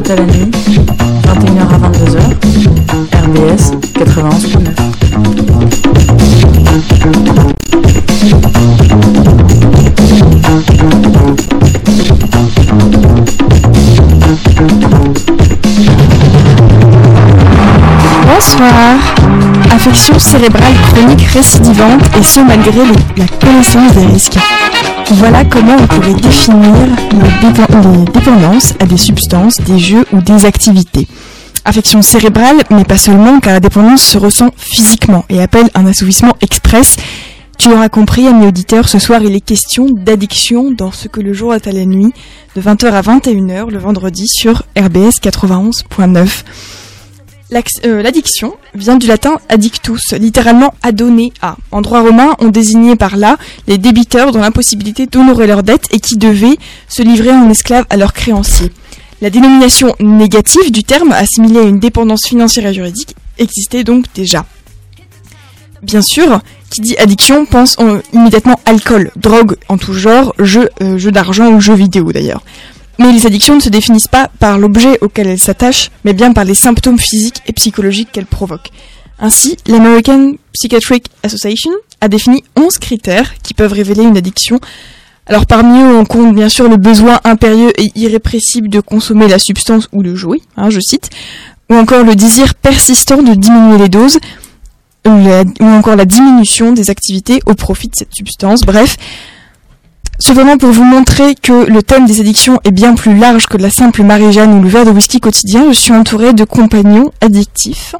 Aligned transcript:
de 0.00 0.14
la 0.14 0.24
nuit, 0.26 0.50
21h 1.24 1.62
à 1.72 1.78
22h, 1.88 2.20
RBS 3.24 3.72
91.9. 3.94 4.96
Bonsoir. 18.26 18.98
Affection 19.70 20.18
cérébrale 20.18 20.74
chronique 20.92 21.26
récidivante 21.32 22.02
et 22.18 22.22
ce 22.22 22.40
malgré 22.40 22.84
la 23.16 23.26
connaissance 23.40 23.94
des 23.94 24.06
risques. 24.06 24.38
Voilà 25.12 25.44
comment 25.44 25.76
on 25.78 25.86
pourrait 25.86 26.14
définir 26.14 26.72
les, 27.12 27.48
dépen- 27.48 28.04
les 28.06 28.12
dépendances 28.12 28.74
à 28.80 28.86
des 28.86 28.96
substances, 28.96 29.60
des 29.60 29.78
jeux 29.78 30.04
ou 30.12 30.20
des 30.20 30.44
activités. 30.44 31.06
Affection 31.64 32.02
cérébrale, 32.02 32.56
mais 32.70 32.84
pas 32.84 32.96
seulement, 32.98 33.40
car 33.40 33.52
la 33.54 33.60
dépendance 33.60 34.02
se 34.02 34.18
ressent 34.18 34.50
physiquement 34.56 35.24
et 35.28 35.40
appelle 35.42 35.68
un 35.74 35.86
assouvissement 35.86 36.34
express. 36.40 36.96
Tu 37.58 37.70
l'auras 37.70 37.88
compris, 37.88 38.26
amis 38.26 38.46
auditeurs, 38.46 38.88
ce 38.88 38.98
soir 38.98 39.20
il 39.22 39.34
est 39.34 39.40
question 39.40 39.86
d'addiction 39.90 40.70
dans 40.72 40.92
ce 40.92 41.08
que 41.08 41.20
le 41.20 41.32
jour 41.32 41.54
est 41.54 41.66
à 41.66 41.72
la 41.72 41.86
nuit, 41.86 42.12
de 42.54 42.60
20h 42.60 42.86
à 42.92 43.00
21h 43.00 43.70
le 43.70 43.78
vendredi 43.78 44.26
sur 44.28 44.62
RBS 44.78 45.20
91.9. 45.22 46.26
Euh, 47.52 48.02
L'addiction 48.02 48.56
vient 48.74 48.96
du 48.96 49.06
latin 49.06 49.38
addictus, 49.48 50.12
littéralement 50.12 50.74
adonner 50.82 51.32
à. 51.40 51.56
En 51.70 51.80
droit 51.80 52.00
romain, 52.00 52.34
on 52.40 52.48
désignait 52.48 52.96
par 52.96 53.16
là 53.16 53.36
les 53.68 53.78
débiteurs 53.78 54.32
dans 54.32 54.40
l'impossibilité 54.40 55.06
d'honorer 55.06 55.46
leurs 55.46 55.62
dettes 55.62 55.86
et 55.92 56.00
qui 56.00 56.16
devaient 56.16 56.58
se 56.88 57.02
livrer 57.02 57.30
en 57.30 57.48
esclaves 57.48 57.86
à 57.88 57.96
leurs 57.96 58.12
créanciers. 58.12 58.72
La 59.22 59.30
dénomination 59.30 59.94
négative 60.00 60.72
du 60.72 60.82
terme, 60.82 61.12
assimilée 61.12 61.60
à 61.60 61.62
une 61.62 61.78
dépendance 61.78 62.26
financière 62.26 62.66
et 62.66 62.74
juridique, 62.74 63.14
existait 63.38 63.84
donc 63.84 64.06
déjà. 64.14 64.44
Bien 65.82 66.02
sûr, 66.02 66.40
qui 66.70 66.80
dit 66.80 66.96
addiction 66.96 67.46
pense 67.46 67.76
euh, 67.78 68.00
immédiatement 68.12 68.58
alcool, 68.64 69.12
drogue 69.14 69.56
en 69.68 69.78
tout 69.78 69.94
genre, 69.94 70.34
jeu, 70.38 70.68
euh, 70.82 70.98
jeu 70.98 71.12
d'argent 71.12 71.48
ou 71.52 71.60
jeux 71.60 71.74
vidéo 71.74 72.12
d'ailleurs. 72.12 72.42
Mais 72.98 73.12
les 73.12 73.26
addictions 73.26 73.56
ne 73.56 73.60
se 73.60 73.68
définissent 73.68 74.08
pas 74.08 74.30
par 74.38 74.58
l'objet 74.58 74.98
auquel 75.00 75.26
elles 75.26 75.38
s'attachent, 75.38 75.90
mais 76.04 76.12
bien 76.12 76.32
par 76.32 76.44
les 76.44 76.54
symptômes 76.54 76.98
physiques 76.98 77.42
et 77.46 77.52
psychologiques 77.52 78.10
qu'elles 78.12 78.26
provoquent. 78.26 78.70
Ainsi, 79.18 79.56
l'American 79.66 80.32
Psychiatric 80.52 81.06
Association 81.22 81.70
a 82.00 82.08
défini 82.08 82.44
11 82.56 82.78
critères 82.78 83.34
qui 83.42 83.54
peuvent 83.54 83.72
révéler 83.72 84.02
une 84.02 84.16
addiction. 84.16 84.60
Alors 85.26 85.46
parmi 85.46 85.80
eux, 85.80 85.96
on 85.96 86.04
compte 86.04 86.34
bien 86.34 86.48
sûr 86.48 86.68
le 86.68 86.76
besoin 86.76 87.20
impérieux 87.24 87.72
et 87.80 87.90
irrépressible 87.94 88.68
de 88.68 88.80
consommer 88.80 89.26
la 89.28 89.38
substance 89.38 89.88
ou 89.92 90.02
de 90.02 90.14
jouer, 90.14 90.42
hein, 90.56 90.70
je 90.70 90.80
cite, 90.80 91.10
ou 91.70 91.74
encore 91.74 92.04
le 92.04 92.14
désir 92.14 92.54
persistant 92.54 93.22
de 93.22 93.34
diminuer 93.34 93.78
les 93.78 93.88
doses, 93.88 94.18
ou, 95.06 95.64
encore 95.64 95.96
la 95.96 96.04
diminution 96.04 96.72
des 96.72 96.90
activités 96.90 97.40
au 97.46 97.54
profit 97.54 97.88
de 97.88 97.94
cette 97.94 98.14
substance. 98.14 98.62
Bref, 98.62 98.96
Cependant, 100.18 100.56
pour 100.56 100.70
vous 100.70 100.84
montrer 100.84 101.34
que 101.34 101.66
le 101.70 101.82
thème 101.82 102.06
des 102.06 102.20
addictions 102.20 102.58
est 102.64 102.70
bien 102.70 102.94
plus 102.94 103.16
large 103.18 103.46
que 103.46 103.56
la 103.58 103.70
simple 103.70 104.02
Marie-Jeanne 104.02 104.54
ou 104.58 104.62
le 104.62 104.68
verre 104.68 104.86
de 104.86 104.90
whisky 104.90 105.20
quotidien, 105.20 105.66
je 105.72 105.78
suis 105.78 105.92
entourée 105.92 106.32
de 106.32 106.44
compagnons 106.44 107.12
addictifs. 107.20 107.94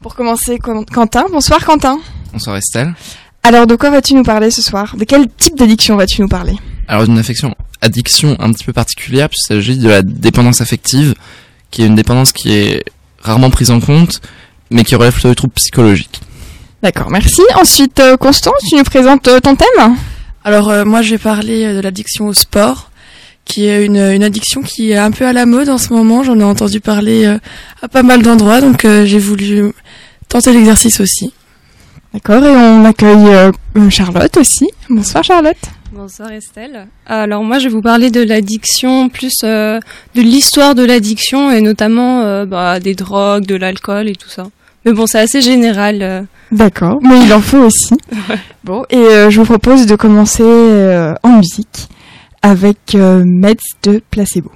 Pour 0.00 0.14
commencer, 0.14 0.58
Qu- 0.58 0.84
Quentin. 0.92 1.24
Bonsoir 1.32 1.64
Quentin. 1.64 1.98
Bonsoir 2.32 2.56
Estelle. 2.56 2.94
Alors, 3.42 3.66
de 3.66 3.74
quoi 3.74 3.90
vas-tu 3.90 4.14
nous 4.14 4.22
parler 4.22 4.52
ce 4.52 4.62
soir? 4.62 4.94
De 4.96 5.04
quel 5.04 5.28
type 5.28 5.56
d'addiction 5.58 5.96
vas-tu 5.96 6.22
nous 6.22 6.28
parler? 6.28 6.54
Alors 6.86 7.04
d'une 7.06 7.18
affection, 7.18 7.54
addiction 7.80 8.36
un 8.38 8.52
petit 8.52 8.64
peu 8.64 8.72
particulière 8.72 9.28
puisqu'il 9.28 9.54
s'agit 9.54 9.78
de 9.78 9.88
la 9.88 10.02
dépendance 10.02 10.60
affective, 10.60 11.14
qui 11.72 11.82
est 11.82 11.86
une 11.86 11.96
dépendance 11.96 12.30
qui 12.32 12.52
est 12.54 12.84
rarement 13.20 13.50
prise 13.50 13.72
en 13.72 13.80
compte, 13.80 14.20
mais 14.70 14.84
qui 14.84 14.94
relève 14.94 15.12
plutôt 15.12 15.28
des 15.28 15.34
troubles 15.34 15.54
psychologiques. 15.54 16.20
D'accord, 16.84 17.10
merci. 17.10 17.42
Ensuite, 17.60 17.98
euh, 18.00 18.16
Constance, 18.16 18.54
tu 18.68 18.76
nous 18.76 18.84
présentes 18.84 19.26
euh, 19.28 19.40
ton 19.40 19.56
thème? 19.56 19.96
Alors 20.44 20.70
euh, 20.70 20.84
moi 20.84 21.02
je 21.02 21.10
vais 21.10 21.18
parler 21.18 21.64
euh, 21.64 21.76
de 21.76 21.80
l'addiction 21.80 22.26
au 22.26 22.34
sport, 22.34 22.90
qui 23.44 23.66
est 23.66 23.84
une, 23.84 23.96
une 23.96 24.24
addiction 24.24 24.62
qui 24.62 24.90
est 24.90 24.98
un 24.98 25.10
peu 25.10 25.26
à 25.26 25.32
la 25.32 25.46
mode 25.46 25.68
en 25.68 25.78
ce 25.78 25.92
moment. 25.92 26.22
J'en 26.24 26.38
ai 26.38 26.44
entendu 26.44 26.80
parler 26.80 27.26
euh, 27.26 27.38
à 27.80 27.88
pas 27.88 28.02
mal 28.02 28.22
d'endroits, 28.22 28.60
donc 28.60 28.84
euh, 28.84 29.04
j'ai 29.04 29.18
voulu 29.18 29.72
tenter 30.28 30.52
l'exercice 30.52 31.00
aussi. 31.00 31.32
D'accord, 32.12 32.44
et 32.44 32.50
on 32.50 32.84
accueille 32.84 33.34
euh, 33.34 33.90
Charlotte 33.90 34.36
aussi. 34.36 34.68
Bonsoir 34.90 35.24
Charlotte. 35.24 35.56
Bonsoir 35.92 36.32
Estelle. 36.32 36.88
Alors 37.06 37.44
moi 37.44 37.58
je 37.58 37.64
vais 37.68 37.74
vous 37.74 37.82
parler 37.82 38.10
de 38.10 38.22
l'addiction, 38.22 39.08
plus 39.08 39.34
euh, 39.44 39.78
de 40.14 40.22
l'histoire 40.22 40.74
de 40.74 40.84
l'addiction 40.84 41.50
et 41.50 41.60
notamment 41.60 42.22
euh, 42.22 42.46
bah, 42.46 42.80
des 42.80 42.94
drogues, 42.94 43.46
de 43.46 43.54
l'alcool 43.54 44.08
et 44.08 44.16
tout 44.16 44.28
ça. 44.28 44.48
Mais 44.84 44.92
bon 44.92 45.06
c'est 45.06 45.18
assez 45.20 45.40
général. 45.40 45.98
euh. 46.02 46.22
D'accord, 46.50 46.98
mais 47.02 47.20
il 47.24 47.32
en 47.32 47.40
faut 47.40 47.58
aussi. 47.58 47.94
Bon, 48.64 48.84
et 48.90 48.96
euh, 48.96 49.28
je 49.30 49.40
vous 49.40 49.44
propose 49.44 49.86
de 49.86 49.96
commencer 49.96 50.44
euh, 50.44 51.14
en 51.24 51.30
musique 51.38 51.88
avec 52.42 52.94
euh, 52.94 53.24
Meds 53.26 53.58
de 53.82 54.00
Placebo. 54.10 54.52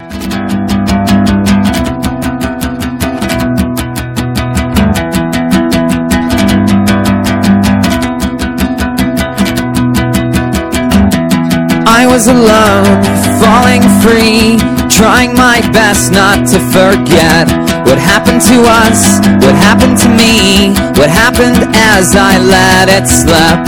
I 11.89 12.05
was 12.07 12.27
alone, 12.29 13.03
falling 13.41 13.83
free, 14.03 14.59
trying 14.89 15.35
my 15.35 15.61
best 15.73 16.13
not 16.13 16.47
to 16.53 16.59
forget 16.75 17.47
what 17.87 17.99
happened 17.99 18.43
to 18.43 18.59
us, 18.67 19.23
what 19.41 19.55
happened 19.55 19.97
to 20.03 20.11
me, 20.11 20.75
what 20.99 21.09
happened 21.09 21.57
as 21.95 22.15
I 22.19 22.37
let 22.39 22.91
it 22.91 23.07
slip. 23.07 23.63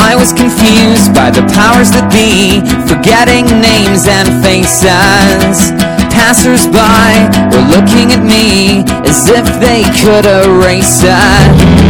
I 0.00 0.16
was 0.16 0.32
confused 0.32 1.12
by 1.14 1.30
the 1.30 1.44
powers 1.52 1.92
that 1.92 2.08
be, 2.08 2.64
forgetting 2.88 3.44
names 3.60 4.08
and 4.08 4.26
faces. 4.42 5.76
Passers-by 6.08 7.28
were 7.52 7.66
looking 7.68 8.10
at 8.16 8.24
me 8.24 8.82
as 9.04 9.28
if 9.28 9.44
they 9.60 9.84
could 10.00 10.24
erase 10.24 11.04
it. 11.04 11.89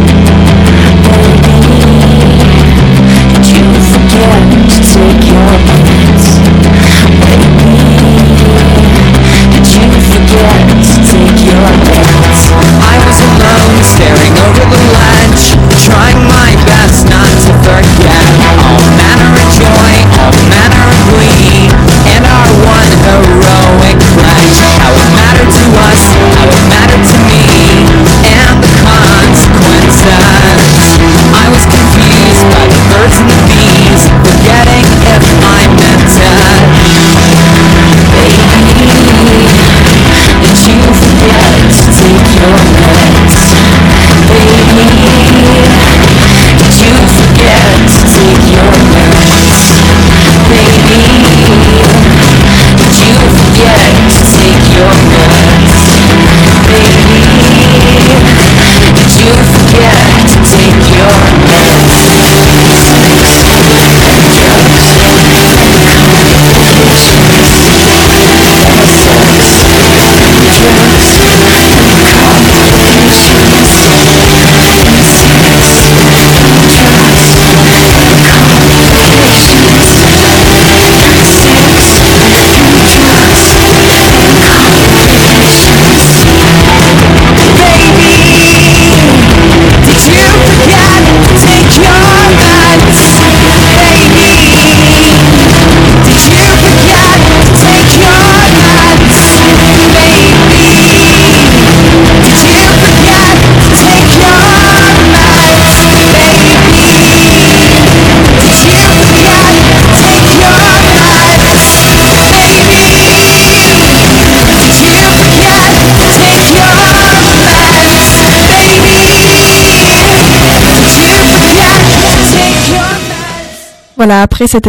Voilà, 124.01 124.23
après 124.23 124.47
cette, 124.47 124.67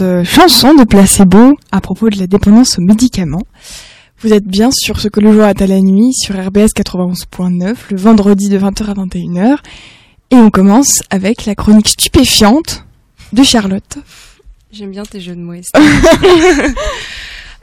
euh, 0.00 0.24
chanson 0.24 0.72
de 0.72 0.84
placebo 0.84 1.54
à 1.70 1.82
propos 1.82 2.08
de 2.08 2.18
la 2.18 2.26
dépendance 2.26 2.78
aux 2.78 2.80
médicaments, 2.80 3.42
vous 4.22 4.32
êtes 4.32 4.46
bien 4.46 4.70
sur 4.72 4.98
ce 5.00 5.08
que 5.08 5.20
le 5.20 5.34
jour 5.34 5.44
est 5.44 5.60
à 5.60 5.66
la 5.66 5.82
nuit 5.82 6.14
sur 6.14 6.34
RBS 6.34 6.72
91.9 6.74 7.74
le 7.90 7.96
vendredi 7.98 8.48
de 8.48 8.58
20h 8.58 8.86
à 8.86 8.94
21h 8.94 9.56
et 10.30 10.36
on 10.36 10.48
commence 10.48 11.02
avec 11.10 11.44
la 11.44 11.54
chronique 11.54 11.88
stupéfiante 11.88 12.86
de 13.34 13.42
Charlotte. 13.42 13.98
J'aime 14.72 14.92
bien 14.92 15.02
tes 15.02 15.20
jeux 15.20 15.36
de 15.36 15.42
mots. 15.42 15.52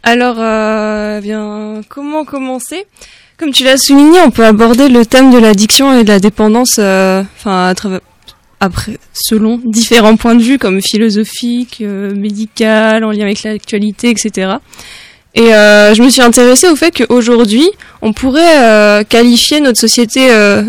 Alors, 0.04 0.36
euh, 0.38 1.18
eh 1.18 1.22
bien, 1.24 1.82
comment 1.90 2.26
commencer? 2.26 2.86
Comme 3.38 3.50
tu 3.50 3.64
l'as 3.64 3.78
souligné, 3.78 4.20
on 4.24 4.30
peut 4.30 4.46
aborder 4.46 4.88
le 4.88 5.04
thème 5.04 5.32
de 5.34 5.40
l'addiction 5.40 5.98
et 5.98 6.04
de 6.04 6.10
la 6.10 6.20
dépendance, 6.20 6.76
euh, 6.78 7.24
enfin, 7.38 7.70
à 7.70 7.74
travers- 7.74 8.02
après, 8.62 9.00
selon 9.12 9.60
différents 9.66 10.16
points 10.16 10.36
de 10.36 10.44
vue, 10.44 10.60
comme 10.60 10.82
philosophique, 10.82 11.80
euh, 11.82 12.14
médical, 12.16 13.04
en 13.04 13.12
lien 13.12 13.24
avec 13.24 13.42
l'actualité, 13.42 14.12
etc. 14.12 14.54
Et 15.34 15.54
euh, 15.54 15.96
je 15.96 16.04
me 16.04 16.10
suis 16.10 16.22
intéressée 16.22 16.70
au 16.70 16.76
fait 16.76 16.92
qu'aujourd'hui, 16.92 17.68
on 18.04 18.14
pourrait 18.14 18.64
euh, 18.64 19.04
qualifier 19.04 19.62
notre 19.62 19.80
société 19.80 20.32
euh, 20.32 20.64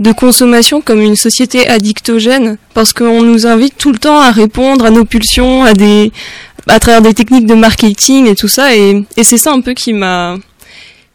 de 0.00 0.12
consommation 0.12 0.80
comme 0.80 1.00
une 1.00 1.14
société 1.14 1.68
addictogène, 1.68 2.58
parce 2.74 2.92
qu'on 2.92 3.22
nous 3.22 3.46
invite 3.46 3.76
tout 3.78 3.92
le 3.92 3.98
temps 3.98 4.20
à 4.20 4.32
répondre 4.32 4.84
à 4.84 4.90
nos 4.90 5.04
pulsions, 5.04 5.62
à 5.62 5.74
des, 5.74 6.10
à 6.66 6.80
travers 6.80 7.02
des 7.02 7.14
techniques 7.14 7.46
de 7.46 7.54
marketing 7.54 8.26
et 8.26 8.34
tout 8.34 8.48
ça, 8.48 8.74
et, 8.74 9.04
et 9.16 9.22
c'est 9.22 9.38
ça 9.38 9.52
un 9.52 9.60
peu 9.60 9.74
qui 9.74 9.92
m'a, 9.92 10.36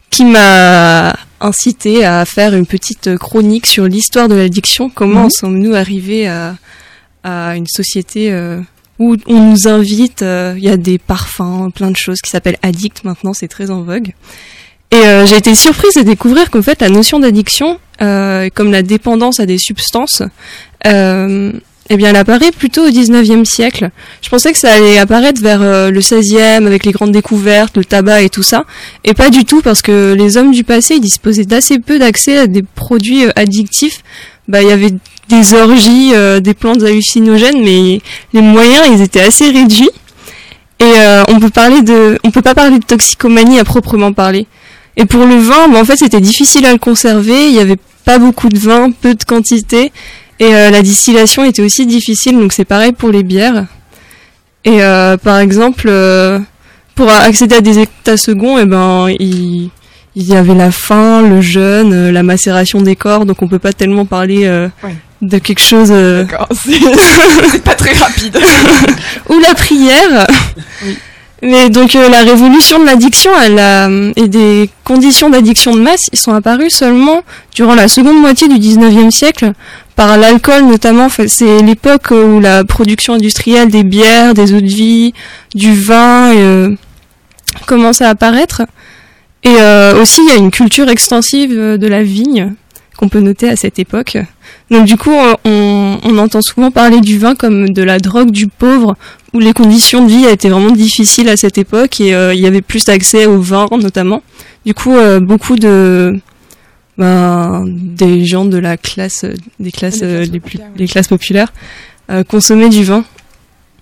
qui 0.09 0.23
m'a 0.23 1.13
incité 1.41 2.05
à 2.05 2.23
faire 2.25 2.53
une 2.53 2.65
petite 2.65 3.17
chronique 3.17 3.65
sur 3.65 3.85
l'histoire 3.85 4.27
de 4.27 4.35
l'addiction. 4.35 4.89
Comment 4.89 5.23
Mhm. 5.25 5.29
sommes-nous 5.29 5.75
arrivés 5.75 6.27
à, 6.27 6.55
à 7.23 7.55
une 7.55 7.67
société 7.67 8.31
euh, 8.31 8.59
où 8.99 9.15
on 9.27 9.51
nous 9.51 9.67
invite, 9.67 10.21
euh, 10.21 10.53
il 10.57 10.63
y 10.63 10.69
a 10.69 10.77
des 10.77 10.97
parfums, 10.97 11.69
plein 11.73 11.91
de 11.91 11.97
choses 11.97 12.19
qui 12.21 12.29
s'appellent 12.29 12.59
addict 12.61 13.03
maintenant, 13.03 13.33
c'est 13.33 13.47
très 13.47 13.71
en 13.71 13.81
vogue. 13.81 14.13
Et 14.91 14.95
euh, 14.95 15.25
j'ai 15.25 15.37
été 15.37 15.55
surprise 15.55 15.95
de 15.95 16.01
découvrir 16.03 16.51
qu'en 16.51 16.61
fait 16.61 16.79
la 16.81 16.89
notion 16.89 17.19
d'addiction, 17.19 17.79
comme 17.99 18.71
la 18.71 18.83
dépendance 18.83 19.39
à 19.39 19.45
des 19.45 19.57
substances, 19.57 20.21
eh 21.89 21.97
bien 21.97 22.09
elle 22.09 22.15
apparaît 22.15 22.51
plutôt 22.51 22.87
au 22.87 22.89
19e 22.89 23.45
siècle. 23.45 23.89
Je 24.21 24.29
pensais 24.29 24.51
que 24.51 24.57
ça 24.57 24.73
allait 24.73 24.97
apparaître 24.97 25.41
vers 25.41 25.61
euh, 25.61 25.91
le 25.91 25.99
16e 25.99 26.65
avec 26.65 26.85
les 26.85 26.91
grandes 26.91 27.11
découvertes, 27.11 27.77
le 27.77 27.85
tabac 27.85 28.21
et 28.21 28.29
tout 28.29 28.43
ça, 28.43 28.63
et 29.03 29.13
pas 29.13 29.29
du 29.29 29.45
tout 29.45 29.61
parce 29.61 29.81
que 29.81 30.13
les 30.13 30.37
hommes 30.37 30.51
du 30.51 30.63
passé 30.63 30.99
disposaient 30.99 31.45
d'assez 31.45 31.79
peu 31.79 31.99
d'accès 31.99 32.37
à 32.37 32.47
des 32.47 32.63
produits 32.63 33.25
euh, 33.25 33.31
addictifs. 33.35 34.01
Bah 34.47 34.61
il 34.61 34.67
y 34.67 34.71
avait 34.71 34.91
des 35.29 35.53
orgies, 35.53 36.11
euh, 36.13 36.39
des 36.39 36.53
plantes 36.53 36.83
hallucinogènes, 36.83 37.63
mais 37.63 38.01
les 38.33 38.41
moyens 38.41 38.87
ils 38.91 39.01
étaient 39.01 39.21
assez 39.21 39.49
réduits. 39.49 39.91
Et 40.79 40.95
on 41.29 41.39
peut 41.39 41.49
parler 41.49 41.81
de, 41.81 42.19
on 42.25 42.31
peut 42.31 42.41
pas 42.41 42.55
parler 42.55 42.77
de 42.77 42.83
toxicomanie 42.83 43.57
à 43.57 43.63
proprement 43.63 44.11
parler. 44.11 44.47
Et 44.97 45.05
pour 45.05 45.25
le 45.25 45.35
vin, 45.37 45.69
bah, 45.69 45.79
en 45.79 45.85
fait, 45.85 45.95
c'était 45.95 46.19
difficile 46.19 46.65
à 46.65 46.73
le 46.73 46.77
conserver. 46.77 47.47
Il 47.47 47.53
y 47.53 47.59
avait 47.59 47.77
pas 48.03 48.19
beaucoup 48.19 48.49
de 48.49 48.59
vin, 48.59 48.91
peu 48.91 49.15
de 49.15 49.23
quantité, 49.23 49.91
et 50.39 50.55
euh, 50.55 50.69
la 50.69 50.81
distillation 50.81 51.43
était 51.43 51.61
aussi 51.61 51.85
difficile. 51.85 52.39
Donc 52.39 52.53
c'est 52.53 52.65
pareil 52.65 52.91
pour 52.91 53.09
les 53.09 53.23
bières. 53.23 53.65
Et 54.65 54.81
euh, 54.81 55.17
par 55.17 55.39
exemple, 55.39 55.85
euh, 55.87 56.39
pour 56.95 57.09
accéder 57.09 57.55
à 57.55 57.61
des 57.61 57.79
états 57.79 58.17
seconds, 58.17 58.57
et 58.57 58.65
ben 58.65 59.07
il, 59.19 59.69
il 60.15 60.23
y 60.23 60.35
avait 60.35 60.55
la 60.55 60.71
faim, 60.71 61.21
le 61.27 61.41
jeûne, 61.41 62.09
la 62.09 62.23
macération 62.23 62.81
des 62.81 62.95
corps. 62.95 63.25
Donc 63.25 63.41
on 63.41 63.47
peut 63.47 63.59
pas 63.59 63.73
tellement 63.73 64.05
parler 64.05 64.47
de 65.21 65.37
quelque 65.37 65.61
chose. 65.61 65.89
D'accord, 65.89 66.47
c'est 66.51 66.79
c'est 67.51 67.63
pas 67.63 67.75
très 67.75 67.93
rapide. 67.93 68.39
ou 69.29 69.39
la 69.39 69.53
prière. 69.53 70.27
Mais 71.43 71.69
donc 71.69 71.93
euh, 71.95 72.07
la 72.07 72.19
révolution 72.19 72.79
de 72.79 72.85
l'addiction 72.85 73.29
elle 73.45 73.59
a, 73.59 73.89
et 74.15 74.29
des 74.29 74.69
conditions 74.85 75.29
d'addiction 75.29 75.75
de 75.75 75.81
masse, 75.81 76.09
ils 76.13 76.19
sont 76.19 76.33
apparus 76.33 76.73
seulement 76.73 77.21
durant 77.53 77.75
la 77.75 77.89
seconde 77.89 78.17
moitié 78.17 78.47
du 78.47 78.55
19e 78.55 79.11
siècle 79.11 79.51
par 79.97 80.17
l'alcool 80.17 80.63
notamment. 80.63 81.09
C'est 81.27 81.61
l'époque 81.61 82.11
où 82.11 82.39
la 82.39 82.63
production 82.63 83.13
industrielle 83.13 83.69
des 83.69 83.83
bières, 83.83 84.33
des 84.33 84.53
eaux 84.53 84.61
de 84.61 84.67
vie, 84.67 85.13
du 85.53 85.75
vin 85.75 86.33
euh, 86.33 86.75
commence 87.65 88.01
à 88.01 88.07
apparaître. 88.07 88.61
Et 89.43 89.55
euh, 89.59 90.01
aussi 90.01 90.21
il 90.25 90.29
y 90.29 90.31
a 90.31 90.37
une 90.37 90.51
culture 90.51 90.87
extensive 90.87 91.51
euh, 91.51 91.77
de 91.77 91.87
la 91.87 92.03
vigne 92.03 92.53
qu'on 92.97 93.09
peut 93.09 93.19
noter 93.19 93.49
à 93.49 93.55
cette 93.55 93.79
époque. 93.79 94.17
Donc 94.69 94.85
du 94.85 94.97
coup 94.97 95.11
on, 95.45 95.99
on 96.03 96.17
entend 96.17 96.41
souvent 96.41 96.71
parler 96.71 97.01
du 97.01 97.17
vin 97.17 97.35
comme 97.35 97.69
de 97.69 97.83
la 97.83 97.99
drogue 97.99 98.31
du 98.31 98.47
pauvre 98.47 98.95
où 99.33 99.39
les 99.39 99.53
conditions 99.53 100.05
de 100.05 100.09
vie 100.09 100.25
étaient 100.25 100.49
vraiment 100.49 100.71
difficiles 100.71 101.27
à 101.27 101.37
cette 101.37 101.57
époque 101.57 101.99
et 101.99 102.13
euh, 102.13 102.33
il 102.33 102.39
y 102.39 102.45
avait 102.45 102.61
plus 102.61 102.85
d'accès 102.85 103.25
au 103.25 103.39
vin 103.39 103.67
notamment. 103.71 104.21
Du 104.65 104.73
coup, 104.73 104.95
euh, 104.95 105.19
beaucoup 105.19 105.55
de 105.55 106.19
ben, 106.97 107.65
des 107.67 108.23
gens 108.25 108.45
de 108.45 108.57
la 108.57 108.77
classe, 108.77 109.25
des 109.59 109.71
classes, 109.71 110.01
euh, 110.03 110.17
classes 110.17 110.31
les 110.31 110.39
plus, 110.39 110.57
populaires, 110.57 110.71
les 110.77 110.87
classes 110.87 111.07
populaires 111.07 111.53
consommaient 112.27 112.69
du 112.69 112.83
vin. 112.83 113.03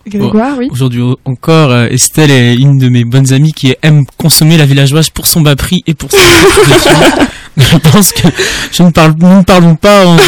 Grégoire, 0.08 0.58
oui. 0.58 0.68
Aujourd'hui 0.72 1.02
au- 1.02 1.18
encore, 1.26 1.72
euh, 1.72 1.88
Estelle 1.90 2.32
est 2.32 2.56
une 2.56 2.78
de 2.80 2.90
mes 2.90 3.04
bonnes 3.04 3.32
amies 3.34 3.54
qui 3.54 3.76
aime 3.84 4.04
consommer 4.18 4.58
la 4.58 4.66
villageoise 4.66 5.10
pour 5.10 5.28
son 5.28 5.42
bas 5.42 5.56
prix 5.56 5.84
et 5.88 5.94
pour 5.94 6.10
son 6.12 6.18
réputation. 6.18 7.28
Je 7.58 7.78
pense 7.78 8.12
que 8.14 8.28
je 8.72 8.82
ne 8.84 8.92
parle, 8.92 9.14
nous 9.20 9.38
ne 9.40 9.44
parlons 9.44 9.76
pas 9.76 10.06
en, 10.06 10.14
en 10.16 10.16
Non, 10.16 10.22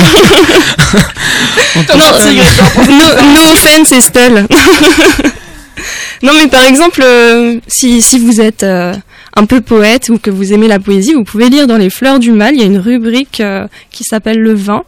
que- 1.84 2.90
no, 2.92 3.34
no 3.34 3.54
offense 3.54 3.92
Estelle. 3.94 4.46
non 6.22 6.34
mais 6.36 6.48
par 6.48 6.64
exemple, 6.66 7.02
euh, 7.04 7.60
si, 7.68 8.02
si 8.02 8.20
vous 8.20 8.42
êtes 8.42 8.64
euh, 8.64 8.94
un 9.36 9.46
peu 9.46 9.62
poète 9.62 10.10
ou 10.10 10.18
que 10.20 10.30
vous 10.30 10.54
aimez 10.54 10.68
la 10.68 10.80
poésie, 10.80 11.14
vous 11.14 11.24
pouvez 11.24 11.50
lire 11.50 11.66
dans 11.66 11.78
les 11.78 11.90
Fleurs 11.90 12.20
du 12.20 12.32
Mal, 12.32 12.54
il 12.56 12.60
y 12.60 12.64
a 12.64 12.68
une 12.68 12.78
rubrique 12.78 13.40
euh, 13.40 13.68
qui 13.92 14.04
s'appelle 14.04 14.40
le 14.40 14.54
vin. 14.54 14.84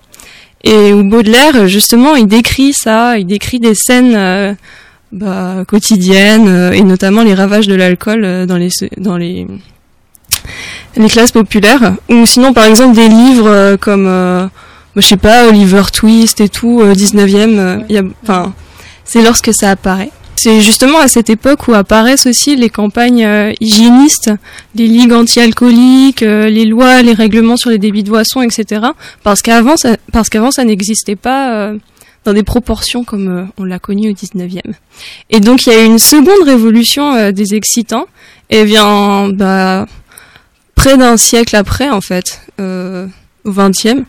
Et 0.66 0.92
où 0.92 1.04
Baudelaire, 1.04 1.68
justement, 1.68 2.16
il 2.16 2.28
décrit 2.28 2.74
ça, 2.74 3.18
il 3.18 3.26
décrit 3.26 3.60
des 3.60 3.76
scènes 3.76 4.16
euh, 4.16 4.54
bah, 5.12 5.64
quotidiennes 5.68 6.48
euh, 6.48 6.72
et 6.72 6.82
notamment 6.82 7.24
les 7.24 7.36
ravages 7.36 7.68
de 7.68 7.76
l'alcool 7.76 8.26
euh, 8.26 8.46
dans 8.46 8.58
les 8.58 8.70
dans 8.98 9.16
les 9.16 9.48
les 10.98 11.10
classes 11.10 11.32
populaires. 11.32 11.96
Ou 12.10 12.26
sinon, 12.26 12.52
par 12.52 12.66
exemple, 12.66 12.96
des 12.96 13.08
livres 13.08 13.78
comme 13.80 14.50
bah, 14.96 15.02
je 15.02 15.08
sais 15.08 15.18
pas, 15.18 15.48
Oliver 15.50 15.84
Twist 15.92 16.40
et 16.40 16.48
tout, 16.48 16.80
euh, 16.82 16.94
19e, 16.94 17.60
euh, 17.60 17.80
il 17.90 17.96
y 17.96 17.98
a, 17.98 18.04
enfin, 18.24 18.54
c'est 19.04 19.22
lorsque 19.22 19.54
ça 19.54 19.72
apparaît. 19.72 20.12
C'est 20.36 20.62
justement 20.62 21.00
à 21.00 21.08
cette 21.08 21.30
époque 21.30 21.68
où 21.68 21.74
apparaissent 21.74 22.26
aussi 22.26 22.56
les 22.56 22.70
campagnes 22.70 23.26
euh, 23.26 23.54
hygiénistes, 23.62 24.32
les 24.76 24.88
ligues 24.88 25.14
anti-alcooliques, 25.14 26.24
euh, 26.24 26.50
les 26.50 26.66
lois, 26.66 27.02
les 27.02 27.14
règlements 27.14 27.58
sur 27.58 27.70
les 27.70 27.78
débits 27.78 28.04
de 28.04 28.10
boissons, 28.10 28.42
etc. 28.42 28.88
Parce 29.24 29.42
qu'avant, 29.42 29.78
ça, 29.78 29.98
parce 30.12 30.30
qu'avant, 30.30 30.52
ça 30.52 30.64
n'existait 30.64 31.16
pas 31.16 31.56
euh, 31.56 31.78
dans 32.26 32.34
des 32.34 32.44
proportions 32.44 33.04
comme 33.04 33.28
euh, 33.30 33.46
on 33.58 33.64
l'a 33.64 33.80
connu 33.80 34.10
au 34.10 34.14
19e. 34.14 34.62
Et 35.30 35.40
donc, 35.40 35.66
il 35.66 35.74
y 35.74 35.76
a 35.76 35.82
eu 35.82 35.86
une 35.86 36.00
seconde 36.00 36.46
révolution 36.46 37.32
des 37.32 37.56
excitants, 37.56 38.06
et 38.50 38.66
bien, 38.66 39.30
bah, 39.30 39.86
près 40.76 40.98
d'un 40.98 41.18
siècle 41.18 41.56
après, 41.56 41.90
en 41.90 42.02
fait, 42.02 42.42
au 42.60 43.52
20e. 43.52 44.04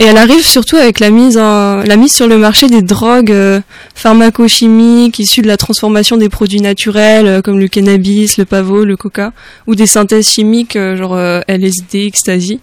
Et 0.00 0.04
elle 0.04 0.16
arrive 0.16 0.46
surtout 0.46 0.76
avec 0.76 1.00
la 1.00 1.10
mise 1.10 1.36
en, 1.36 1.82
la 1.82 1.96
mise 1.96 2.14
sur 2.14 2.28
le 2.28 2.38
marché 2.38 2.68
des 2.68 2.82
drogues 2.82 3.32
euh, 3.32 3.60
pharmacochimiques 3.94 5.18
issues 5.18 5.42
de 5.42 5.48
la 5.48 5.56
transformation 5.56 6.16
des 6.16 6.28
produits 6.28 6.60
naturels 6.60 7.26
euh, 7.26 7.42
comme 7.42 7.58
le 7.58 7.66
cannabis, 7.66 8.38
le 8.38 8.44
pavot, 8.44 8.84
le 8.84 8.96
coca, 8.96 9.32
ou 9.66 9.74
des 9.74 9.86
synthèses 9.86 10.28
chimiques 10.28 10.76
euh, 10.76 10.96
genre 10.96 11.16
euh, 11.16 11.40
LSD, 11.48 12.06
ecstasy. 12.06 12.60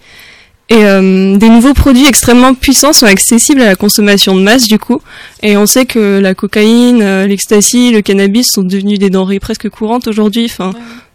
Et 0.67 0.83
euh, 0.83 1.37
des 1.37 1.49
nouveaux 1.49 1.75
produits 1.75 2.07
extrêmement 2.07 2.55
puissants 2.55 2.91
sont 2.91 3.05
accessibles 3.05 3.61
à 3.61 3.65
la 3.65 3.75
consommation 3.75 4.35
de 4.35 4.41
masse 4.41 4.67
du 4.67 4.79
coup. 4.79 4.99
Et 5.43 5.57
on 5.57 5.67
sait 5.67 5.85
que 5.85 6.19
la 6.19 6.33
cocaïne, 6.33 7.01
euh, 7.03 7.27
l'ecstasy, 7.27 7.91
le 7.91 8.01
cannabis 8.01 8.47
sont 8.51 8.63
devenus 8.63 8.97
des 8.97 9.11
denrées 9.11 9.39
presque 9.39 9.69
courantes 9.69 10.07
aujourd'hui. 10.07 10.45
Enfin, 10.45 10.71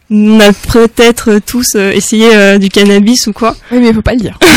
on 0.09 0.39
a 0.39 0.53
peut-être 0.53 1.41
tous 1.45 1.75
euh, 1.75 1.91
essayé 1.91 2.29
euh, 2.33 2.59
du 2.59 2.69
cannabis 2.69 3.27
ou 3.27 3.33
quoi. 3.33 3.57
Oui, 3.73 3.79
mais 3.81 3.93
faut 3.93 4.03
pas 4.03 4.15
le 4.15 4.21
dire. 4.21 4.39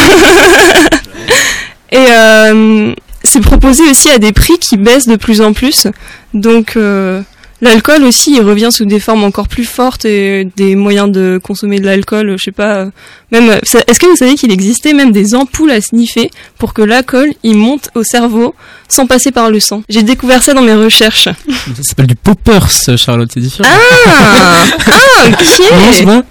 Et 1.93 2.05
euh, 2.09 2.93
c'est 3.23 3.39
proposé 3.41 3.83
aussi 3.89 4.09
à 4.09 4.17
des 4.17 4.33
prix 4.33 4.57
qui 4.59 4.75
baissent 4.77 5.07
de 5.07 5.15
plus 5.15 5.39
en 5.41 5.53
plus. 5.53 5.88
Donc 6.33 6.75
euh, 6.75 7.21
l'alcool 7.62 8.03
aussi, 8.03 8.33
il 8.35 8.41
revient 8.41 8.69
sous 8.71 8.83
des 8.85 9.00
formes 9.00 9.23
encore 9.23 9.47
plus 9.47 9.63
fortes 9.63 10.03
et 10.03 10.50
des 10.57 10.75
moyens 10.75 11.09
de 11.12 11.39
consommer 11.41 11.79
de 11.79 11.85
l'alcool. 11.85 12.35
Je 12.38 12.43
sais 12.43 12.51
pas. 12.51 12.75
euh, 12.77 12.89
Même, 13.31 13.50
est-ce 13.88 14.00
que 14.00 14.07
vous 14.07 14.15
savez 14.17 14.35
qu'il 14.35 14.51
existait 14.51 14.93
même 14.93 15.12
des 15.12 15.35
ampoules 15.35 15.71
à 15.71 15.79
sniffer 15.79 16.29
pour 16.57 16.73
que 16.73 16.81
l'alcool 16.81 17.31
il 17.43 17.55
monte 17.55 17.89
au 17.95 18.03
cerveau 18.03 18.55
sans 18.89 19.05
passer 19.07 19.31
par 19.31 19.50
le 19.50 19.59
sang? 19.62 19.83
J'ai 19.88 20.03
découvert 20.03 20.43
ça 20.43 20.53
dans 20.53 20.62
mes 20.63 20.73
recherches. 20.75 21.29
Ça 21.77 21.83
s'appelle 21.83 22.07
du 22.07 22.15
poppers, 22.15 22.67
Charlotte, 22.97 23.29
c'est 23.33 23.39
différent. 23.39 23.69
Ah, 23.71 24.63
ah 24.88 25.27
ok. 25.29 26.03
Non, 26.05 26.23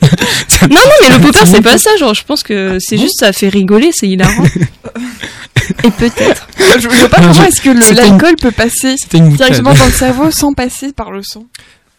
Non, 0.63 0.69
non, 0.71 0.81
mais 1.03 1.17
le 1.17 1.21
popper, 1.23 1.39
C'est 1.47 1.63
pas 1.63 1.79
ça. 1.79 1.97
Genre, 1.99 2.15
je 2.15 2.25
pense 2.25 2.43
que 2.43 2.77
c'est 2.81 2.99
juste, 2.99 3.21
ça 3.21 3.33
fait 3.33 3.49
rigoler, 3.49 3.91
c'est 3.93 4.09
hilarant. 4.09 4.45
Et 5.85 5.91
peut-être. 5.91 6.47
je, 6.77 6.81
je 6.81 6.89
vois 6.89 7.09
pas 7.09 7.33
je- 7.33 7.43
est-ce 7.43 7.61
que 7.61 7.71
une- 7.71 7.97
l'alcool 7.97 8.37
peut 8.41 8.51
passer 8.53 8.95
directement 9.11 9.75
dans 9.75 9.85
le 9.87 9.91
cerveau 9.93 10.31
sans 10.31 10.53
passer 10.53 10.93
par 10.93 11.11
le 11.11 11.23
sang. 11.23 11.45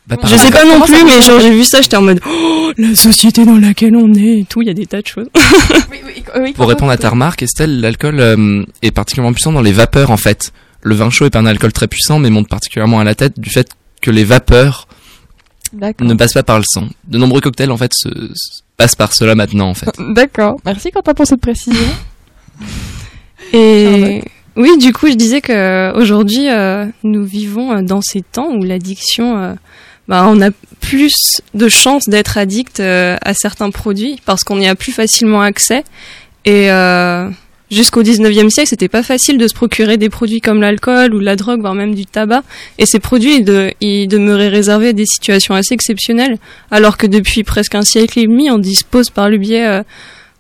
Bah, 0.08 0.18
par 0.18 0.30
Je 0.30 0.36
sais 0.36 0.52
pas 0.52 0.66
non 0.66 0.82
plus, 0.82 1.04
mais 1.06 1.22
genre 1.22 1.40
j'ai 1.40 1.52
vu 1.52 1.64
ça, 1.64 1.82
j'étais 1.82 1.96
en 1.96 2.02
mode 2.02 2.20
oh, 2.28 2.72
la 2.78 2.94
société 2.94 3.46
dans 3.46 3.58
laquelle 3.58 3.96
on 3.96 4.14
est 4.14 4.40
et 4.40 4.46
tout, 4.50 4.62
il 4.62 4.68
y 4.68 4.72
a 4.72 4.74
des 4.74 4.86
tas 4.86 5.02
de 5.02 5.08
choses. 5.08 5.28
Oui, 5.92 6.00
oui, 6.06 6.24
oui, 6.42 6.54
Pour 6.54 6.68
répondre 6.68 6.92
à 6.92 6.98
ta 6.98 7.10
remarque, 7.10 7.44
Estelle, 7.44 7.80
l'alcool 7.80 8.20
euh, 8.20 8.64
est 8.82 8.92
particulièrement 8.92 9.34
puissant 9.34 9.52
dans 9.54 9.62
les 9.62 9.72
vapeurs 9.72 10.12
en 10.12 10.18
fait. 10.18 10.52
Le 10.82 10.96
vin 10.96 11.10
chaud 11.10 11.26
est 11.26 11.30
pas 11.30 11.40
un 11.40 11.46
alcool 11.46 11.72
très 11.72 11.88
puissant, 11.88 12.20
mais 12.20 12.30
monte 12.30 12.50
particulièrement 12.50 13.00
à 13.00 13.04
la 13.06 13.16
tête 13.16 13.40
du 13.40 13.50
fait 13.50 13.70
que 14.02 14.12
les 14.12 14.24
vapeurs 14.26 14.88
ne 15.74 16.14
passent 16.16 16.34
pas 16.34 16.44
par 16.44 16.58
le 16.58 16.66
sang. 16.68 16.88
De 17.08 17.18
nombreux 17.18 17.40
cocktails 17.42 17.72
en 17.72 17.78
fait 17.78 17.94
se, 17.94 18.10
se- 18.10 18.62
passent 18.76 18.96
par 18.96 19.14
cela 19.14 19.36
maintenant 19.36 19.70
en 19.70 19.74
fait. 19.74 19.90
D'accord. 20.00 20.60
Merci 20.66 20.92
Quentin 20.92 21.14
pour 21.14 21.26
cette 21.28 21.40
précision. 21.42 21.80
Et 23.54 24.24
oui, 24.56 24.78
du 24.78 24.94
coup, 24.94 25.08
je 25.08 25.14
disais 25.14 25.42
que 25.42 25.96
aujourd'hui, 25.96 26.50
euh, 26.50 26.86
nous 27.04 27.24
vivons 27.24 27.72
euh, 27.72 27.82
dans 27.82 28.02
ces 28.02 28.22
temps 28.22 28.50
où 28.52 28.64
l'addiction, 28.64 29.38
euh, 29.38 29.54
bah, 30.08 30.26
on 30.28 30.42
a 30.42 30.50
plus 30.82 31.14
de 31.54 31.70
chances 31.70 32.10
d'être 32.10 32.38
addict 32.38 32.80
euh, 32.80 33.16
à 33.22 33.34
certains 33.34 33.70
produits 33.72 34.20
parce 34.26 34.44
qu'on 34.44 34.60
y 34.60 34.68
a 34.68 34.76
plus 34.76 34.92
facilement 34.92 35.42
accès. 35.42 35.84
Et 36.46 36.70
euh, 36.72 37.30
jusqu'au 37.72 38.04
19e 38.04 38.50
siècle, 38.50 38.70
c'était 38.70 38.90
pas 38.90 39.02
facile 39.04 39.38
de 39.38 39.48
se 39.48 39.54
procurer 39.54 39.98
des 39.98 40.10
produits 40.10 40.42
comme 40.42 40.60
l'alcool 40.62 41.14
ou 41.14 41.20
la 41.20 41.36
drogue, 41.36 41.62
voire 41.62 41.74
même 41.76 41.96
du 41.96 42.06
tabac. 42.06 42.44
Et 42.80 42.86
ces 42.86 43.00
produits, 43.00 43.38
ils, 43.38 43.46
de- 43.46 43.72
ils 43.82 44.08
demeuraient 44.08 44.50
réservés 44.50 44.90
à 44.90 44.94
des 44.94 45.06
situations 45.06 45.56
assez 45.56 45.74
exceptionnelles, 45.74 46.38
alors 46.70 46.98
que 46.98 47.08
depuis 47.08 47.44
presque 47.44 47.76
un 47.76 47.84
siècle 47.84 48.20
et 48.20 48.28
demi, 48.28 48.52
on 48.52 48.58
dispose 48.60 49.10
par 49.10 49.30
le 49.30 49.38
biais, 49.38 49.66
euh, 49.66 49.84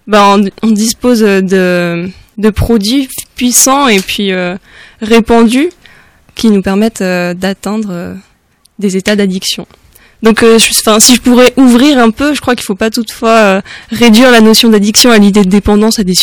bah, 0.08 0.36
on, 0.38 0.44
on 0.62 0.72
dispose 0.72 1.22
de 1.22 2.10
de 2.38 2.50
produits 2.50 3.10
puissants 3.36 3.88
et 3.88 4.00
puis 4.00 4.32
euh, 4.32 4.56
répandus 5.02 5.70
qui 6.36 6.50
nous 6.50 6.62
permettent 6.62 7.02
euh, 7.02 7.34
d'atteindre 7.34 7.90
euh, 7.92 8.16
des 8.80 8.98
états 8.98 9.16
d'addiction. 9.16 9.68
Donc, 10.24 10.42
si 10.58 11.16
je 11.16 11.20
pourrais 11.20 11.52
ouvrir 11.58 12.00
un 12.00 12.10
peu, 12.10 12.34
je 12.34 12.40
crois 12.40 12.56
qu'il 12.56 12.64
faut 12.64 12.76
pas 12.76 12.90
toutefois 12.90 13.62
réduire 13.92 14.32
la 14.32 14.40
notion 14.40 14.70
d'addiction 14.70 15.12
à 15.12 15.18
l'idée 15.18 15.44
de 15.44 15.50
dépendance 15.50 16.00
à 16.00 16.06
des, 16.06 16.14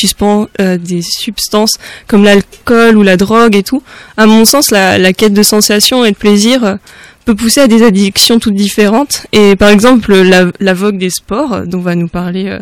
des 0.79 1.03
substances 1.03 1.77
comme 2.07 2.25
l'alcool 2.25 2.97
ou 2.97 3.03
la 3.03 3.19
drogue 3.19 3.55
et 3.55 3.63
tout. 3.63 3.83
À 4.17 4.25
mon 4.25 4.47
sens, 4.47 4.71
la, 4.71 5.13
quête 5.13 5.35
de 5.35 5.43
sensation 5.43 6.03
et 6.07 6.13
de 6.13 6.17
plaisir 6.17 6.79
peut 7.27 7.35
pousser 7.35 7.61
à 7.61 7.67
des 7.67 7.83
addictions 7.83 8.39
toutes 8.39 8.55
différentes. 8.55 9.27
Et 9.33 9.55
par 9.55 9.69
exemple, 9.69 10.15
la, 10.15 10.47
la 10.61 10.73
vogue 10.73 10.97
des 10.97 11.11
sports, 11.11 11.67
dont 11.67 11.81
va 11.81 11.95
nous 11.95 12.09
parler 12.09 12.59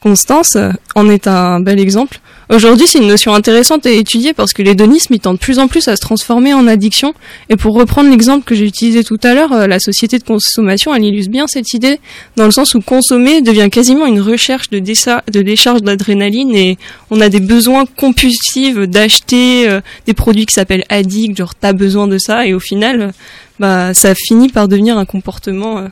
Constance, 0.00 0.54
euh, 0.54 0.70
en 0.94 1.08
est 1.08 1.26
un 1.26 1.58
bel 1.60 1.80
exemple. 1.80 2.20
Aujourd'hui, 2.50 2.86
c'est 2.86 3.00
une 3.00 3.08
notion 3.08 3.34
intéressante 3.34 3.84
à 3.84 3.90
étudier 3.90 4.32
parce 4.32 4.52
que 4.52 4.62
l'hédonisme, 4.62 5.12
il 5.12 5.20
tend 5.20 5.34
de 5.34 5.38
plus 5.38 5.58
en 5.58 5.66
plus 5.66 5.88
à 5.88 5.96
se 5.96 6.00
transformer 6.00 6.54
en 6.54 6.68
addiction. 6.68 7.14
Et 7.50 7.56
pour 7.56 7.74
reprendre 7.74 8.08
l'exemple 8.08 8.44
que 8.44 8.54
j'ai 8.54 8.64
utilisé 8.64 9.02
tout 9.02 9.18
à 9.24 9.34
l'heure, 9.34 9.52
euh, 9.52 9.66
la 9.66 9.80
société 9.80 10.18
de 10.18 10.24
consommation, 10.24 10.94
elle 10.94 11.04
illustre 11.04 11.32
bien 11.32 11.46
cette 11.48 11.74
idée, 11.74 11.98
dans 12.36 12.44
le 12.44 12.52
sens 12.52 12.74
où 12.74 12.80
consommer 12.80 13.42
devient 13.42 13.68
quasiment 13.70 14.06
une 14.06 14.20
recherche 14.20 14.70
de, 14.70 14.78
décharge 14.78 15.82
d'adrénaline 15.82 16.54
et 16.54 16.78
on 17.10 17.20
a 17.20 17.28
des 17.28 17.40
besoins 17.40 17.84
compulsifs 17.84 18.78
d'acheter 18.78 19.68
euh, 19.68 19.80
des 20.06 20.14
produits 20.14 20.46
qui 20.46 20.54
s'appellent 20.54 20.86
addicts, 20.88 21.36
genre 21.36 21.56
t'as 21.56 21.72
besoin 21.72 22.06
de 22.06 22.18
ça, 22.18 22.46
et 22.46 22.54
au 22.54 22.60
final, 22.60 23.12
bah, 23.58 23.92
ça 23.94 24.14
finit 24.14 24.48
par 24.48 24.68
devenir 24.68 24.96
un 24.96 25.04
comportement 25.04 25.88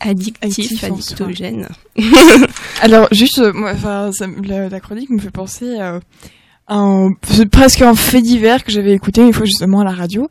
addictif, 0.00 0.84
addictogène. 0.84 1.68
Alors 2.82 3.08
juste, 3.12 3.38
euh, 3.38 3.52
moi, 3.52 3.72
enfin, 3.74 4.10
la, 4.44 4.68
la 4.68 4.80
chronique 4.80 5.10
me 5.10 5.18
fait 5.18 5.30
penser 5.30 5.76
euh, 5.78 6.00
à 6.66 6.76
un, 6.76 7.10
presque 7.50 7.82
un 7.82 7.94
fait 7.94 8.22
divers 8.22 8.64
que 8.64 8.70
j'avais 8.70 8.92
écouté 8.92 9.22
une 9.22 9.32
fois 9.32 9.46
justement 9.46 9.80
à 9.80 9.84
la 9.84 9.92
radio, 9.92 10.28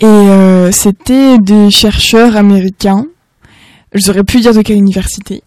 et 0.00 0.06
euh, 0.06 0.72
c'était 0.72 1.38
des 1.38 1.70
chercheurs 1.70 2.36
américains, 2.36 3.06
je 3.92 4.00
saurais 4.00 4.24
plus 4.24 4.40
dire 4.40 4.54
de 4.54 4.62
quelle 4.62 4.76
université, 4.78 5.42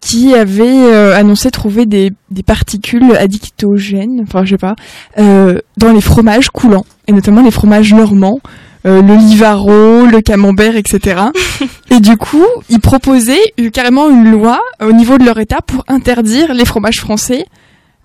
qui 0.00 0.34
avaient 0.34 0.92
euh, 0.92 1.16
annoncé 1.16 1.50
trouver 1.50 1.86
des, 1.86 2.10
des 2.30 2.42
particules 2.42 3.14
addictogènes, 3.14 4.22
enfin 4.22 4.44
je 4.44 4.50
sais 4.50 4.58
pas, 4.58 4.74
euh, 5.18 5.58
dans 5.76 5.92
les 5.92 6.00
fromages 6.00 6.50
coulants, 6.50 6.84
et 7.06 7.12
notamment 7.12 7.42
les 7.42 7.52
fromages 7.52 7.94
normands. 7.94 8.40
Euh, 8.86 9.00
le 9.02 9.14
Livaro, 9.14 10.06
le 10.06 10.20
camembert, 10.20 10.76
etc. 10.76 11.22
Et 11.90 12.00
du 12.00 12.16
coup, 12.16 12.44
ils 12.68 12.80
proposaient 12.80 13.52
euh, 13.60 13.70
carrément 13.70 14.08
une 14.10 14.30
loi 14.30 14.60
euh, 14.80 14.88
au 14.88 14.92
niveau 14.92 15.18
de 15.18 15.24
leur 15.24 15.38
État 15.38 15.58
pour 15.66 15.84
interdire 15.88 16.52
les 16.54 16.64
fromages 16.64 17.00
français 17.00 17.44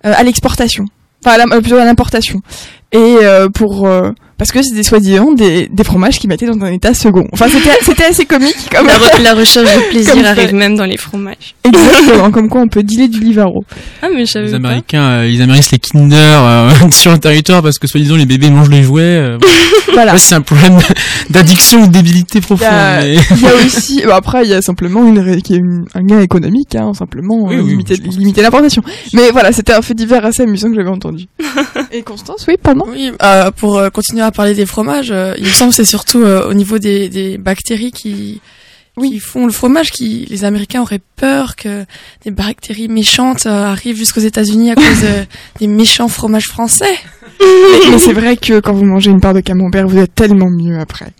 euh, 0.06 0.12
à 0.16 0.22
l'exportation. 0.22 0.84
Enfin, 1.24 1.34
à 1.40 1.46
la- 1.46 1.60
plutôt 1.60 1.76
à 1.76 1.84
l'importation. 1.84 2.40
Et 2.92 3.16
euh, 3.22 3.48
pour... 3.48 3.86
parce 4.38 4.50
que 4.52 4.62
c'était 4.62 4.82
soi-disant 4.82 5.32
des, 5.32 5.68
des 5.70 5.84
fromages 5.84 6.18
qui 6.18 6.28
mettaient 6.28 6.46
dans 6.46 6.58
un 6.64 6.72
état 6.72 6.94
second. 6.94 7.26
Enfin, 7.32 7.46
c'était 7.48 7.76
c'était 7.82 8.04
assez 8.04 8.24
comique. 8.24 8.56
Comme 8.74 8.86
La, 8.86 8.94
re- 8.94 9.22
la 9.22 9.34
recherche 9.34 9.68
de 9.74 9.90
plaisir 9.90 10.14
arrive 10.26 10.54
même 10.54 10.76
dans 10.76 10.86
les 10.86 10.96
fromages. 10.96 11.54
Exactement, 11.64 12.30
comme 12.30 12.48
quoi 12.48 12.62
on 12.62 12.68
peut 12.68 12.82
dealer 12.82 13.08
du 13.08 13.20
Livaro. 13.20 13.64
Ah, 14.02 14.06
mais 14.14 14.24
je 14.24 14.30
savais 14.32 14.46
Les 14.46 14.52
pas. 14.52 14.56
Américains, 14.58 15.02
euh, 15.02 15.28
ils 15.28 15.42
amérissent 15.42 15.70
les 15.72 15.78
Kinder 15.78 16.16
euh, 16.16 16.70
sur 16.92 17.12
le 17.12 17.18
territoire 17.18 17.62
parce 17.62 17.78
que 17.78 17.86
soi-disant 17.86 18.16
les 18.16 18.26
bébés 18.26 18.50
mangent 18.50 18.70
les 18.70 18.82
jouets. 18.82 19.02
euh, 19.02 19.38
Voilà. 19.92 20.16
c'est 20.18 20.34
un 20.36 20.42
problème 20.42 20.78
d'addiction 21.30 21.82
ou 21.82 21.86
de 21.88 21.92
débilité 21.92 22.38
Il 22.38 22.42
y 22.42 22.46
profonde. 22.46 22.68
a, 22.68 23.00
mais- 23.00 23.16
il 23.30 23.40
y 23.42 23.46
a 23.46 23.54
aussi, 23.66 24.02
bon, 24.04 24.12
après, 24.12 24.44
il 24.44 24.50
y 24.50 24.54
a 24.54 24.62
simplement 24.62 25.04
une, 25.06 25.18
ré- 25.18 25.42
qui 25.42 25.54
est 25.54 25.58
une- 25.58 25.86
un 25.94 26.02
gain 26.02 26.20
économique, 26.20 26.74
hein, 26.76 26.92
simplement 26.94 27.44
Oui, 27.46 27.56
euh, 27.56 27.62
oui, 27.62 27.84
limiter, 28.16 28.42
l'importation. 28.42 28.82
Mais 29.12 29.30
voilà, 29.30 29.50
c'était 29.52 29.72
un 29.72 29.82
fait 29.82 29.94
divers 29.94 30.24
assez 30.24 30.42
amusant 30.44 30.68
que 30.70 30.76
j'avais 30.76 30.88
entendu. 30.90 31.24
Et 31.90 32.02
Constance, 32.02 32.44
oui, 32.46 32.54
pardon. 32.62 32.84
Oui, 32.88 33.10
euh, 33.22 33.50
pour 33.50 33.78
euh, 33.78 33.90
continuer 33.90 34.22
à 34.22 34.27
parler 34.30 34.54
des 34.54 34.66
fromages, 34.66 35.10
euh, 35.10 35.34
il 35.38 35.44
me 35.44 35.50
semble 35.50 35.70
que 35.70 35.76
c'est 35.76 35.84
surtout 35.84 36.22
euh, 36.22 36.48
au 36.48 36.54
niveau 36.54 36.78
des, 36.78 37.08
des 37.08 37.38
bactéries 37.38 37.92
qui, 37.92 38.40
qui 39.00 39.18
font 39.20 39.46
le 39.46 39.52
fromage, 39.52 39.90
qui 39.90 40.26
les 40.28 40.44
Américains 40.44 40.82
auraient 40.82 41.00
peur 41.16 41.56
que 41.56 41.84
des 42.24 42.30
bactéries 42.30 42.88
méchantes 42.88 43.46
euh, 43.46 43.64
arrivent 43.64 43.96
jusqu'aux 43.96 44.20
États-Unis 44.20 44.72
à 44.72 44.74
cause 44.74 45.04
euh, 45.04 45.24
des 45.60 45.66
méchants 45.66 46.08
fromages 46.08 46.46
français. 46.48 46.94
mais 47.40 47.90
mais 47.90 47.98
c'est 47.98 48.12
vrai 48.12 48.36
que 48.36 48.60
quand 48.60 48.72
vous 48.72 48.84
mangez 48.84 49.10
une 49.10 49.20
part 49.20 49.34
de 49.34 49.40
camembert, 49.40 49.86
vous 49.86 49.98
êtes 49.98 50.14
tellement 50.14 50.50
mieux 50.50 50.78
après. 50.78 51.12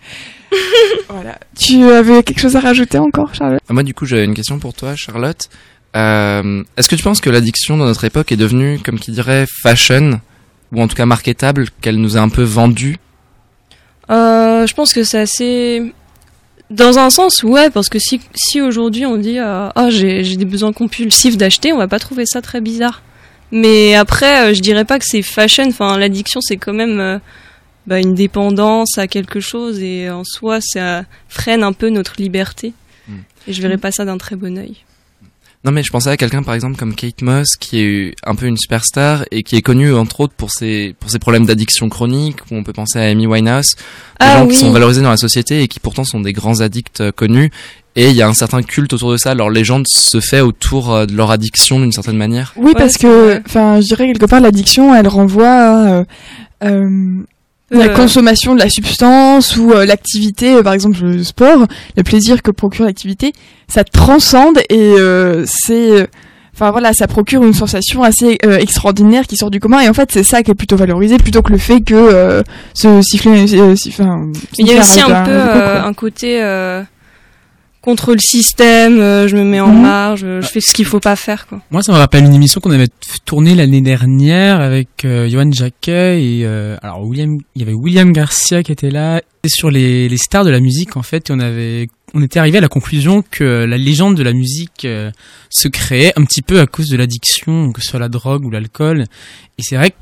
voilà. 1.09 1.37
Tu 1.57 1.83
avais 1.83 2.23
quelque 2.23 2.39
chose 2.39 2.55
à 2.55 2.59
rajouter 2.59 2.97
encore, 2.97 3.33
Charlotte? 3.35 3.61
Ah, 3.69 3.73
Moi, 3.73 3.83
du 3.83 3.93
coup, 3.93 4.05
j'avais 4.05 4.25
une 4.25 4.33
question 4.33 4.59
pour 4.59 4.73
toi, 4.73 4.95
Charlotte. 4.95 5.49
Euh, 5.95 6.63
Est-ce 6.77 6.87
que 6.87 6.95
tu 6.95 7.03
penses 7.03 7.21
que 7.21 7.29
l'addiction 7.29 7.77
dans 7.77 7.85
notre 7.85 8.03
époque 8.03 8.31
est 8.31 8.37
devenue, 8.37 8.79
comme 8.83 8.99
qui 8.99 9.11
dirait, 9.11 9.45
fashion, 9.61 10.19
ou 10.73 10.81
en 10.81 10.87
tout 10.87 10.95
cas 10.95 11.05
marketable, 11.05 11.67
qu'elle 11.81 11.97
nous 11.97 12.17
a 12.17 12.19
un 12.19 12.29
peu 12.29 12.43
vendu 12.43 12.97
Euh, 14.09 14.65
je 14.67 14.73
pense 14.73 14.93
que 14.93 15.03
c'est 15.03 15.19
assez. 15.19 15.93
Dans 16.69 16.99
un 16.99 17.09
sens, 17.09 17.41
ouais, 17.43 17.71
parce 17.71 17.89
que 17.89 17.97
si, 17.97 18.21
si 18.35 18.61
aujourd'hui 18.61 19.05
on 19.05 19.17
dit 19.17 19.39
euh, 19.39 19.69
ah 19.73 19.89
j'ai 19.89 20.23
j'ai 20.23 20.37
des 20.37 20.45
besoins 20.45 20.71
compulsifs 20.71 21.35
d'acheter, 21.35 21.73
on 21.73 21.77
va 21.77 21.87
pas 21.87 21.97
trouver 21.99 22.25
ça 22.27 22.41
très 22.41 22.61
bizarre. 22.61 23.01
Mais 23.51 23.95
après, 23.95 24.49
euh, 24.49 24.53
je 24.53 24.61
dirais 24.61 24.85
pas 24.85 24.99
que 24.99 25.05
c'est 25.07 25.21
fashion. 25.21 25.67
Enfin, 25.67 25.97
l'addiction, 25.97 26.41
c'est 26.41 26.57
quand 26.57 26.73
même 26.73 26.99
euh, 26.99 27.19
bah, 27.87 27.99
une 27.99 28.13
dépendance 28.13 28.97
à 28.97 29.07
quelque 29.07 29.39
chose 29.39 29.81
et 29.81 30.09
en 30.09 30.23
soi, 30.23 30.59
ça 30.61 31.05
freine 31.27 31.63
un 31.63 31.73
peu 31.73 31.89
notre 31.89 32.13
liberté. 32.19 32.73
Mm. 33.07 33.13
Et 33.47 33.53
je 33.53 33.61
verrais 33.61 33.77
pas 33.77 33.91
ça 33.91 34.05
d'un 34.05 34.17
très 34.17 34.35
bon 34.35 34.57
œil. 34.57 34.77
Non, 35.65 35.71
mais 35.73 35.83
je 35.83 35.91
pensais 35.91 36.09
à 36.09 36.15
quelqu'un, 36.15 36.41
par 36.41 36.53
exemple, 36.53 36.77
comme 36.77 36.95
Kate 36.95 37.21
Moss, 37.21 37.57
qui 37.59 37.81
est 37.81 38.15
un 38.25 38.33
peu 38.35 38.45
une 38.45 38.55
superstar 38.57 39.25
et 39.29 39.43
qui 39.43 39.57
est 39.57 39.61
connue, 39.61 39.93
entre 39.93 40.21
autres, 40.21 40.33
pour 40.37 40.51
ses, 40.51 40.95
pour 41.01 41.11
ses 41.11 41.19
problèmes 41.19 41.45
d'addiction 41.45 41.89
chronique, 41.89 42.37
où 42.49 42.55
on 42.55 42.63
peut 42.63 42.71
penser 42.71 42.97
à 42.97 43.03
Amy 43.03 43.27
Winehouse, 43.27 43.75
des 43.75 43.81
Ah 44.19 44.37
gens 44.37 44.45
oui. 44.45 44.53
qui 44.53 44.59
sont 44.59 44.71
valorisés 44.71 45.01
dans 45.01 45.09
la 45.09 45.17
société 45.17 45.61
et 45.61 45.67
qui 45.67 45.81
pourtant 45.81 46.05
sont 46.05 46.21
des 46.21 46.31
grands 46.31 46.61
addicts 46.61 47.01
euh, 47.01 47.11
connus. 47.11 47.51
Et 47.97 48.09
il 48.09 48.15
y 48.15 48.21
a 48.21 48.27
un 48.29 48.33
certain 48.33 48.61
culte 48.61 48.93
autour 48.93 49.11
de 49.11 49.17
ça. 49.17 49.33
Leur 49.35 49.49
légende 49.49 49.85
se 49.89 50.21
fait 50.21 50.39
autour 50.39 50.93
euh, 50.95 51.05
de 51.05 51.13
leur 51.13 51.29
addiction 51.29 51.79
d'une 51.81 51.91
certaine 51.91 52.15
manière. 52.15 52.53
Oui, 52.55 52.67
Ouais, 52.67 52.73
parce 52.77 52.97
que, 52.97 53.41
enfin, 53.45 53.81
je 53.81 53.87
dirais 53.87 54.05
quelque 54.07 54.27
part, 54.27 54.39
l'addiction, 54.39 54.95
elle 54.95 55.09
renvoie 55.09 55.49
à 55.49 55.91
euh, 55.91 56.03
euh, 56.63 57.23
la 57.71 57.85
Euh, 57.85 57.95
consommation 57.95 58.55
de 58.55 58.59
la 58.59 58.69
substance 58.69 59.57
ou 59.57 59.71
euh, 59.71 59.85
l'activité, 59.85 60.55
euh, 60.55 60.63
par 60.63 60.73
exemple 60.73 60.99
le 61.01 61.23
sport, 61.23 61.65
le 61.95 62.03
plaisir 62.03 62.41
que 62.41 62.51
procure 62.51 62.85
l'activité, 62.85 63.33
ça 63.67 63.83
transcende 63.83 64.59
et 64.69 64.95
euh, 64.97 65.45
c'est, 65.45 66.07
enfin 66.53 66.71
voilà, 66.71 66.93
ça 66.93 67.07
procure 67.07 67.43
une 67.43 67.53
sensation 67.53 68.01
assez 68.03 68.37
extraordinaire 68.43 69.27
qui 69.27 69.37
sort 69.37 69.51
du 69.51 69.59
commun. 69.59 69.81
Et 69.81 69.89
en 69.89 69.93
fait, 69.93 70.11
c'est 70.11 70.23
ça 70.23 70.41
qui 70.41 70.51
est 70.51 70.55
plutôt 70.55 70.75
valorisé 70.77 71.17
plutôt 71.17 71.41
que 71.41 71.51
le 71.51 71.59
fait 71.59 71.81
que 71.81 71.93
euh, 71.93 72.41
se 72.73 73.01
siffler, 73.01 73.53
euh, 73.55 73.75
siffler, 73.75 74.05
enfin, 74.05 74.27
Il 74.57 74.67
y 74.67 74.75
a 74.75 74.79
aussi 74.79 74.91
siffler 74.91 75.13
un 75.13 75.23
peu 75.23 75.39
un 75.87 75.93
côté 75.93 76.41
euh, 76.41 76.81
contre 77.81 78.11
le 78.13 78.19
système, 78.19 78.99
euh, 78.99 79.27
je 79.27 79.35
me 79.37 79.43
mets 79.43 79.59
en 79.61 79.67
Mhm. 79.71 79.81
marge, 79.81 80.19
je 80.21 80.41
fais 80.41 80.59
ce 80.61 80.73
qu'il 80.73 80.85
faut 80.85 80.99
pas 80.99 81.15
faire 81.15 81.47
quoi. 81.47 81.61
Moi, 81.71 81.81
ça 81.81 81.91
me 81.93 81.97
rappelle 81.97 82.25
une 82.25 82.33
émission 82.33 82.59
qu'on 82.59 82.71
avait 82.71 82.89
tournée 83.25 83.55
l'année 83.55 83.81
dernière 83.81 84.59
avec 84.59 85.05
euh, 85.05 85.29
Johan 85.29 85.51
Jacquet 85.51 86.21
et 86.23 86.45
euh, 86.45 86.77
alors 86.81 87.01
William, 87.03 87.37
il 87.55 87.59
y 87.61 87.63
avait 87.63 87.73
William 87.73 88.11
Garcia 88.11 88.63
qui 88.63 88.71
était 88.71 88.91
là. 88.91 89.21
C'était 89.43 89.55
sur 89.55 89.71
les, 89.71 90.09
les 90.09 90.17
stars 90.17 90.43
de 90.43 90.49
la 90.49 90.59
musique 90.59 90.97
en 90.97 91.03
fait. 91.03 91.29
Et 91.29 91.33
on 91.33 91.39
avait, 91.39 91.87
on 92.13 92.21
était 92.21 92.39
arrivé 92.39 92.57
à 92.57 92.61
la 92.61 92.67
conclusion 92.67 93.23
que 93.31 93.63
la 93.63 93.77
légende 93.77 94.17
de 94.17 94.23
la 94.23 94.33
musique 94.33 94.83
euh, 94.83 95.11
se 95.49 95.69
créait 95.69 96.11
un 96.17 96.25
petit 96.25 96.41
peu 96.41 96.59
à 96.59 96.65
cause 96.65 96.89
de 96.89 96.97
l'addiction, 96.97 97.71
que 97.71 97.81
ce 97.81 97.87
soit 97.91 97.99
la 97.99 98.09
drogue 98.09 98.43
ou 98.45 98.49
l'alcool. 98.49 99.05
Et 99.57 99.63
c'est 99.63 99.77
vrai 99.77 99.93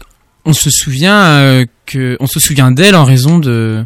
on 0.50 0.54
se 0.54 0.70
souvient 0.70 1.24
euh, 1.26 1.66
que 1.86 2.16
on 2.22 2.26
se 2.26 2.40
souvient 2.40 2.72
d'elle 2.72 2.96
en 2.96 3.04
raison 3.04 3.38
de, 3.38 3.84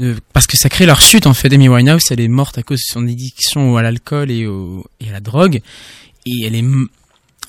de 0.00 0.16
parce 0.32 0.46
que 0.46 0.56
ça 0.56 0.68
crée 0.68 0.86
leur 0.86 1.00
chute 1.00 1.26
en 1.26 1.34
fait. 1.34 1.52
Amy 1.52 1.68
Winehouse, 1.68 2.02
elle 2.10 2.20
est 2.20 2.28
morte 2.28 2.58
à 2.58 2.62
cause 2.62 2.78
de 2.78 2.92
son 2.92 3.06
addiction 3.06 3.76
à 3.76 3.82
l'alcool 3.82 4.30
et, 4.30 4.46
au, 4.46 4.84
et 5.00 5.08
à 5.10 5.12
la 5.12 5.20
drogue, 5.20 5.60
et 6.26 6.44
elle 6.44 6.56
est 6.56 6.64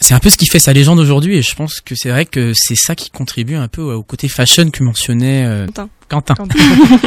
c'est 0.01 0.15
un 0.15 0.19
peu 0.19 0.29
ce 0.29 0.37
qui 0.37 0.47
fait 0.47 0.59
sa 0.59 0.73
légende 0.73 0.99
aujourd'hui 0.99 1.37
et 1.37 1.41
je 1.41 1.55
pense 1.55 1.79
que 1.79 1.95
c'est 1.95 2.09
vrai 2.09 2.25
que 2.25 2.53
c'est 2.55 2.75
ça 2.75 2.95
qui 2.95 3.11
contribue 3.11 3.55
un 3.55 3.67
peu 3.67 3.81
au 3.81 4.03
côté 4.03 4.27
fashion 4.27 4.71
que 4.71 4.83
mentionnait 4.83 5.45
euh, 5.45 5.67
Quentin. 5.67 5.89
Quentin. 6.09 6.33
Quentin. 6.33 6.59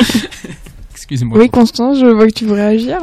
Excusez-moi. 0.94 1.38
Oui, 1.38 1.50
Constance, 1.50 1.98
je 1.98 2.06
vois 2.06 2.28
que 2.28 2.32
tu 2.32 2.44
veux 2.46 2.54
réagir. 2.54 2.98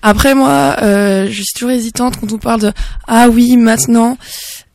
Après 0.00 0.34
moi, 0.34 0.76
euh, 0.82 1.26
je 1.28 1.42
suis 1.42 1.52
toujours 1.54 1.70
hésitante 1.70 2.18
quand 2.18 2.32
on 2.32 2.38
parle 2.38 2.62
de 2.62 2.72
ah 3.06 3.28
oui 3.28 3.56
maintenant. 3.56 4.16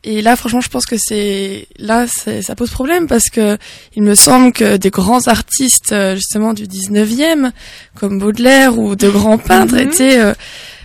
Et 0.02 0.22
là, 0.22 0.34
franchement, 0.34 0.62
je 0.62 0.70
pense 0.70 0.86
que 0.86 0.96
c'est 0.98 1.66
là, 1.78 2.06
ça 2.08 2.54
pose 2.54 2.70
problème 2.70 3.06
parce 3.06 3.28
que 3.28 3.58
il 3.96 4.02
me 4.02 4.14
semble 4.14 4.52
que 4.52 4.78
des 4.78 4.88
grands 4.88 5.26
artistes 5.28 5.92
euh, 5.92 6.14
justement 6.16 6.54
du 6.54 6.64
19e, 6.66 7.50
comme 7.98 8.18
Baudelaire 8.18 8.78
ou 8.78 8.96
de 8.96 9.10
grands 9.10 9.36
peintres, 9.36 9.74
Mhm. 9.74 9.80
étaient 9.80 10.18
euh, 10.18 10.32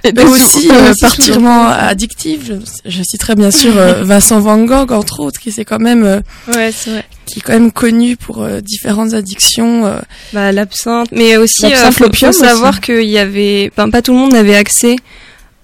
eux 0.06 0.26
aussi 0.28 0.70
euh, 0.70 0.94
particulièrement 1.00 1.66
addictifs. 1.68 2.42
Je, 2.46 2.56
je 2.86 3.04
citerai 3.04 3.36
bien 3.36 3.52
sûr 3.52 3.78
euh, 3.78 4.04
Vincent 4.04 4.42
Van 4.42 4.62
Gogh 4.66 4.92
entre 4.92 5.22
autres, 5.22 5.40
qui 5.40 5.52
c'est 5.54 5.64
quand 5.66 5.80
même 5.80 6.04
euh, 6.04 6.20
Ouais, 6.50 6.74
c'est 6.74 6.90
vrai. 6.92 7.06
qui 7.26 7.40
est 7.40 7.42
quand 7.42 7.54
même 7.54 7.72
connu 7.72 8.18
pour 8.18 8.44
euh, 8.44 8.60
différentes 8.60 9.14
addictions. 9.14 9.86
euh, 9.86 10.00
Bah, 10.34 10.52
l'absinthe, 10.52 11.08
mais 11.14 11.38
aussi, 11.38 11.66
euh, 11.68 11.70
L'absinthe, 11.70 11.94
faut, 12.18 12.26
faut 12.28 12.32
savoir 12.34 12.82
qu'il 12.82 13.06
y 13.10 13.18
avait, 13.18 13.72
enfin, 13.72 13.90
pas 13.90 14.02
tout 14.02 14.12
le 14.12 14.20
monde 14.20 14.36
avait 14.36 14.58
accès 14.58 14.98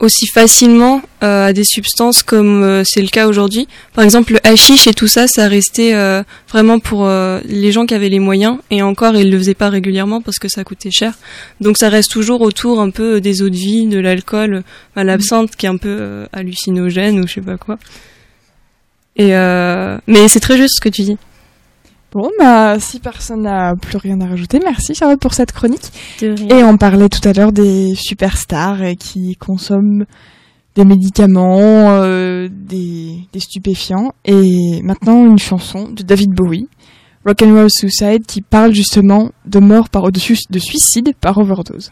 aussi 0.01 0.25
facilement 0.25 1.01
euh, 1.23 1.47
à 1.47 1.53
des 1.53 1.63
substances 1.63 2.23
comme 2.23 2.63
euh, 2.63 2.83
c'est 2.83 3.01
le 3.01 3.07
cas 3.07 3.27
aujourd'hui. 3.27 3.67
Par 3.93 4.03
exemple, 4.03 4.33
le 4.33 4.39
hashish 4.45 4.87
et 4.87 4.93
tout 4.93 5.07
ça, 5.07 5.27
ça 5.27 5.47
restait 5.47 5.93
euh, 5.93 6.23
vraiment 6.49 6.79
pour 6.79 7.05
euh, 7.05 7.39
les 7.45 7.71
gens 7.71 7.85
qui 7.85 7.93
avaient 7.93 8.09
les 8.09 8.19
moyens, 8.19 8.57
et 8.71 8.81
encore, 8.81 9.15
ils 9.15 9.29
le 9.29 9.37
faisaient 9.37 9.53
pas 9.53 9.69
régulièrement 9.69 10.21
parce 10.21 10.39
que 10.39 10.49
ça 10.49 10.63
coûtait 10.63 10.91
cher. 10.91 11.13
Donc, 11.61 11.77
ça 11.77 11.89
reste 11.89 12.11
toujours 12.11 12.41
autour 12.41 12.81
un 12.81 12.89
peu 12.89 13.21
des 13.21 13.43
eaux 13.43 13.49
de 13.49 13.55
vie, 13.55 13.85
de 13.85 13.99
l'alcool, 13.99 14.63
bah, 14.95 15.03
l'absinthe 15.03 15.55
qui 15.55 15.67
est 15.67 15.69
un 15.69 15.77
peu 15.77 16.25
hallucinogène 16.33 17.19
ou 17.19 17.27
je 17.27 17.35
sais 17.35 17.41
pas 17.41 17.57
quoi. 17.57 17.77
Et 19.17 19.31
mais 20.07 20.27
c'est 20.29 20.39
très 20.39 20.57
juste 20.57 20.75
ce 20.77 20.81
que 20.81 20.89
tu 20.89 21.03
dis. 21.03 21.17
Bon, 22.13 22.29
bah, 22.37 22.77
si 22.79 22.99
personne 22.99 23.43
n'a 23.43 23.73
plus 23.75 23.97
rien 23.97 24.19
à 24.19 24.25
rajouter, 24.27 24.59
merci 24.61 24.93
Charlotte 24.93 25.19
pour 25.19 25.33
cette 25.33 25.53
chronique. 25.53 25.91
Et 26.49 26.63
on 26.63 26.75
parlait 26.77 27.07
tout 27.07 27.25
à 27.27 27.31
l'heure 27.31 27.53
des 27.53 27.93
superstars 27.95 28.79
qui 28.99 29.37
consomment 29.37 30.05
des 30.75 30.83
médicaments, 30.83 31.91
euh, 32.01 32.49
des, 32.51 33.15
des 33.31 33.39
stupéfiants. 33.39 34.11
Et 34.25 34.81
maintenant, 34.83 35.25
une 35.25 35.39
chanson 35.39 35.87
de 35.89 36.03
David 36.03 36.31
Bowie, 36.31 36.67
Rock'n'Roll 37.25 37.69
Suicide, 37.69 38.25
qui 38.25 38.41
parle 38.41 38.73
justement 38.73 39.31
de 39.45 39.59
mort 39.59 39.87
par, 39.89 40.03
su- 40.17 40.35
de 40.49 40.59
suicide 40.59 41.13
par 41.21 41.37
overdose. 41.37 41.91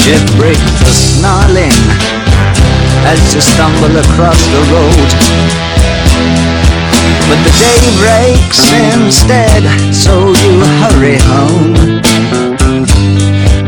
Ship 0.00 0.24
breaks 0.36 0.80
the 0.80 0.92
snarling 0.92 1.76
as 3.04 3.20
you 3.34 3.40
stumble 3.40 3.94
across 4.00 4.40
the 4.48 4.62
road. 4.72 5.10
But 7.28 7.40
the 7.44 7.52
day 7.60 7.82
breaks 8.00 8.72
instead, 8.72 9.62
so 9.92 10.32
you 10.40 10.64
hurry 10.80 11.18
home. 11.20 11.74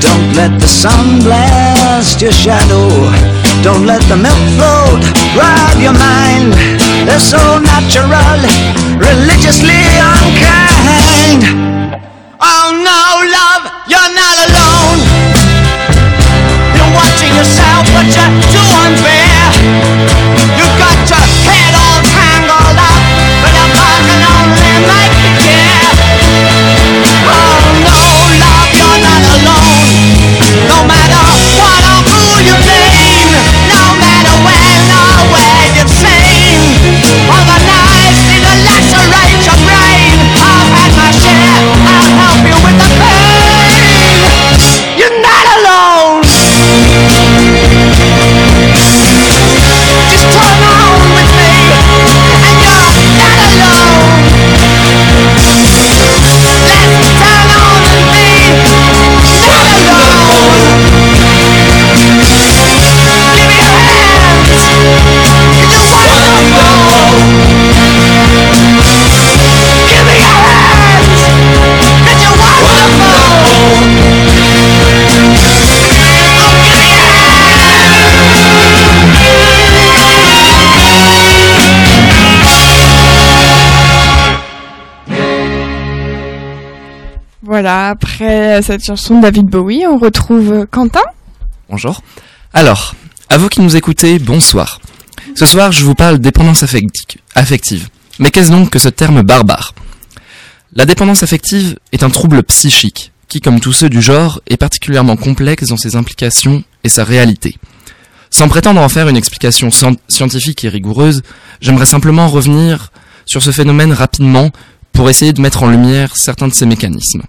Don't 0.01 0.29
let 0.33 0.59
the 0.59 0.67
sun 0.67 1.21
blast 1.21 2.23
your 2.23 2.33
shadow. 2.33 2.89
Don't 3.63 3.85
let 3.85 4.01
the 4.09 4.17
milk 4.17 4.43
float 4.57 5.05
rob 5.37 5.77
your 5.79 5.93
mind. 5.93 6.55
They're 7.07 7.21
so 7.21 7.61
natural, 7.61 8.41
religiously 8.97 9.85
unkind. 10.01 11.45
Oh 12.41 12.73
no, 12.73 13.03
love, 13.37 13.65
you're 13.87 14.13
not 14.17 14.37
alone 14.49 15.32
muchacha 18.05 18.52
cette 88.63 88.85
chanson 88.85 89.17
de 89.17 89.23
David 89.23 89.47
Bowie, 89.47 89.85
on 89.87 89.99
retrouve 89.99 90.67
Quentin. 90.71 91.03
Bonjour. 91.69 92.03
Alors, 92.53 92.95
à 93.29 93.39
vous 93.39 93.49
qui 93.49 93.61
nous 93.61 93.77
écoutez, 93.77 94.19
bonsoir. 94.19 94.81
Ce 95.35 95.47
soir, 95.47 95.73
je 95.73 95.85
vous 95.85 95.95
parle 95.95 96.19
dépendance 96.19 96.63
affecti- 96.63 97.17
affective. 97.35 97.89
Mais 98.19 98.31
qu'est-ce 98.31 98.51
donc 98.51 98.71
que 98.71 98.79
ce 98.79 98.89
terme 98.89 99.23
barbare? 99.23 99.75
La 100.75 100.87
dépendance 100.87 101.23
affective 101.23 101.77
est 101.93 102.03
un 102.03 102.11
trouble 102.11 102.43
psychique 102.45 103.13
qui, 103.29 103.41
comme 103.41 103.61
tous 103.61 103.73
ceux 103.73 103.89
du 103.89 104.01
genre, 104.03 104.41
est 104.47 104.57
particulièrement 104.57 105.17
complexe 105.17 105.69
dans 105.69 105.77
ses 105.77 105.97
implications 105.97 106.63
et 106.85 106.89
sa 106.89 107.05
réalité. 107.05 107.57
Sans 108.31 108.49
prétendre 108.49 108.81
en 108.81 108.89
faire 108.89 109.09
une 109.09 109.17
explication 109.17 109.69
scien- 109.71 109.97
scientifique 110.09 110.65
et 110.65 110.69
rigoureuse, 110.69 111.23
j'aimerais 111.61 111.87
simplement 111.87 112.29
revenir 112.29 112.93
sur 113.27 113.43
ce 113.43 113.51
phénomène 113.51 113.93
rapidement 113.93 114.51
pour 114.93 115.09
essayer 115.11 115.33
de 115.33 115.41
mettre 115.41 115.63
en 115.63 115.69
lumière 115.71 116.17
certains 116.17 116.49
de 116.49 116.53
ces 116.55 116.67
mécanismes. 116.67 117.23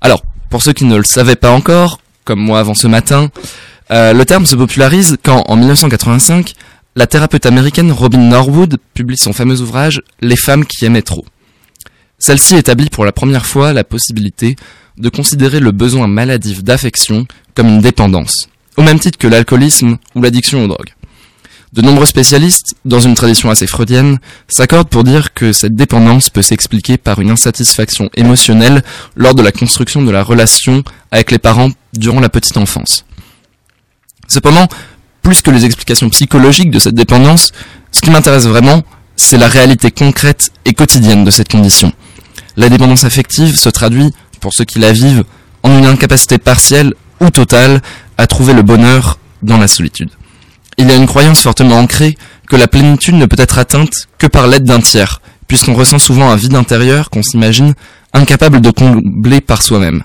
Alors, 0.00 0.22
pour 0.50 0.62
ceux 0.62 0.72
qui 0.72 0.84
ne 0.84 0.96
le 0.96 1.04
savaient 1.04 1.36
pas 1.36 1.50
encore, 1.50 2.00
comme 2.24 2.40
moi 2.40 2.58
avant 2.60 2.74
ce 2.74 2.86
matin, 2.86 3.30
euh, 3.90 4.12
le 4.12 4.24
terme 4.24 4.46
se 4.46 4.56
popularise 4.56 5.16
quand, 5.22 5.44
en 5.48 5.56
1985, 5.56 6.54
la 6.96 7.06
thérapeute 7.06 7.46
américaine 7.46 7.92
Robin 7.92 8.18
Norwood 8.18 8.78
publie 8.94 9.18
son 9.18 9.32
fameux 9.32 9.60
ouvrage 9.60 10.02
Les 10.20 10.36
femmes 10.36 10.64
qui 10.64 10.84
aimaient 10.84 11.02
trop. 11.02 11.24
Celle-ci 12.18 12.56
établit 12.56 12.88
pour 12.88 13.04
la 13.04 13.12
première 13.12 13.46
fois 13.46 13.72
la 13.72 13.84
possibilité 13.84 14.56
de 14.96 15.08
considérer 15.10 15.60
le 15.60 15.72
besoin 15.72 16.06
maladif 16.06 16.64
d'affection 16.64 17.26
comme 17.54 17.68
une 17.68 17.80
dépendance, 17.80 18.48
au 18.76 18.82
même 18.82 18.98
titre 18.98 19.18
que 19.18 19.28
l'alcoolisme 19.28 19.98
ou 20.14 20.22
l'addiction 20.22 20.64
aux 20.64 20.68
drogues. 20.68 20.95
De 21.72 21.82
nombreux 21.82 22.06
spécialistes, 22.06 22.74
dans 22.84 23.00
une 23.00 23.14
tradition 23.14 23.50
assez 23.50 23.66
freudienne, 23.66 24.18
s'accordent 24.48 24.88
pour 24.88 25.04
dire 25.04 25.34
que 25.34 25.52
cette 25.52 25.74
dépendance 25.74 26.30
peut 26.30 26.42
s'expliquer 26.42 26.96
par 26.96 27.20
une 27.20 27.30
insatisfaction 27.30 28.08
émotionnelle 28.14 28.82
lors 29.16 29.34
de 29.34 29.42
la 29.42 29.52
construction 29.52 30.02
de 30.02 30.10
la 30.10 30.22
relation 30.22 30.84
avec 31.10 31.30
les 31.32 31.38
parents 31.38 31.70
durant 31.92 32.20
la 32.20 32.28
petite 32.28 32.56
enfance. 32.56 33.04
Cependant, 34.28 34.68
plus 35.22 35.42
que 35.42 35.50
les 35.50 35.64
explications 35.64 36.08
psychologiques 36.08 36.70
de 36.70 36.78
cette 36.78 36.94
dépendance, 36.94 37.52
ce 37.90 38.00
qui 38.00 38.10
m'intéresse 38.10 38.46
vraiment, 38.46 38.82
c'est 39.16 39.38
la 39.38 39.48
réalité 39.48 39.90
concrète 39.90 40.50
et 40.64 40.72
quotidienne 40.72 41.24
de 41.24 41.30
cette 41.30 41.50
condition. 41.50 41.92
La 42.56 42.68
dépendance 42.68 43.04
affective 43.04 43.56
se 43.56 43.68
traduit, 43.68 44.12
pour 44.40 44.54
ceux 44.54 44.64
qui 44.64 44.78
la 44.78 44.92
vivent, 44.92 45.24
en 45.62 45.76
une 45.78 45.86
incapacité 45.86 46.38
partielle 46.38 46.94
ou 47.20 47.30
totale 47.30 47.82
à 48.18 48.26
trouver 48.26 48.54
le 48.54 48.62
bonheur 48.62 49.18
dans 49.42 49.58
la 49.58 49.68
solitude. 49.68 50.10
Il 50.78 50.88
y 50.88 50.92
a 50.92 50.96
une 50.96 51.06
croyance 51.06 51.42
fortement 51.42 51.78
ancrée 51.78 52.16
que 52.48 52.56
la 52.56 52.68
plénitude 52.68 53.14
ne 53.14 53.26
peut 53.26 53.40
être 53.40 53.58
atteinte 53.58 54.08
que 54.18 54.26
par 54.26 54.46
l'aide 54.46 54.64
d'un 54.64 54.80
tiers, 54.80 55.20
puisqu'on 55.48 55.74
ressent 55.74 55.98
souvent 55.98 56.30
un 56.30 56.36
vide 56.36 56.54
intérieur 56.54 57.10
qu'on 57.10 57.22
s'imagine 57.22 57.74
incapable 58.12 58.60
de 58.60 58.70
combler 58.70 59.40
par 59.40 59.62
soi-même. 59.62 60.02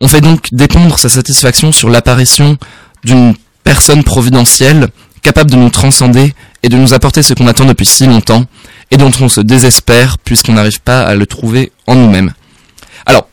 On 0.00 0.08
fait 0.08 0.20
donc 0.20 0.48
dépendre 0.52 0.98
sa 0.98 1.08
satisfaction 1.08 1.72
sur 1.72 1.88
l'apparition 1.88 2.56
d'une 3.04 3.34
personne 3.64 4.04
providentielle 4.04 4.88
capable 5.22 5.50
de 5.50 5.56
nous 5.56 5.70
transcender 5.70 6.34
et 6.62 6.68
de 6.68 6.76
nous 6.76 6.94
apporter 6.94 7.22
ce 7.22 7.34
qu'on 7.34 7.48
attend 7.48 7.64
depuis 7.64 7.86
si 7.86 8.06
longtemps 8.06 8.44
et 8.90 8.96
dont 8.96 9.10
on 9.20 9.28
se 9.28 9.40
désespère 9.40 10.18
puisqu'on 10.18 10.54
n'arrive 10.54 10.80
pas 10.80 11.02
à 11.02 11.14
le 11.14 11.26
trouver 11.26 11.72
en 11.86 11.94
nous-mêmes. 11.94 12.32
Alors, 13.06 13.28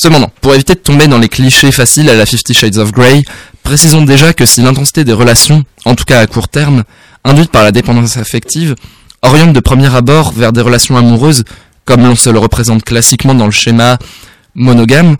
cependant, 0.00 0.30
pour 0.40 0.54
éviter 0.54 0.74
de 0.74 0.78
tomber 0.78 1.08
dans 1.08 1.18
les 1.18 1.28
clichés 1.28 1.70
faciles 1.72 2.08
à 2.08 2.14
la 2.14 2.24
Fifty 2.24 2.54
Shades 2.54 2.78
of 2.78 2.90
Grey, 2.90 3.22
précisons 3.62 4.02
déjà 4.02 4.32
que 4.32 4.46
si 4.46 4.62
l'intensité 4.62 5.04
des 5.04 5.12
relations, 5.12 5.62
en 5.84 5.94
tout 5.94 6.04
cas 6.04 6.20
à 6.20 6.26
court 6.26 6.48
terme, 6.48 6.84
induite 7.22 7.50
par 7.50 7.64
la 7.64 7.70
dépendance 7.70 8.16
affective, 8.16 8.76
oriente 9.20 9.52
de 9.52 9.60
premier 9.60 9.94
abord 9.94 10.32
vers 10.32 10.54
des 10.54 10.62
relations 10.62 10.96
amoureuses, 10.96 11.44
comme 11.84 12.02
l'on 12.02 12.16
se 12.16 12.30
le 12.30 12.38
représente 12.38 12.82
classiquement 12.82 13.34
dans 13.34 13.44
le 13.44 13.50
schéma 13.50 13.98
monogame, 14.54 15.16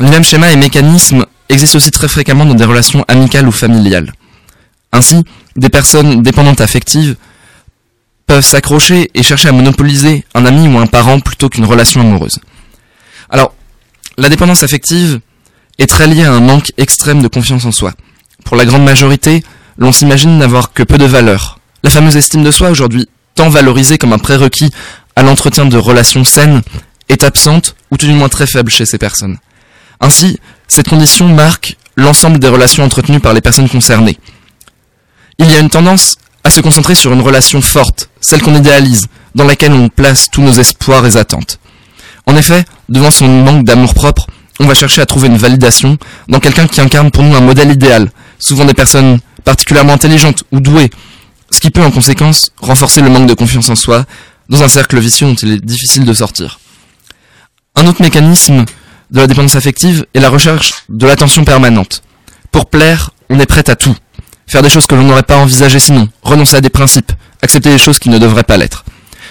le 0.00 0.08
même 0.08 0.24
schéma 0.24 0.50
et 0.50 0.56
mécanisme 0.56 1.26
existent 1.50 1.76
aussi 1.76 1.90
très 1.90 2.08
fréquemment 2.08 2.46
dans 2.46 2.54
des 2.54 2.64
relations 2.64 3.04
amicales 3.08 3.46
ou 3.46 3.52
familiales. 3.52 4.14
Ainsi, 4.92 5.22
des 5.54 5.68
personnes 5.68 6.22
dépendantes 6.22 6.62
affectives 6.62 7.16
peuvent 8.26 8.42
s'accrocher 8.42 9.10
et 9.12 9.22
chercher 9.22 9.50
à 9.50 9.52
monopoliser 9.52 10.24
un 10.34 10.46
ami 10.46 10.66
ou 10.66 10.78
un 10.78 10.86
parent 10.86 11.20
plutôt 11.20 11.50
qu'une 11.50 11.66
relation 11.66 12.00
amoureuse. 12.00 12.38
Alors, 13.28 13.54
la 14.18 14.28
dépendance 14.28 14.62
affective 14.62 15.20
est 15.78 15.86
très 15.86 16.06
liée 16.06 16.24
à 16.24 16.32
un 16.32 16.40
manque 16.40 16.72
extrême 16.76 17.22
de 17.22 17.28
confiance 17.28 17.64
en 17.64 17.72
soi. 17.72 17.92
Pour 18.44 18.56
la 18.56 18.64
grande 18.64 18.84
majorité, 18.84 19.42
l'on 19.78 19.92
s'imagine 19.92 20.38
n'avoir 20.38 20.72
que 20.72 20.82
peu 20.82 20.98
de 20.98 21.04
valeur. 21.04 21.58
La 21.82 21.90
fameuse 21.90 22.16
estime 22.16 22.44
de 22.44 22.50
soi, 22.50 22.70
aujourd'hui 22.70 23.08
tant 23.34 23.48
valorisée 23.48 23.98
comme 23.98 24.12
un 24.12 24.18
prérequis 24.18 24.70
à 25.16 25.22
l'entretien 25.22 25.64
de 25.64 25.76
relations 25.76 26.24
saines, 26.24 26.62
est 27.08 27.24
absente 27.24 27.74
ou 27.90 27.96
tout 27.96 28.06
du 28.06 28.12
moins 28.12 28.28
très 28.28 28.46
faible 28.46 28.70
chez 28.70 28.84
ces 28.84 28.98
personnes. 28.98 29.38
Ainsi, 30.00 30.38
cette 30.68 30.88
condition 30.88 31.28
marque 31.28 31.76
l'ensemble 31.96 32.38
des 32.38 32.48
relations 32.48 32.84
entretenues 32.84 33.20
par 33.20 33.32
les 33.32 33.40
personnes 33.40 33.68
concernées. 33.68 34.18
Il 35.38 35.50
y 35.50 35.54
a 35.54 35.60
une 35.60 35.70
tendance 35.70 36.16
à 36.44 36.50
se 36.50 36.60
concentrer 36.60 36.94
sur 36.94 37.12
une 37.12 37.20
relation 37.20 37.60
forte, 37.60 38.10
celle 38.20 38.42
qu'on 38.42 38.54
idéalise, 38.54 39.06
dans 39.34 39.44
laquelle 39.44 39.72
on 39.72 39.88
place 39.88 40.28
tous 40.30 40.42
nos 40.42 40.52
espoirs 40.52 41.06
et 41.06 41.16
attentes. 41.16 41.58
En 42.26 42.36
effet, 42.36 42.64
devant 42.88 43.10
son 43.10 43.28
manque 43.28 43.64
d'amour-propre, 43.64 44.26
on 44.60 44.66
va 44.66 44.74
chercher 44.74 45.00
à 45.00 45.06
trouver 45.06 45.28
une 45.28 45.36
validation 45.36 45.98
dans 46.28 46.38
quelqu'un 46.38 46.66
qui 46.66 46.80
incarne 46.80 47.10
pour 47.10 47.24
nous 47.24 47.34
un 47.34 47.40
modèle 47.40 47.70
idéal, 47.70 48.10
souvent 48.38 48.64
des 48.64 48.74
personnes 48.74 49.18
particulièrement 49.44 49.94
intelligentes 49.94 50.44
ou 50.52 50.60
douées, 50.60 50.90
ce 51.50 51.60
qui 51.60 51.70
peut 51.70 51.82
en 51.82 51.90
conséquence 51.90 52.52
renforcer 52.60 53.00
le 53.00 53.10
manque 53.10 53.26
de 53.28 53.34
confiance 53.34 53.68
en 53.68 53.74
soi 53.74 54.04
dans 54.48 54.62
un 54.62 54.68
cercle 54.68 54.98
vicieux 54.98 55.26
dont 55.26 55.34
il 55.34 55.52
est 55.52 55.64
difficile 55.64 56.04
de 56.04 56.12
sortir. 56.12 56.60
Un 57.74 57.86
autre 57.86 58.02
mécanisme 58.02 58.64
de 59.10 59.20
la 59.20 59.26
dépendance 59.26 59.56
affective 59.56 60.06
est 60.14 60.20
la 60.20 60.30
recherche 60.30 60.74
de 60.88 61.06
l'attention 61.06 61.44
permanente. 61.44 62.02
Pour 62.50 62.66
plaire, 62.66 63.10
on 63.30 63.38
est 63.38 63.46
prêt 63.46 63.68
à 63.68 63.76
tout. 63.76 63.96
Faire 64.46 64.62
des 64.62 64.68
choses 64.68 64.86
que 64.86 64.94
l'on 64.94 65.04
n'aurait 65.04 65.22
pas 65.22 65.38
envisagées 65.38 65.78
sinon, 65.78 66.08
renoncer 66.22 66.56
à 66.56 66.60
des 66.60 66.70
principes, 66.70 67.12
accepter 67.42 67.70
des 67.70 67.78
choses 67.78 67.98
qui 67.98 68.10
ne 68.10 68.18
devraient 68.18 68.42
pas 68.42 68.56
l'être. 68.56 68.81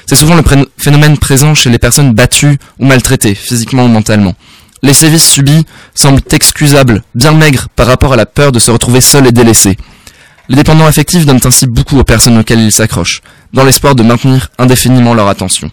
C'est 0.06 0.16
souvent 0.16 0.36
le 0.36 0.44
phénomène 0.78 1.18
présent 1.18 1.54
chez 1.54 1.70
les 1.70 1.80
personnes 1.80 2.14
battues 2.14 2.58
ou 2.80 2.86
maltraitées, 2.86 3.36
physiquement 3.36 3.86
ou 3.86 3.88
mentalement. 3.88 4.36
Les 4.84 4.94
sévices 4.94 5.30
subis 5.30 5.66
semblent 5.94 6.22
excusables, 6.32 7.04
bien 7.14 7.34
maigres 7.34 7.68
par 7.76 7.88
rapport 7.88 8.14
à 8.14 8.16
la 8.16 8.26
peur 8.26 8.52
de 8.52 8.60
se 8.60 8.72
retrouver 8.72 9.00
seuls 9.00 9.28
et 9.28 9.32
délaissés. 9.32 9.78
Les 10.50 10.56
dépendants 10.56 10.86
affectifs 10.88 11.26
donnent 11.26 11.40
ainsi 11.46 11.68
beaucoup 11.68 11.98
aux 12.00 12.04
personnes 12.04 12.38
auxquelles 12.38 12.60
ils 12.60 12.72
s'accrochent, 12.72 13.22
dans 13.54 13.64
l'espoir 13.64 13.96
de 13.96 14.04
maintenir 14.04 14.50
indéfiniment 14.58 15.14
leur 15.14 15.28
attention. 15.28 15.70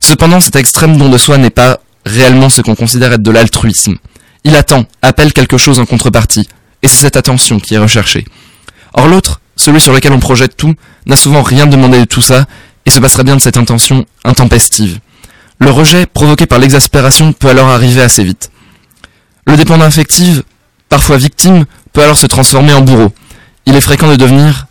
Cependant, 0.00 0.40
cet 0.40 0.56
extrême 0.56 0.96
don 0.96 1.10
de 1.10 1.18
soi 1.18 1.36
n'est 1.36 1.50
pas 1.50 1.80
réellement 2.06 2.48
ce 2.48 2.62
qu'on 2.62 2.74
considère 2.74 3.12
être 3.12 3.22
de 3.22 3.30
l'altruisme. 3.30 3.96
Il 4.44 4.56
attend, 4.56 4.86
appelle 5.02 5.34
quelque 5.34 5.58
chose 5.58 5.78
en 5.78 5.84
contrepartie, 5.86 6.48
et 6.82 6.88
c'est 6.88 7.02
cette 7.02 7.16
attention 7.18 7.60
qui 7.60 7.74
est 7.74 7.78
recherchée. 7.78 8.24
Or 8.94 9.06
l'autre, 9.06 9.40
celui 9.54 9.80
sur 9.80 9.92
lequel 9.92 10.12
on 10.12 10.18
projette 10.18 10.56
tout, 10.56 10.74
n'a 11.04 11.16
souvent 11.16 11.42
rien 11.42 11.66
demandé 11.66 12.00
de 12.00 12.04
tout 12.06 12.22
ça, 12.22 12.46
se 12.92 13.00
passerait 13.00 13.24
bien 13.24 13.36
de 13.36 13.40
cette 13.40 13.56
intention 13.56 14.06
intempestive. 14.24 15.00
Le 15.58 15.70
rejet 15.70 16.06
provoqué 16.06 16.46
par 16.46 16.58
l'exaspération 16.58 17.32
peut 17.32 17.48
alors 17.48 17.68
arriver 17.68 18.02
assez 18.02 18.24
vite. 18.24 18.50
Le 19.46 19.56
dépendant 19.56 19.84
affectif, 19.84 20.42
parfois 20.88 21.16
victime, 21.16 21.64
peut 21.92 22.02
alors 22.02 22.16
se 22.16 22.26
transformer 22.26 22.72
en 22.72 22.80
bourreau. 22.80 23.12
Il 23.66 23.76
est 23.76 23.80
fréquent 23.80 24.08
de 24.08 24.16
devenir, 24.16 24.66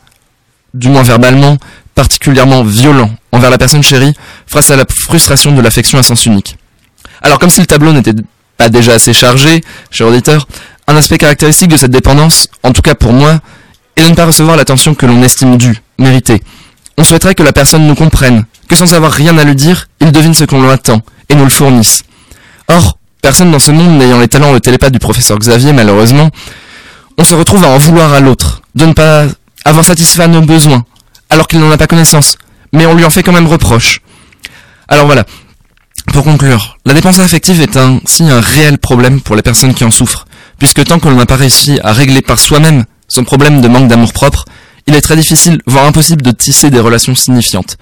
du 0.73 0.89
moins 0.89 1.03
verbalement, 1.03 1.58
particulièrement 1.95 2.63
violent 2.63 3.12
envers 3.32 3.49
la 3.49 3.58
personne 3.58 3.84
chérie 3.84 4.13
face 4.47 4.71
à 4.71 4.75
la 4.75 4.86
frustration 4.89 5.51
de 5.51 5.62
l'affection 5.62 5.99
à 5.99 6.03
sens 6.03 6.25
unique. 6.25 6.58
Alors 7.21 7.39
comme 7.39 7.49
si 7.49 7.60
le 7.60 7.67
tableau 7.67 7.91
n'était 7.91 8.13
pas 8.58 8.69
déjà 8.69 8.93
assez 8.93 9.13
chargé, 9.13 9.62
cher 9.91 10.08
auditeur, 10.08 10.47
un 10.88 10.95
aspect 10.95 11.17
caractéristique 11.17 11.69
de 11.69 11.77
cette 11.77 11.91
dépendance, 11.91 12.47
en 12.63 12.73
tout 12.73 12.82
cas 12.82 12.95
pour 12.95 13.13
moi, 13.13 13.39
est 13.95 14.03
de 14.03 14.10
ne 14.10 14.15
pas 14.15 14.25
recevoir 14.25 14.58
l'attention 14.58 14.95
que 14.95 15.05
l'on 15.05 15.21
estime 15.21 15.58
due, 15.58 15.82
méritée. 15.97 16.41
On 16.99 17.05
souhaiterait 17.05 17.33
que 17.33 17.43
la 17.43 17.53
personne 17.53 17.88
nous 17.88 17.95
comprenne, 17.95 18.43
que 18.67 18.75
sans 18.75 18.93
avoir 18.93 19.13
rien 19.13 19.38
à 19.38 19.45
lui 19.45 19.55
dire, 19.55 19.88
il 20.01 20.12
devine 20.12 20.33
ce 20.33 20.43
qu'on 20.43 20.62
lui 20.62 20.69
attend, 20.69 21.01
et 21.29 21.35
nous 21.35 21.45
le 21.45 21.49
fournisse. 21.49 22.03
Or, 22.67 22.97
personne 23.21 23.51
dans 23.51 23.59
ce 23.59 23.71
monde 23.71 23.97
n'ayant 23.97 24.19
les 24.19 24.27
talents 24.27 24.51
de 24.51 24.59
télépathe 24.59 24.91
du 24.91 24.99
professeur 24.99 25.39
Xavier, 25.39 25.71
malheureusement, 25.71 26.29
on 27.17 27.23
se 27.23 27.35
retrouve 27.35 27.63
à 27.63 27.69
en 27.69 27.77
vouloir 27.77 28.12
à 28.12 28.19
l'autre, 28.19 28.63
de 28.75 28.85
ne 28.85 28.91
pas 28.91 29.27
avoir 29.63 29.85
satisfait 29.85 30.23
à 30.23 30.27
nos 30.27 30.41
besoins, 30.41 30.83
alors 31.29 31.47
qu'il 31.47 31.62
n'en 31.62 31.71
a 31.71 31.77
pas 31.77 31.88
connaissance, 31.88 32.35
mais 32.73 32.85
on 32.85 32.93
lui 32.93 33.05
en 33.05 33.09
fait 33.09 33.23
quand 33.23 33.31
même 33.31 33.47
reproche. 33.47 34.01
Alors 34.89 35.05
voilà, 35.05 35.23
pour 36.12 36.25
conclure, 36.25 36.79
la 36.85 36.93
dépendance 36.93 37.19
affective 37.19 37.62
est 37.62 37.77
ainsi 37.77 38.23
un 38.23 38.41
réel 38.41 38.77
problème 38.77 39.21
pour 39.21 39.38
les 39.38 39.41
personnes 39.41 39.73
qui 39.73 39.85
en 39.85 39.91
souffrent, 39.91 40.25
puisque 40.57 40.83
tant 40.83 40.99
que 40.99 41.07
l'on 41.07 41.15
n'a 41.15 41.25
pas 41.25 41.38
réussi 41.38 41.79
à 41.81 41.93
régler 41.93 42.21
par 42.21 42.39
soi-même 42.39 42.83
son 43.07 43.23
problème 43.23 43.62
de 43.62 43.69
manque 43.69 43.88
d'amour 43.88 44.12
propre, 44.12 44.43
il 44.89 44.95
est 44.95 45.02
très 45.02 45.15
difficile, 45.15 45.62
voire 45.67 45.86
impossible 45.86 46.21
de 46.21 46.32
tisser 46.32 46.69
des 46.69 46.80
relations 46.80 47.15
signifiantes. 47.15 47.78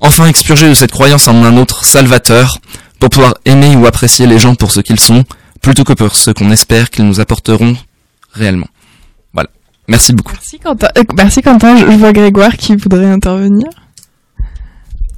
Enfin, 0.00 0.26
expurger 0.26 0.68
de 0.68 0.74
cette 0.74 0.90
croyance 0.90 1.28
en 1.28 1.44
un 1.44 1.56
autre 1.56 1.84
salvateur, 1.84 2.58
pour 2.98 3.10
pouvoir 3.10 3.34
aimer 3.44 3.76
ou 3.76 3.86
apprécier 3.86 4.26
les 4.26 4.38
gens 4.38 4.54
pour 4.54 4.72
ce 4.72 4.80
qu'ils 4.80 4.98
sont, 4.98 5.24
plutôt 5.60 5.84
que 5.84 5.92
pour 5.92 6.16
ce 6.16 6.30
qu'on 6.30 6.50
espère 6.50 6.90
qu'ils 6.90 7.06
nous 7.06 7.20
apporteront 7.20 7.76
réellement. 8.32 8.68
Voilà. 9.32 9.50
Merci 9.88 10.12
beaucoup. 10.12 10.32
Merci 10.32 10.58
Quentin. 10.58 10.88
Euh, 10.96 11.04
merci 11.16 11.42
Quentin. 11.42 11.76
Je, 11.76 11.84
je 11.84 11.96
vois 11.96 12.12
Grégoire 12.12 12.56
qui 12.56 12.74
voudrait 12.76 13.06
intervenir. 13.06 13.68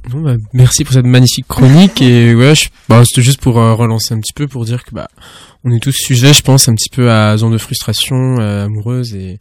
Non, 0.09 0.21
bah, 0.21 0.35
merci 0.53 0.83
pour 0.83 0.93
cette 0.93 1.05
magnifique 1.05 1.47
chronique 1.47 2.01
et 2.01 2.33
ouais, 2.35 2.53
bah, 2.89 3.03
c'était 3.05 3.21
juste 3.21 3.39
pour 3.39 3.59
euh, 3.59 3.73
relancer 3.73 4.13
un 4.13 4.19
petit 4.19 4.33
peu 4.33 4.47
pour 4.47 4.65
dire 4.65 4.83
que 4.83 4.91
bah 4.91 5.07
on 5.63 5.71
est 5.71 5.79
tous 5.79 5.91
sujets, 5.91 6.33
je 6.33 6.41
pense, 6.41 6.67
un 6.67 6.73
petit 6.73 6.89
peu 6.89 7.11
à 7.11 7.37
zone 7.37 7.51
de 7.51 7.57
frustration 7.59 8.39
euh, 8.39 8.65
amoureuse 8.65 9.13
et 9.13 9.39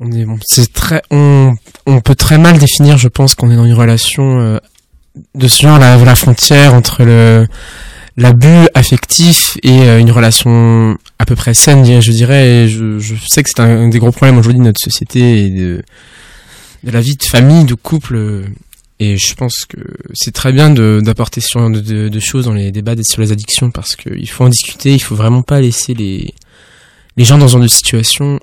on 0.00 0.10
est 0.12 0.24
bon, 0.24 0.38
c'est 0.42 0.72
très 0.72 1.02
on 1.10 1.54
on 1.86 2.00
peut 2.00 2.14
très 2.14 2.38
mal 2.38 2.58
définir, 2.58 2.96
je 2.98 3.08
pense, 3.08 3.34
qu'on 3.34 3.50
est 3.50 3.56
dans 3.56 3.64
une 3.66 3.74
relation 3.74 4.40
euh, 4.40 4.58
de 5.34 5.48
ce 5.48 5.62
genre 5.62 5.78
la 5.78 5.96
la 5.96 6.14
frontière 6.14 6.74
entre 6.74 7.04
le 7.04 7.46
l'abus 8.16 8.68
affectif 8.74 9.56
et 9.62 9.82
euh, 9.82 9.98
une 9.98 10.10
relation 10.10 10.96
à 11.18 11.24
peu 11.26 11.36
près 11.36 11.54
saine, 11.54 11.84
je 12.00 12.10
dirais. 12.12 12.66
Je, 12.68 12.98
je 12.98 13.14
sais 13.28 13.42
que 13.42 13.50
c'est 13.50 13.60
un, 13.60 13.88
des 13.88 13.98
gros 13.98 14.10
problèmes 14.12 14.38
aujourd'hui 14.38 14.58
de 14.58 14.64
notre 14.64 14.80
société 14.80 15.44
et 15.44 15.50
de 15.50 15.82
de 16.84 16.90
la 16.90 17.00
vie 17.00 17.16
de 17.16 17.22
famille, 17.24 17.64
de 17.64 17.74
couple. 17.74 18.16
euh, 18.16 18.44
Et 19.00 19.16
je 19.18 19.34
pense 19.34 19.64
que 19.68 19.78
c'est 20.14 20.32
très 20.32 20.52
bien 20.52 20.70
de- 20.70 21.00
d'apporter 21.02 21.40
ce 21.40 21.58
genre 21.58 21.70
de, 21.70 22.08
de- 22.08 22.20
choses 22.20 22.44
dans 22.46 22.52
les 22.54 22.70
débats 22.72 22.94
sur 23.02 23.20
les 23.22 23.32
addictions 23.32 23.70
parce 23.70 23.96
qu'il 23.96 24.28
faut 24.30 24.44
en 24.44 24.48
discuter, 24.50 24.92
il 24.94 24.98
faut 25.02 25.14
vraiment 25.16 25.42
pas 25.42 25.60
laisser 25.60 25.94
les, 25.94 26.34
les 27.16 27.24
gens 27.24 27.38
dans 27.38 27.48
ce 27.48 27.56
genre 27.58 27.70
situation. 27.70 28.40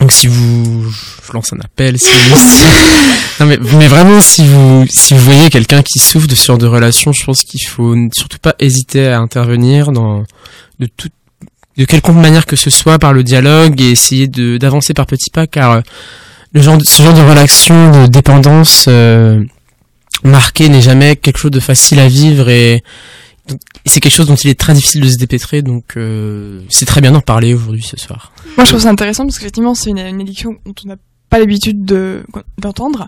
Donc 0.00 0.12
si 0.12 0.26
vous, 0.28 0.90
je 1.26 1.32
lance 1.32 1.52
un 1.52 1.58
appel, 1.60 1.98
si, 1.98 2.06
si- 2.06 3.40
non 3.40 3.46
mais, 3.46 3.58
mais 3.78 3.88
vraiment 3.88 4.20
si 4.20 4.46
vous, 4.46 4.84
si 4.88 5.14
vous 5.14 5.20
voyez 5.20 5.50
quelqu'un 5.50 5.82
qui 5.82 5.98
souffre 5.98 6.26
de 6.28 6.34
ce 6.34 6.44
genre 6.46 6.58
de 6.58 6.66
relation, 6.66 7.12
je 7.12 7.24
pense 7.24 7.42
qu'il 7.42 7.60
faut 7.66 7.94
surtout 8.12 8.38
pas 8.38 8.54
hésiter 8.60 9.08
à 9.08 9.18
intervenir 9.20 9.90
dans, 9.92 10.24
de 10.78 10.86
toute, 10.96 11.12
de 11.76 11.84
quelconque 11.84 12.16
manière 12.16 12.46
que 12.46 12.56
ce 12.56 12.70
soit 12.70 12.98
par 12.98 13.12
le 13.12 13.22
dialogue 13.24 13.80
et 13.80 13.90
essayer 13.90 14.26
de, 14.28 14.56
d'avancer 14.56 14.94
par 14.94 15.06
petits 15.06 15.30
pas 15.30 15.46
car 15.46 15.70
euh, 15.72 15.80
le 16.52 16.62
genre 16.62 16.78
ce 16.84 17.02
genre 17.02 17.14
de 17.14 17.20
relation 17.20 17.90
de 18.02 18.06
dépendance 18.08 18.86
euh, 18.88 19.42
marquée 20.24 20.68
n'est 20.68 20.82
jamais 20.82 21.14
quelque 21.16 21.38
chose 21.38 21.50
de 21.52 21.60
facile 21.60 22.00
à 22.00 22.08
vivre 22.08 22.48
et 22.48 22.82
c'est 23.86 24.00
quelque 24.00 24.14
chose 24.14 24.26
dont 24.26 24.34
il 24.36 24.50
est 24.50 24.58
très 24.58 24.74
difficile 24.74 25.00
de 25.02 25.08
se 25.08 25.16
dépêtrer 25.16 25.62
donc 25.62 25.96
euh, 25.96 26.60
c'est 26.68 26.84
très 26.86 27.00
bien 27.00 27.12
d'en 27.12 27.20
parler 27.20 27.54
aujourd'hui 27.54 27.82
ce 27.82 27.96
soir. 27.96 28.32
Moi, 28.56 28.64
je 28.64 28.70
trouve 28.70 28.82
ça 28.82 28.90
intéressant 28.90 29.24
parce 29.24 29.38
qu'effectivement, 29.38 29.74
c'est 29.74 29.90
une, 29.90 29.98
une 29.98 30.20
addiction 30.20 30.56
dont 30.66 30.74
on 30.84 30.88
n'a 30.88 30.96
pas 31.30 31.38
l'habitude 31.38 31.84
de- 31.84 32.22
d'entendre. 32.58 33.06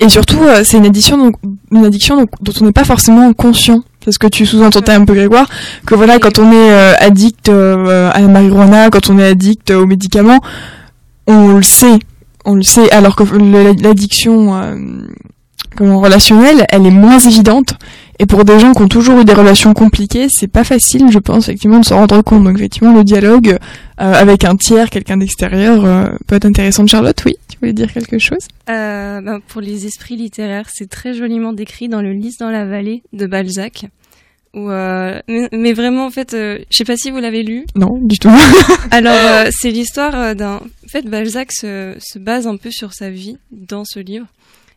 Et 0.00 0.08
surtout, 0.08 0.42
euh, 0.42 0.62
c'est 0.64 0.76
une 0.78 0.86
addiction, 0.86 1.16
donc, 1.16 1.36
une 1.70 1.84
addiction 1.84 2.16
donc, 2.16 2.30
dont 2.40 2.52
on 2.60 2.64
n'est 2.64 2.72
pas 2.72 2.84
forcément 2.84 3.32
conscient. 3.32 3.82
Parce 4.04 4.18
que 4.18 4.26
tu 4.26 4.44
sous-entendais 4.46 4.92
un 4.92 5.04
peu, 5.04 5.14
Grégoire, 5.14 5.48
que 5.86 5.94
voilà, 5.94 6.18
quand 6.18 6.38
on 6.38 6.50
est 6.50 6.70
euh, 6.72 6.94
addict 6.98 7.48
euh, 7.48 8.10
à 8.12 8.20
la 8.20 8.26
marijuana, 8.28 8.90
quand 8.90 9.08
on 9.10 9.18
est 9.18 9.26
addict 9.26 9.70
aux 9.70 9.86
médicaments, 9.86 10.40
on 11.26 11.48
le 11.52 11.62
sait. 11.62 11.98
On 12.44 12.54
le 12.54 12.62
sait. 12.62 12.90
Alors 12.90 13.14
que 13.14 13.22
l'addiction 13.82 14.54
euh, 14.54 14.76
comment, 15.76 16.00
relationnelle, 16.00 16.66
elle 16.70 16.86
est 16.86 16.90
moins 16.90 17.18
évidente. 17.18 17.74
Et 18.20 18.26
pour 18.26 18.44
des 18.44 18.60
gens 18.60 18.74
qui 18.74 18.82
ont 18.82 18.88
toujours 18.88 19.20
eu 19.20 19.24
des 19.24 19.32
relations 19.32 19.72
compliquées, 19.72 20.28
c'est 20.28 20.46
pas 20.46 20.62
facile, 20.62 21.10
je 21.10 21.18
pense, 21.18 21.48
effectivement, 21.48 21.80
de 21.80 21.86
s'en 21.86 21.96
rendre 21.96 22.20
compte. 22.20 22.44
Donc, 22.44 22.58
effectivement, 22.58 22.92
le 22.92 23.02
dialogue 23.02 23.48
euh, 23.48 24.12
avec 24.12 24.44
un 24.44 24.56
tiers, 24.56 24.90
quelqu'un 24.90 25.16
d'extérieur, 25.16 25.86
euh, 25.86 26.04
peut 26.26 26.36
être 26.36 26.44
intéressant. 26.44 26.86
Charlotte, 26.86 27.16
oui, 27.24 27.36
tu 27.48 27.56
voulais 27.58 27.72
dire 27.72 27.90
quelque 27.90 28.18
chose? 28.18 28.46
Euh, 28.68 29.22
ben, 29.22 29.40
pour 29.48 29.62
les 29.62 29.86
esprits 29.86 30.16
littéraires, 30.16 30.68
c'est 30.70 30.90
très 30.90 31.14
joliment 31.14 31.54
décrit 31.54 31.88
dans 31.88 32.02
le 32.02 32.12
Lys 32.12 32.36
dans 32.36 32.50
la 32.50 32.66
vallée 32.66 33.02
de 33.14 33.24
Balzac. 33.24 33.86
Où, 34.52 34.68
mais, 34.68 35.48
mais 35.52 35.72
vraiment, 35.72 36.04
en 36.04 36.10
fait, 36.10 36.32
je 36.32 36.76
sais 36.76 36.84
pas 36.84 36.98
si 36.98 37.10
vous 37.10 37.20
l'avez 37.20 37.42
lu. 37.42 37.64
Non, 37.74 37.98
du 38.02 38.18
tout. 38.18 38.28
Alors, 38.90 39.46
c'est 39.50 39.70
l'histoire 39.70 40.36
d'un. 40.36 40.56
En 40.56 40.88
fait, 40.88 41.06
Balzac 41.06 41.52
se, 41.52 41.94
se 41.98 42.18
base 42.18 42.46
un 42.46 42.58
peu 42.58 42.70
sur 42.70 42.92
sa 42.92 43.08
vie 43.08 43.38
dans 43.50 43.86
ce 43.86 43.98
livre. 43.98 44.26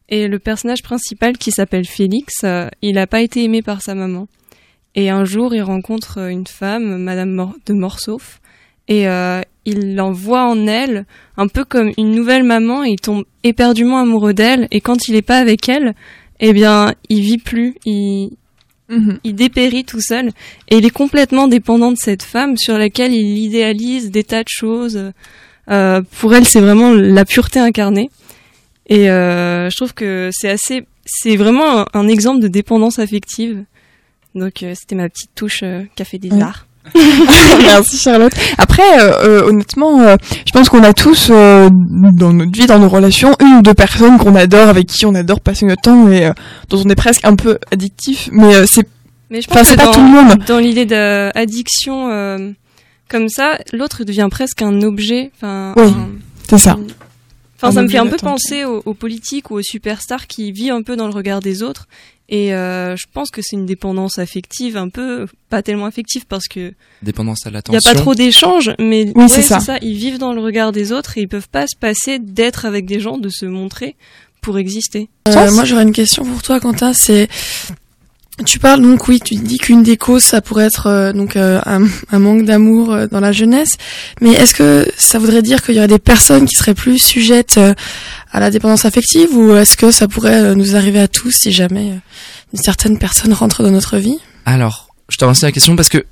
Et 0.10 0.28
le 0.28 0.40
personnage 0.40 0.84
principal, 0.84 1.38
qui 1.38 1.52
s'appelle 1.52 1.86
Félix, 1.86 2.42
euh, 2.44 2.68
il 2.82 2.96
n'a 2.96 3.08
pas 3.08 3.22
été 3.22 3.44
aimé 3.44 3.62
par 3.62 3.82
sa 3.82 3.96
maman. 3.96 4.28
Et 4.96 5.10
un 5.10 5.26
jour, 5.26 5.56
il 5.56 5.62
rencontre 5.62 6.20
euh, 6.20 6.28
une 6.28 6.48
femme, 6.48 6.98
Madame 6.98 7.54
de 7.66 7.74
Morsauf, 7.74 8.42
et 8.88 9.08
euh, 9.08 9.42
il 9.66 10.00
en 10.02 10.12
voit 10.12 10.44
en 10.46 10.68
elle 10.68 11.06
un 11.38 11.48
peu 11.48 11.64
comme 11.64 11.92
une 11.98 12.12
nouvelle 12.12 12.44
maman. 12.44 12.84
Et 12.84 12.92
il 12.92 13.00
tombe 13.00 13.24
éperdument 13.44 14.00
amoureux 14.00 14.34
d'elle. 14.34 14.68
Et 14.72 14.82
quand 14.82 15.08
il 15.08 15.14
n'est 15.14 15.22
pas 15.22 15.38
avec 15.38 15.70
elle, 15.70 15.96
eh 16.40 16.52
bien, 16.54 16.94
il 17.10 17.22
vit 17.22 17.38
plus. 17.38 17.76
Il, 17.86 18.32
Mhm. 18.90 19.20
il 19.24 19.36
dépérit 19.36 19.86
tout 19.86 20.02
seul 20.02 20.30
et 20.70 20.78
il 20.78 20.86
est 20.86 20.90
complètement 20.90 21.48
dépendant 21.48 21.92
de 21.92 21.98
cette 21.98 22.24
femme 22.24 22.58
sur 22.58 22.78
laquelle 22.78 23.14
il 23.14 23.38
idéalise 23.38 24.12
des 24.12 24.24
tas 24.24 24.44
de 24.44 24.50
choses. 24.50 25.12
Euh, 25.70 26.02
pour 26.20 26.36
elle, 26.36 26.46
c'est 26.46 26.60
vraiment 26.60 26.92
la 26.92 27.26
pureté 27.26 27.60
incarnée. 27.60 28.10
Et 28.88 29.10
euh, 29.10 29.70
je 29.70 29.76
trouve 29.78 29.94
que 29.94 30.30
c'est 30.34 30.50
assez, 30.50 30.86
c'est 31.06 31.36
vraiment 31.38 31.80
un, 31.82 31.86
un 31.94 32.08
exemple 32.08 32.42
de 32.42 32.48
dépendance 32.48 33.00
affective. 33.00 33.64
Donc 34.36 34.64
euh, 34.64 34.74
c'était 34.76 34.96
ma 34.96 35.10
petite 35.10 35.32
touche 35.36 35.62
euh, 35.64 35.84
café 35.96 36.18
des 36.18 36.30
Ouais. 36.32 36.42
arts. 36.42 36.68
Merci 37.62 37.98
Charlotte. 37.98 38.34
Après, 38.58 38.84
euh, 39.00 39.44
honnêtement, 39.46 40.02
euh, 40.02 40.18
je 40.46 40.52
pense 40.52 40.68
qu'on 40.68 40.84
a 40.84 40.92
tous 40.94 41.30
euh, 41.32 41.70
dans 41.72 42.34
notre 42.34 42.52
vie, 42.52 42.66
dans 42.66 42.80
nos 42.80 42.90
relations, 42.90 43.34
une 43.40 43.60
ou 43.60 43.62
deux 43.62 43.74
personnes 43.74 44.18
qu'on 44.18 44.36
adore, 44.36 44.68
avec 44.68 44.88
qui 44.88 45.06
on 45.06 45.16
adore 45.16 45.40
passer 45.40 45.66
notre 45.66 45.82
temps 45.84 46.12
et 46.12 46.30
dont 46.70 46.82
on 46.86 46.90
est 46.90 46.96
presque 46.96 47.24
un 47.24 47.36
peu 47.36 47.58
addictif. 47.72 48.28
Mais 48.34 48.66
c'est 48.68 48.86
Mais 49.30 49.42
je 49.42 49.48
pense 49.48 49.72
que 49.72 49.76
pas 49.78 49.86
dans, 49.86 49.92
tout 49.94 50.02
le 50.04 50.10
monde. 50.10 50.44
dans 50.46 50.60
l'idée 50.60 50.86
d'addiction 50.86 52.54
comme 53.10 53.30
ça, 53.30 53.58
l'autre 53.72 54.04
devient 54.04 54.28
presque 54.30 54.62
un 54.62 54.82
objet. 54.82 55.32
Enfin, 55.38 55.74
Oui. 55.78 55.90
c'est 56.50 56.58
ça. 56.58 56.78
Enfin, 57.64 57.72
ça 57.76 57.82
me 57.84 57.88
fait 57.88 57.98
un 57.98 58.08
peu 58.08 58.18
penser 58.18 58.66
aux, 58.66 58.82
aux 58.86 58.94
politiques 58.94 59.52
ou 59.52 59.56
aux 59.56 59.62
superstars 59.62 60.28
qui 60.28 60.52
vivent 60.52 60.72
un 60.74 60.84
peu 60.84 60.96
dans 60.96 61.08
le 61.08 61.14
regard 61.14 61.40
des 61.40 61.64
autres. 61.64 61.88
Et 62.30 62.54
euh, 62.54 62.96
je 62.96 63.06
pense 63.12 63.30
que 63.32 63.42
c'est 63.42 63.56
une 63.56 63.66
dépendance 63.66 64.18
affective, 64.18 64.78
un 64.78 64.90
peu 64.90 65.28
pas 65.50 65.62
tellement 65.62 65.86
affective 65.86 66.26
parce 66.28 66.48
que 66.48 66.74
Dépendance 67.02 67.46
à 67.46 67.50
il 67.50 67.52
y 67.52 67.54
l'attention. 67.56 67.92
a 67.92 67.94
pas 67.94 68.00
trop 68.00 68.16
d'échanges, 68.16 68.72
mais 68.80 69.12
Oui, 69.16 69.24
ouais, 69.24 69.28
c'est 69.28 69.42
ça. 69.42 69.78
Ils 69.82 69.96
vivent 69.96 70.18
dans 70.20 70.34
le 70.34 70.42
regard 70.42 70.72
des 70.72 70.92
autres 70.92 71.18
et 71.18 71.22
ils 71.22 71.28
peuvent 71.28 71.50
pas 71.50 71.68
se 71.68 71.76
passer 71.76 72.20
d'être 72.20 72.66
avec 72.66 72.86
des 72.86 73.00
gens, 73.00 73.18
de 73.18 73.30
se 73.30 73.46
montrer 73.46 73.96
pour 74.42 74.58
exister. 74.58 75.10
Euh, 75.28 75.52
moi, 75.52 75.66
j'aurais 75.66 75.84
une 75.84 75.92
question 75.92 76.24
pour 76.26 76.42
toi, 76.42 76.60
Quentin. 76.60 76.94
C'est, 76.94 77.28
tu 78.46 78.58
parles 78.60 78.82
donc, 78.82 79.08
oui, 79.08 79.20
tu 79.24 79.36
dis 79.36 79.58
qu'une 79.58 79.84
des 79.84 79.96
causes, 79.96 80.24
ça 80.24 80.42
pourrait 80.42 80.66
être 80.66 80.88
euh, 80.88 81.14
donc 81.14 81.36
euh, 81.36 81.62
un, 81.66 82.20
manque 82.20 82.46
d'amour 82.46 82.92
euh, 82.92 83.08
dans 83.08 83.20
la 83.20 83.32
jeunesse. 83.32 83.78
Mais 84.22 84.32
est-ce 84.32 84.56
que 84.56 84.88
ça 84.98 85.20
voudrait 85.20 85.44
dire 85.44 85.62
qu'il 85.62 85.76
y 85.76 85.78
aurait 85.78 85.88
des 85.88 86.00
personnes 86.00 86.46
qui 86.46 86.56
seraient 86.56 86.74
plus 86.74 86.98
sujettes 86.98 87.60
à 88.32 88.40
la 88.40 88.50
dépendance 88.50 88.86
affective, 88.86 89.30
ou 89.38 89.56
est-ce 89.56 89.78
que 89.78 89.92
ça 89.92 90.08
pourrait 90.08 90.56
nous 90.56 90.76
arriver 90.76 91.00
à 91.00 91.08
tous 91.08 91.32
si 91.32 91.52
jamais 91.52 92.00
une 92.54 92.60
certaine 92.60 92.98
personne 92.98 93.32
rentre 93.34 93.62
dans 93.62 93.70
notre 93.72 93.98
vie? 93.98 94.18
Alors, 94.46 94.90
je 95.10 95.18
remercie 95.22 95.44
la 95.46 95.52
question 95.52 95.76
parce 95.76 95.90
que, 95.90 96.04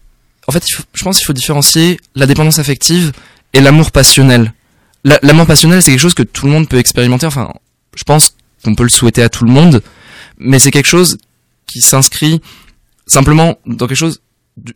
en 0.47 0.51
fait, 0.51 0.63
je 0.93 1.03
pense 1.03 1.17
qu'il 1.17 1.25
faut 1.25 1.33
différencier 1.33 1.99
la 2.15 2.27
dépendance 2.27 2.59
affective 2.59 3.11
et 3.53 3.61
l'amour 3.61 3.91
passionnel. 3.91 4.53
La- 5.03 5.19
L'amour 5.23 5.47
passionnel, 5.47 5.81
c'est 5.81 5.89
quelque 5.91 5.99
chose 5.99 6.13
que 6.13 6.21
tout 6.23 6.45
le 6.45 6.51
monde 6.51 6.69
peut 6.69 6.77
expérimenter. 6.77 7.25
Enfin, 7.25 7.51
je 7.95 8.03
pense 8.03 8.35
qu'on 8.63 8.75
peut 8.75 8.83
le 8.83 8.89
souhaiter 8.89 9.23
à 9.23 9.29
tout 9.29 9.43
le 9.43 9.51
monde, 9.51 9.81
mais 10.37 10.59
c'est 10.59 10.69
quelque 10.71 10.87
chose 10.89 11.17
qui 11.71 11.81
s'inscrit 11.81 12.41
simplement 13.07 13.55
dans 13.65 13.87
quelque 13.87 13.97
chose 13.97 14.21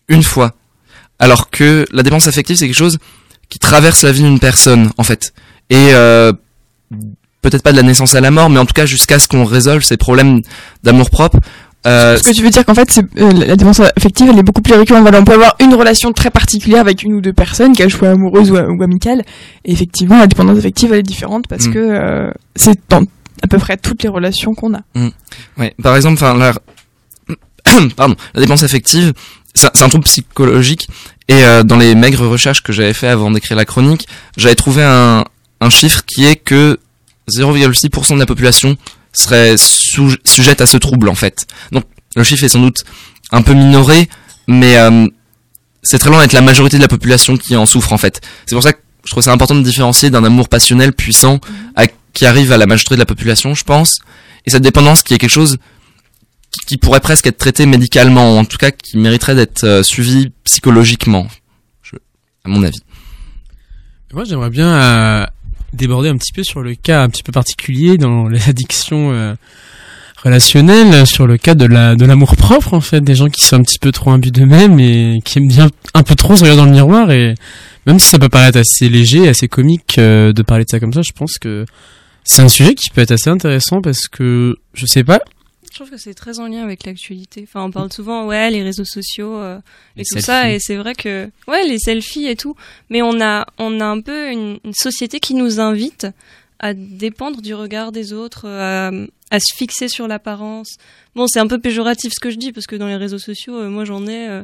d'une 0.10 0.24
fois. 0.24 0.54
Alors 1.20 1.50
que 1.50 1.86
la 1.92 2.04
dépendance 2.04 2.28
affective, 2.28 2.56
c'est 2.58 2.66
quelque 2.68 2.76
chose 2.78 2.98
qui 3.50 3.60
traverse 3.60 4.02
la 4.04 4.12
vie 4.12 4.24
d'une 4.24 4.40
personne, 4.40 4.92
en 4.98 5.04
fait. 5.04 5.34
Et 5.70 5.90
euh, 5.94 6.34
peut-être 7.42 7.64
pas 7.64 7.72
de 7.72 7.78
la 7.78 7.84
naissance 7.84 8.16
à 8.16 8.22
la 8.22 8.32
mort, 8.32 8.50
mais 8.50 8.60
en 8.60 8.66
tout 8.66 8.74
cas 8.74 8.86
jusqu'à 8.86 9.20
ce 9.20 9.28
qu'on 9.28 9.46
résolve 9.46 9.84
ces 9.84 9.98
problèmes 9.98 10.42
d'amour 10.84 11.10
propre. 11.10 11.38
Euh, 11.86 12.18
Ce 12.18 12.24
que 12.24 12.34
tu 12.34 12.42
veux 12.42 12.50
dire 12.50 12.66
qu'en 12.66 12.74
fait, 12.74 13.00
euh, 13.20 13.32
la 13.32 13.56
dépendance 13.56 13.82
affective, 13.96 14.28
elle 14.32 14.40
est 14.40 14.44
beaucoup 14.44 14.64
plus 14.64 14.74
récurrente. 14.74 15.04
Voilà, 15.04 15.20
on 15.20 15.24
peut 15.24 15.34
avoir 15.34 15.56
une 15.60 15.76
relation 15.76 16.12
très 16.14 16.32
particulière 16.32 16.82
avec 16.82 17.04
une 17.04 17.14
ou 17.14 17.22
deux 17.22 17.34
personnes, 17.34 17.76
qu'elles 17.76 17.92
soient 17.92 18.10
amoureuses 18.10 18.50
ou, 18.52 18.56
ou 18.58 18.84
amicales. 18.84 19.24
Et 19.66 19.72
effectivement, 19.72 20.18
la 20.18 20.26
dépendance 20.28 20.58
affective, 20.58 20.92
elle 20.94 21.00
est 21.00 21.04
différente 21.04 21.46
parce 21.48 21.68
Mm. 21.68 21.74
que 21.74 21.80
euh, 21.80 22.32
c'est 22.56 22.80
dans 22.90 23.04
à 23.44 23.48
peu 23.48 23.60
près 23.60 23.78
toutes 23.78 24.02
les 24.02 24.10
relations 24.10 24.56
qu'on 24.56 24.74
a. 24.74 24.82
Ouais, 25.60 25.76
par 25.84 25.96
exemple, 25.96 26.16
enfin. 26.24 26.54
pardon, 27.96 28.16
la 28.34 28.42
dépendance 28.42 28.64
affective, 28.64 29.14
c'est 29.54 29.82
un- 29.82 29.90
trouble 29.90 30.04
psychologique. 30.06 30.88
Et 31.28 31.44
euh, 31.44 31.64
dans 31.64 31.78
les 31.78 31.96
maigres 31.96 32.28
recherches 32.28 32.62
que 32.62 32.72
j'avais 32.72 32.94
fait 32.94 33.08
avant 33.08 33.32
d'écrire 33.32 33.58
la 33.58 33.66
chronique, 33.66 34.08
j'avais 34.38 34.56
trouvé 34.56 34.84
un, 34.84 35.24
chiffre 35.70 36.04
qui 36.06 36.26
est 36.26 36.36
que 36.36 36.78
0,6% 37.32 38.14
de 38.14 38.20
la 38.20 38.28
population 38.28 38.78
serait 39.14 39.56
sujette 39.58 40.62
à 40.62 40.68
ce 40.68 40.78
trouble 40.78 41.10
en 41.10 41.16
fait. 41.16 41.48
Donc 41.72 41.86
le 42.16 42.24
chiffre 42.24 42.44
est 42.44 42.50
sans 42.50 42.60
doute 42.60 42.84
un 43.32 43.42
peu 43.42 43.54
minoré, 43.54 44.08
mais 44.48 44.78
euh, 44.78 45.08
c'est 45.82 45.98
très 45.98 46.12
loin 46.12 46.22
d'être 46.22 46.34
la 46.34 46.42
majorité 46.42 46.78
de 46.78 46.84
la 46.84 46.88
population 46.88 47.36
qui 47.36 47.56
en 47.56 47.66
souffre 47.66 47.94
en 47.94 47.98
fait. 47.98 48.22
C'est 48.46 48.54
pour 48.54 48.62
ça 48.62 48.74
que 48.74 48.80
je 49.06 49.12
trouve 49.12 49.24
ça 49.24 49.32
important 49.32 49.56
de 49.56 49.64
différencier 49.64 50.12
d'un 50.12 50.24
amour 50.24 50.50
passionnel 50.50 50.94
puissant 50.94 51.40
qui 52.14 52.26
arrive 52.26 52.52
à 52.52 52.58
la 52.58 52.66
majorité 52.66 52.96
de 52.96 53.00
la 53.00 53.06
population, 53.06 53.56
je 53.56 53.64
pense, 53.64 54.00
et 54.46 54.52
cette 54.52 54.64
dépendance 54.64 55.04
qui 55.04 55.14
est 55.14 55.18
quelque 55.18 55.30
chose 55.30 55.58
qui, 56.66 56.78
pourrait 56.78 57.00
presque 57.00 57.28
être 57.28 57.38
traité 57.38 57.66
médicalement, 57.66 58.38
en 58.38 58.46
tout 58.46 58.58
cas 58.58 58.72
qui 58.72 58.98
mériterait 58.98 59.36
d'être 59.36 59.64
euh, 59.64 59.84
suivi 59.84 60.32
psychologiquement, 60.44 61.28
je, 61.82 61.96
à 62.44 62.50
mon 62.50 62.64
avis. 62.64 62.80
Moi, 64.14 64.24
j'aimerais 64.24 64.50
bien 64.50 64.70
euh, 64.70 65.26
déborder 65.74 66.10
un 66.10 66.18
petit 66.18 66.32
peu 66.32 66.44
sur 66.44 66.62
le 66.62 66.76
cas 66.76 67.04
un 67.04 67.10
petit 67.10 67.24
peu 67.24 67.32
particulier 67.32 67.98
dans 67.98 68.28
les 68.28 68.42
addictions 68.50 69.12
euh, 69.12 69.36
relationnelles, 70.24 71.06
sur 71.06 71.28
le 71.28 71.38
cas 71.38 71.54
de 71.54 71.66
la 71.66 71.96
de 71.96 72.06
l'amour 72.06 72.36
propre 72.36 72.74
en 72.74 72.82
fait, 72.82 73.02
des 73.02 73.16
gens 73.16 73.30
qui 73.30 73.46
sont 73.46 73.58
un 73.58 73.62
petit 73.62 73.80
peu 73.80 73.92
trop 73.92 74.12
imbus 74.12 74.32
d'eux-mêmes 74.32 74.80
et 74.80 75.20
qui 75.24 75.40
aiment 75.40 75.48
bien 75.48 75.70
un 75.94 76.04
peu 76.04 76.16
trop 76.16 76.36
se 76.36 76.42
regarder 76.42 76.62
dans 76.62 76.66
le 76.66 76.72
miroir 76.72 77.12
et 77.12 77.36
même 77.86 78.00
si 78.00 78.10
ça 78.10 78.18
peut 78.18 78.30
paraître 78.30 78.58
assez 78.58 78.90
léger, 78.90 79.28
assez 79.28 79.48
comique 79.48 79.98
euh, 79.98 80.34
de 80.34 80.42
parler 80.42 80.64
de 80.64 80.70
ça 80.70 80.80
comme 80.80 80.94
ça, 80.94 81.02
je 81.02 81.12
pense 81.12 81.38
que 81.38 81.66
c'est 82.24 82.42
un 82.42 82.48
sujet 82.48 82.74
qui 82.74 82.90
peut 82.90 83.02
être 83.02 83.12
assez 83.12 83.30
intéressant 83.30 83.82
parce 83.82 84.08
que 84.08 84.56
je 84.74 84.86
sais 84.86 85.04
pas, 85.04 85.20
Je 85.76 85.80
trouve 85.82 85.92
que 85.92 85.98
c'est 85.98 86.14
très 86.14 86.40
en 86.40 86.48
lien 86.48 86.64
avec 86.64 86.86
l'actualité. 86.86 87.44
Enfin, 87.46 87.66
on 87.66 87.70
parle 87.70 87.92
souvent, 87.92 88.26
ouais, 88.26 88.50
les 88.50 88.64
réseaux 88.64 88.86
sociaux 88.86 89.36
euh, 89.36 89.58
et 89.98 90.00
Les 90.00 90.04
tout 90.06 90.22
ça, 90.22 90.50
et 90.50 90.58
c'est 90.58 90.78
vrai 90.78 90.96
que, 90.96 91.30
ouais, 91.50 91.68
les 91.68 91.80
selfies 91.80 92.28
et 92.28 92.38
tout. 92.38 92.56
Mais 92.90 93.02
on 93.02 93.20
a, 93.20 93.46
on 93.58 93.82
a 93.82 93.86
un 93.86 94.00
peu 94.00 94.32
une, 94.32 94.58
une 94.64 94.74
société 94.74 95.20
qui 95.20 95.34
nous 95.34 95.60
invite 95.60 96.08
à 96.60 96.74
dépendre 96.74 97.42
du 97.42 97.54
regard 97.54 97.92
des 97.92 98.14
autres, 98.14 98.48
euh, 98.48 99.06
à 99.32 99.40
se 99.42 99.54
fixer 99.54 99.90
sur 99.90 100.08
l'apparence. 100.08 100.78
Bon, 101.14 101.28
c'est 101.28 101.40
un 101.40 101.48
peu 101.48 101.60
péjoratif 101.60 102.14
ce 102.14 102.22
que 102.22 102.30
je 102.30 102.38
dis 102.38 102.54
parce 102.54 102.68
que 102.68 102.78
dans 102.78 102.88
les 102.88 102.96
réseaux 102.96 103.20
sociaux, 103.20 103.58
euh, 103.58 103.70
moi 103.70 103.84
j'en 103.84 104.08
ai 104.08 104.30
euh, 104.30 104.44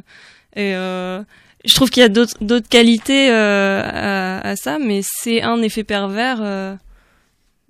et 0.57 0.75
euh, 0.75 1.23
je 1.63 1.73
trouve 1.75 1.89
qu'il 1.89 2.01
y 2.01 2.05
a 2.05 2.09
d'autres 2.09 2.67
qualités 2.67 3.29
à, 3.29 4.39
à 4.41 4.55
ça, 4.57 4.79
mais 4.79 4.99
c'est 5.01 5.43
un 5.43 5.61
effet 5.61 5.85
pervers 5.85 6.77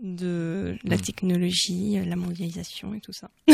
de 0.01 0.75
la 0.83 0.97
technologie, 0.97 1.97
euh, 1.99 2.05
la 2.07 2.15
mondialisation 2.15 2.93
et 2.95 2.99
tout 2.99 3.13
ça. 3.13 3.29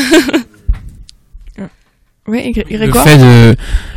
Oui, 2.30 2.52
Gré- 2.52 2.66
le 2.70 2.78
Grégoire 2.78 3.06
fait 3.08 3.18
de, 3.18 3.56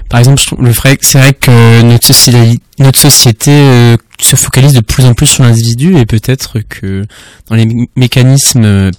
par 0.09 0.21
exemple, 0.21 0.41
le 0.61 0.73
fait, 0.73 0.99
c'est 1.03 1.19
vrai 1.19 1.35
que 1.35 1.83
notre 1.83 2.07
société, 2.07 2.61
notre 2.79 2.99
société 3.01 3.51
euh, 3.51 3.97
se 4.21 4.37
focalise 4.37 4.73
de 4.73 4.81
plus 4.81 5.05
en 5.05 5.15
plus 5.15 5.27
sur 5.27 5.43
l'individu 5.43 5.97
et 5.97 6.07
peut-être 6.07 6.61
que 6.61 7.07
dans 7.49 7.57
les 7.57 7.67
mé- 7.67 7.89
mécanismes 7.97 8.65
euh, 8.65 8.91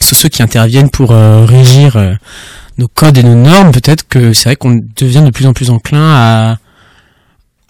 sociaux 0.00 0.30
qui 0.30 0.42
interviennent 0.42 0.88
pour 0.88 1.12
euh, 1.12 1.44
régir 1.44 1.96
euh, 1.96 2.14
nos 2.78 2.88
codes 2.88 3.18
et 3.18 3.22
nos 3.22 3.34
normes, 3.34 3.70
peut-être 3.70 4.08
que 4.08 4.32
c'est 4.32 4.44
vrai 4.44 4.56
qu'on 4.56 4.80
devient 4.96 5.22
de 5.22 5.30
plus 5.30 5.44
en 5.46 5.52
plus 5.52 5.68
enclin 5.68 6.14
à 6.14 6.58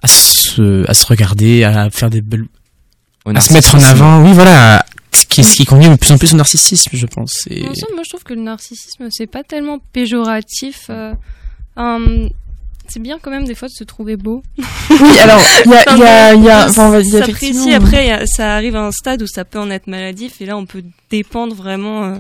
à 0.01 0.07
se, 0.07 0.89
à 0.89 0.95
se 0.95 1.07
regarder, 1.07 1.65
à 1.65 1.91
faire 1.91 2.11
des 2.11 2.21
belles, 2.21 2.45
à 3.35 3.41
se 3.41 3.53
mettre 3.53 3.75
en 3.75 3.83
avant. 3.83 4.23
Oui, 4.23 4.33
voilà, 4.33 4.85
ce 5.15 5.27
qui, 5.27 5.45
ce 5.45 5.57
qui 5.57 5.65
convient 5.65 5.91
de 5.91 5.97
plus 5.97 6.13
en 6.13 6.19
plus 6.19 6.33
au 6.35 6.37
narcissisme, 6.37 6.91
je 6.93 7.07
pense. 7.07 7.45
Et... 7.51 7.63
En 7.67 7.75
somme, 7.75 7.95
moi 7.95 8.03
je 8.05 8.11
trouve 8.11 8.25
que 8.25 8.35
le 8.35 8.41
narcissisme 8.43 9.09
c'est 9.11 9.27
pas 9.27 9.43
tellement 9.43 9.79
péjoratif. 9.93 10.91
euh, 10.91 11.15
c'est 12.87 13.01
bien 13.01 13.19
quand 13.21 13.31
même 13.31 13.45
des 13.47 13.55
fois 13.55 13.69
de 13.69 13.73
se 13.73 13.85
trouver 13.85 14.17
beau. 14.17 14.43
Oui, 14.91 15.19
alors, 15.23 15.41
il 15.65 15.71
y 15.71 15.75
a, 15.75 15.85
il 15.95 15.99
y 15.99 16.03
a, 16.05 16.35
il 16.35 16.45
y 16.45 16.51
a, 16.51 16.67
enfin, 16.69 17.01
y 17.01 17.17
a 17.17 17.21
effectivement... 17.21 17.73
Après, 17.75 18.05
il 18.05 18.09
y 18.09 18.13
a- 18.13 18.27
ça 18.27 18.55
arrive 18.55 18.77
à 18.77 18.83
un 18.87 18.93
stade 18.93 19.23
où 19.23 19.27
ça 19.27 19.45
peut 19.47 19.59
en 19.59 19.71
être 19.71 19.87
maladif, 19.87 20.41
et 20.43 20.47
là, 20.47 20.57
on 20.59 20.67
peut 20.67 20.85
dépendre 21.11 21.55
vraiment 21.57 22.05
euh, 22.05 22.15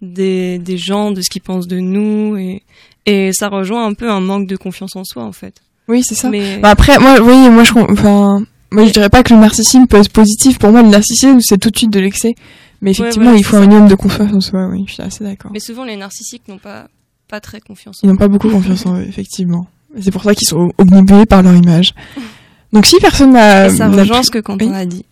des, 0.00 0.58
des 0.58 0.78
gens, 0.78 1.10
de 1.10 1.20
ce 1.20 1.28
qu'ils 1.28 1.42
pensent 1.42 1.66
de 1.66 1.80
nous, 1.80 2.36
et, 2.36 2.62
et 3.06 3.32
ça 3.32 3.48
rejoint 3.48 3.84
un 3.84 3.92
peu 3.94 4.08
un 4.08 4.20
manque 4.20 4.46
de 4.46 4.56
confiance 4.56 4.94
en 4.96 5.02
soi, 5.04 5.24
en 5.24 5.32
fait. 5.32 5.56
Oui, 5.88 6.02
c'est 6.04 6.14
ça. 6.14 6.30
Mais 6.30 6.58
Bah 6.58 6.70
après, 6.70 6.98
moi, 7.00 7.18
oui, 7.20 7.50
moi, 7.50 7.64
je, 7.64 7.72
enfin, 7.74 8.44
moi, 8.74 8.86
je 8.86 8.92
dirais 8.92 9.08
pas 9.08 9.22
que 9.22 9.32
le 9.32 9.40
narcissisme 9.40 9.86
peut 9.86 9.96
être 9.96 10.10
positif. 10.10 10.58
Pour 10.58 10.70
moi, 10.70 10.82
le 10.82 10.88
narcissisme, 10.88 11.38
c'est 11.40 11.58
tout 11.58 11.70
de 11.70 11.76
suite 11.76 11.90
de 11.90 12.00
l'excès. 12.00 12.34
Mais 12.82 12.90
effectivement, 12.90 13.26
voilà, 13.26 13.38
il 13.38 13.44
faut 13.44 13.56
un 13.56 13.60
minimum 13.60 13.88
de 13.88 13.94
confiance 13.94 14.32
en 14.32 14.40
soi. 14.40 14.66
Oui, 14.70 14.84
je 14.86 14.94
suis 14.94 15.02
assez 15.02 15.24
d'accord. 15.24 15.50
mais 15.52 15.60
souvent, 15.60 15.84
les 15.84 15.96
narcissiques 15.96 16.48
n'ont 16.48 16.58
pas 16.58 16.88
pas 17.28 17.40
très 17.40 17.60
confiance. 17.60 18.02
en 18.02 18.06
Ils 18.06 18.10
n'ont 18.10 18.16
pas 18.16 18.28
beaucoup 18.28 18.50
confiance 18.50 18.84
en 18.84 18.96
eux, 18.96 19.06
effectivement. 19.08 19.66
C'est 20.00 20.10
pour 20.10 20.24
ça 20.24 20.34
qu'ils 20.34 20.48
sont 20.48 20.72
omnibulés 20.76 21.24
par 21.24 21.42
leur 21.42 21.54
image. 21.54 21.94
Donc, 22.72 22.86
si 22.86 22.96
personne 23.00 23.32
n'a, 23.32 23.70
ça 23.70 23.88
rejoint 23.88 24.22
ce 24.22 24.30
que 24.30 24.40
Quentin 24.40 24.66
oui. 24.66 24.76
a 24.76 24.84
dit. 24.84 25.04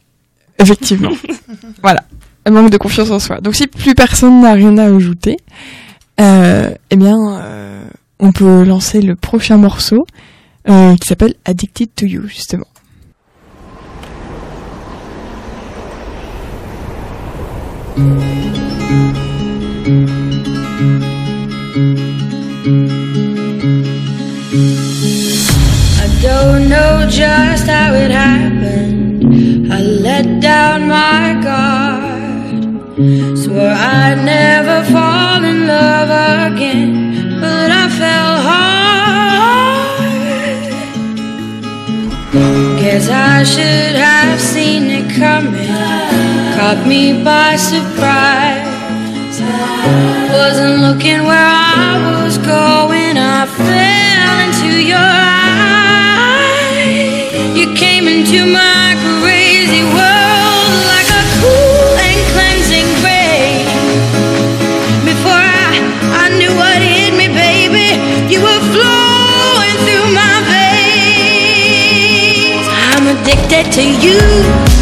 Effectivement. 0.59 1.13
voilà. 1.83 2.03
Un 2.45 2.51
manque 2.51 2.71
de 2.71 2.77
confiance 2.77 3.11
en 3.11 3.21
soi. 3.21 3.41
Donc 3.41 3.55
si 3.55 3.69
plus 3.69 3.95
personne 3.95 4.41
n'a 4.43 4.55
rien 4.55 4.77
à 4.77 4.87
ajouter, 4.87 5.37
euh, 6.21 6.75
eh 6.91 6.97
bien, 6.97 7.17
euh, 7.41 7.85
on 8.19 8.33
peut 8.33 8.65
lancer 8.65 9.01
le 9.01 9.15
prochain 9.15 9.59
morceau 9.59 10.05
euh, 10.69 10.97
qui 10.97 11.07
s'appelle 11.07 11.35
Addicted 11.45 11.89
to 11.95 12.07
You, 12.07 12.27
justement. 12.27 12.67
Don't 26.23 26.69
know 26.69 27.07
just 27.11 27.67
how 27.67 27.93
it 27.93 28.11
happened. 28.11 29.71
I 29.71 29.81
let 29.83 30.41
down 30.41 30.89
my 30.89 31.35
guard. 31.43 32.65
Swore 33.37 33.69
I'd 33.69 34.25
never 34.25 34.85
fall 34.91 35.45
in 35.45 35.67
love 35.67 36.09
again, 36.53 37.41
but 37.41 37.71
I 37.71 37.89
fell 37.91 38.41
hard. 38.49 38.73
Guess 42.81 43.09
I 43.11 43.43
should 43.43 43.97
have 43.97 44.41
seen 44.41 44.91
it 44.91 45.15
coming. 45.15 46.32
Caught 46.57 46.87
me 46.87 47.13
by 47.25 47.57
surprise. 47.57 48.69
Wasn't 50.31 50.81
looking 50.83 51.25
where 51.25 51.49
I 51.49 52.23
was 52.25 52.39
going. 52.39 53.17
I 53.17 53.47
fell 53.47 54.33
into 54.45 54.71
your 54.93 55.13
eyes. 56.21 56.93
You 57.57 57.75
came 57.75 58.07
into 58.07 58.45
my 58.47 58.95
crazy 59.21 59.83
world 59.97 60.73
like 60.93 61.09
a 61.09 61.25
cool 61.41 61.97
and 62.07 62.21
cleansing. 62.33 62.91
Before 65.09 65.45
I, 65.69 65.81
I 66.23 66.27
knew 66.39 66.53
what 66.55 66.79
hit 66.81 67.13
me, 67.17 67.29
baby, 67.29 67.97
you 68.33 68.41
were 68.41 68.63
flowing 68.73 69.77
through 69.85 70.09
my 70.13 70.37
veins. 70.53 71.87
I'm 72.93 73.05
addicted 73.15 73.73
to 73.73 73.85
you. 74.05 74.82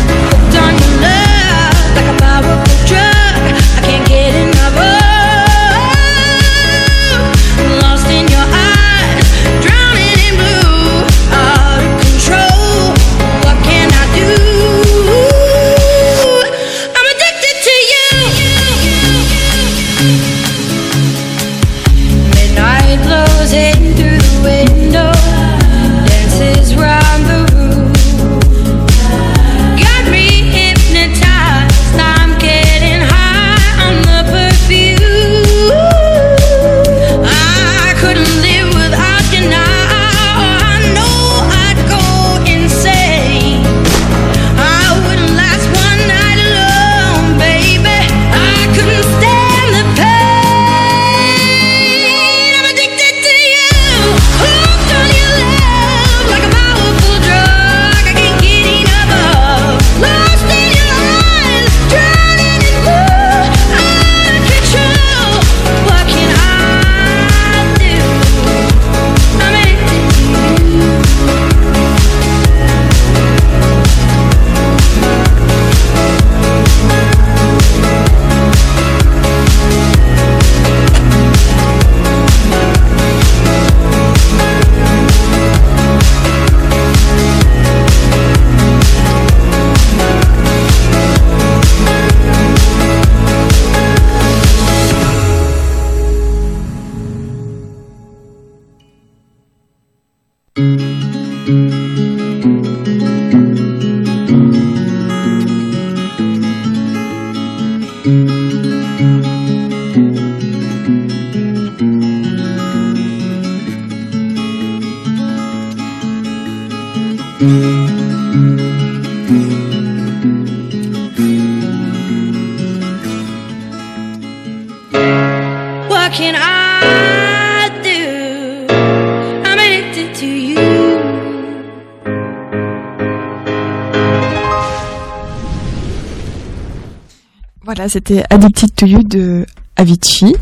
C'était 137.91 138.23
Addicted 138.31 138.75
to 138.75 138.87
You 138.87 139.03
de 139.03 139.45
Avicii. 139.77 140.37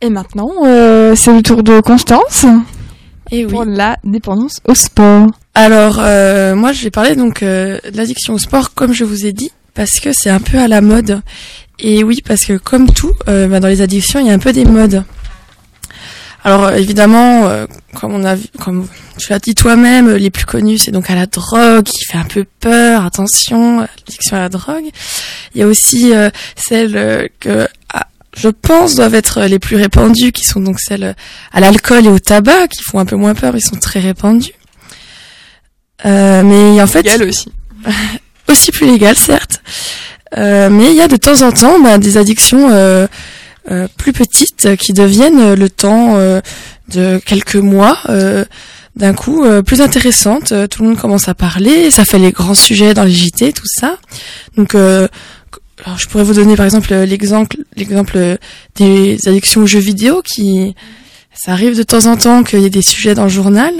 Et 0.00 0.08
maintenant, 0.08 0.50
euh, 0.64 1.14
c'est 1.16 1.34
le 1.34 1.42
tour 1.42 1.62
de 1.62 1.80
Constance 1.80 2.46
Et 3.30 3.44
oui. 3.44 3.50
pour 3.50 3.64
la 3.64 3.96
dépendance 4.04 4.60
au 4.66 4.74
sport. 4.74 5.26
Alors, 5.54 5.96
euh, 5.98 6.54
moi, 6.54 6.72
je 6.72 6.84
vais 6.84 6.90
parler 6.90 7.16
donc 7.16 7.42
euh, 7.42 7.78
de 7.90 7.96
l'addiction 7.96 8.34
au 8.34 8.38
sport, 8.38 8.74
comme 8.74 8.92
je 8.92 9.04
vous 9.04 9.26
ai 9.26 9.32
dit, 9.32 9.50
parce 9.74 9.98
que 10.00 10.10
c'est 10.12 10.30
un 10.30 10.40
peu 10.40 10.58
à 10.58 10.68
la 10.68 10.80
mode. 10.80 11.22
Et 11.80 12.04
oui, 12.04 12.22
parce 12.24 12.44
que 12.44 12.56
comme 12.56 12.90
tout, 12.90 13.12
bah, 13.26 13.58
dans 13.60 13.68
les 13.68 13.80
addictions, 13.82 14.20
il 14.20 14.26
y 14.26 14.30
a 14.30 14.34
un 14.34 14.38
peu 14.38 14.52
des 14.52 14.64
modes. 14.64 15.02
Alors, 16.44 16.64
euh, 16.64 16.76
évidemment, 16.76 17.46
euh, 17.46 17.66
comme 17.94 18.12
on 18.12 18.22
a 18.22 18.34
vu, 18.34 18.46
comme 18.60 18.86
tu 19.16 19.30
l'as 19.30 19.38
dit 19.38 19.54
toi-même, 19.54 20.14
les 20.14 20.30
plus 20.30 20.44
connus, 20.44 20.78
c'est 20.78 20.90
donc 20.90 21.08
à 21.08 21.14
la 21.14 21.26
drogue, 21.26 21.84
qui 21.84 22.04
fait 22.04 22.18
un 22.18 22.24
peu 22.24 22.44
peur. 22.60 23.04
Attention, 23.04 23.80
l'addiction 23.80 24.36
à 24.36 24.40
la 24.40 24.48
drogue. 24.50 24.84
Il 25.54 25.60
y 25.60 25.64
a 25.64 25.66
aussi 25.66 26.12
euh, 26.12 26.28
celles 26.54 26.96
euh, 26.96 27.26
que 27.40 27.66
ah, 27.92 28.06
je 28.36 28.48
pense 28.50 28.94
doivent 28.94 29.14
être 29.14 29.42
les 29.44 29.58
plus 29.58 29.76
répandues, 29.76 30.32
qui 30.32 30.44
sont 30.44 30.60
donc 30.60 30.80
celles 30.80 31.16
à 31.52 31.60
l'alcool 31.60 32.04
et 32.04 32.10
au 32.10 32.18
tabac, 32.18 32.68
qui 32.68 32.82
font 32.82 32.98
un 32.98 33.06
peu 33.06 33.16
moins 33.16 33.34
peur, 33.34 33.54
mais 33.54 33.60
sont 33.60 33.76
très 33.76 34.00
répandues. 34.00 34.52
Euh, 36.04 36.42
mais 36.42 36.82
en 36.82 36.86
fait, 36.86 37.02
Légal 37.02 37.22
aussi. 37.22 37.52
aussi 38.50 38.70
plus 38.70 38.86
légal, 38.86 39.16
certes. 39.16 39.62
Euh, 40.36 40.68
mais 40.68 40.90
il 40.90 40.96
y 40.96 41.00
a 41.00 41.08
de 41.08 41.16
temps 41.16 41.42
en 41.42 41.52
temps 41.52 41.80
bah, 41.80 41.96
des 41.96 42.18
addictions 42.18 42.68
euh, 43.70 43.88
plus 43.96 44.12
petites 44.12 44.76
qui 44.76 44.92
deviennent 44.92 45.40
euh, 45.40 45.56
le 45.56 45.70
temps 45.70 46.16
euh, 46.16 46.40
de 46.88 47.18
quelques 47.24 47.56
mois 47.56 47.98
euh, 48.10 48.44
d'un 48.94 49.14
coup 49.14 49.44
plus 49.66 49.80
intéressantes. 49.80 50.52
Tout 50.70 50.82
le 50.82 50.90
monde 50.90 50.98
commence 50.98 51.28
à 51.28 51.34
parler, 51.34 51.90
ça 51.90 52.04
fait 52.04 52.20
les 52.20 52.30
grands 52.30 52.54
sujets 52.54 52.94
dans 52.94 53.02
les 53.02 53.10
JT, 53.10 53.52
tout 53.52 53.66
ça. 53.66 53.96
Donc, 54.56 54.74
je 54.74 56.06
pourrais 56.08 56.22
vous 56.22 56.34
donner 56.34 56.54
par 56.54 56.64
exemple 56.64 56.94
l'exemple, 56.94 57.56
l'exemple 57.74 58.38
des 58.76 59.18
addictions 59.26 59.62
aux 59.62 59.66
jeux 59.66 59.80
vidéo 59.80 60.22
qui, 60.22 60.76
ça 61.34 61.50
arrive 61.50 61.76
de 61.76 61.82
temps 61.82 62.06
en 62.06 62.16
temps 62.16 62.44
qu'il 62.44 62.60
y 62.60 62.66
ait 62.66 62.70
des 62.70 62.82
sujets 62.82 63.16
dans 63.16 63.24
le 63.24 63.30
journal. 63.30 63.72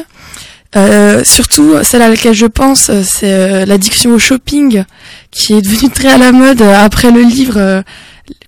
Euh, 0.74 1.22
surtout, 1.22 1.76
celle 1.84 2.02
à 2.02 2.08
laquelle 2.08 2.34
je 2.34 2.46
pense, 2.46 2.90
c'est 3.02 3.66
l'addiction 3.66 4.10
au 4.14 4.18
shopping, 4.18 4.82
qui 5.30 5.52
est 5.52 5.62
devenue 5.62 5.92
très 5.92 6.08
à 6.08 6.18
la 6.18 6.32
mode 6.32 6.62
après 6.62 7.12
le 7.12 7.22
livre 7.22 7.84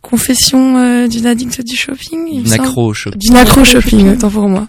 Confession 0.02 0.76
euh, 0.78 1.08
d'une 1.08 1.26
addict 1.26 1.60
du 1.62 1.76
shopping. 1.76 2.28
il 2.30 2.40
me 2.40 2.46
semble. 2.46 2.62
Nacro 2.62 2.86
au 2.86 2.94
choc. 2.94 3.16
Du 3.16 3.30
nacro 3.30 3.64
shopping, 3.64 4.12
autant 4.12 4.30
pour 4.30 4.48
moi. 4.48 4.68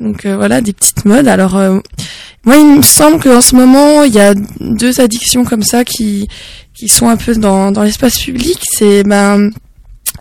Donc 0.00 0.26
euh, 0.26 0.36
voilà, 0.36 0.60
des 0.60 0.72
petites 0.72 1.04
modes. 1.04 1.28
Alors 1.28 1.56
euh, 1.56 1.78
moi, 2.44 2.56
il 2.56 2.76
me 2.76 2.82
semble 2.82 3.20
qu'en 3.22 3.40
ce 3.40 3.56
moment, 3.56 4.04
il 4.04 4.12
y 4.12 4.20
a 4.20 4.34
deux 4.60 5.00
addictions 5.00 5.44
comme 5.44 5.62
ça 5.62 5.84
qui 5.84 6.28
qui 6.74 6.88
sont 6.88 7.08
un 7.08 7.16
peu 7.16 7.34
dans 7.34 7.72
dans 7.72 7.82
l'espace 7.82 8.18
public. 8.18 8.58
C'est 8.62 9.02
ben 9.04 9.50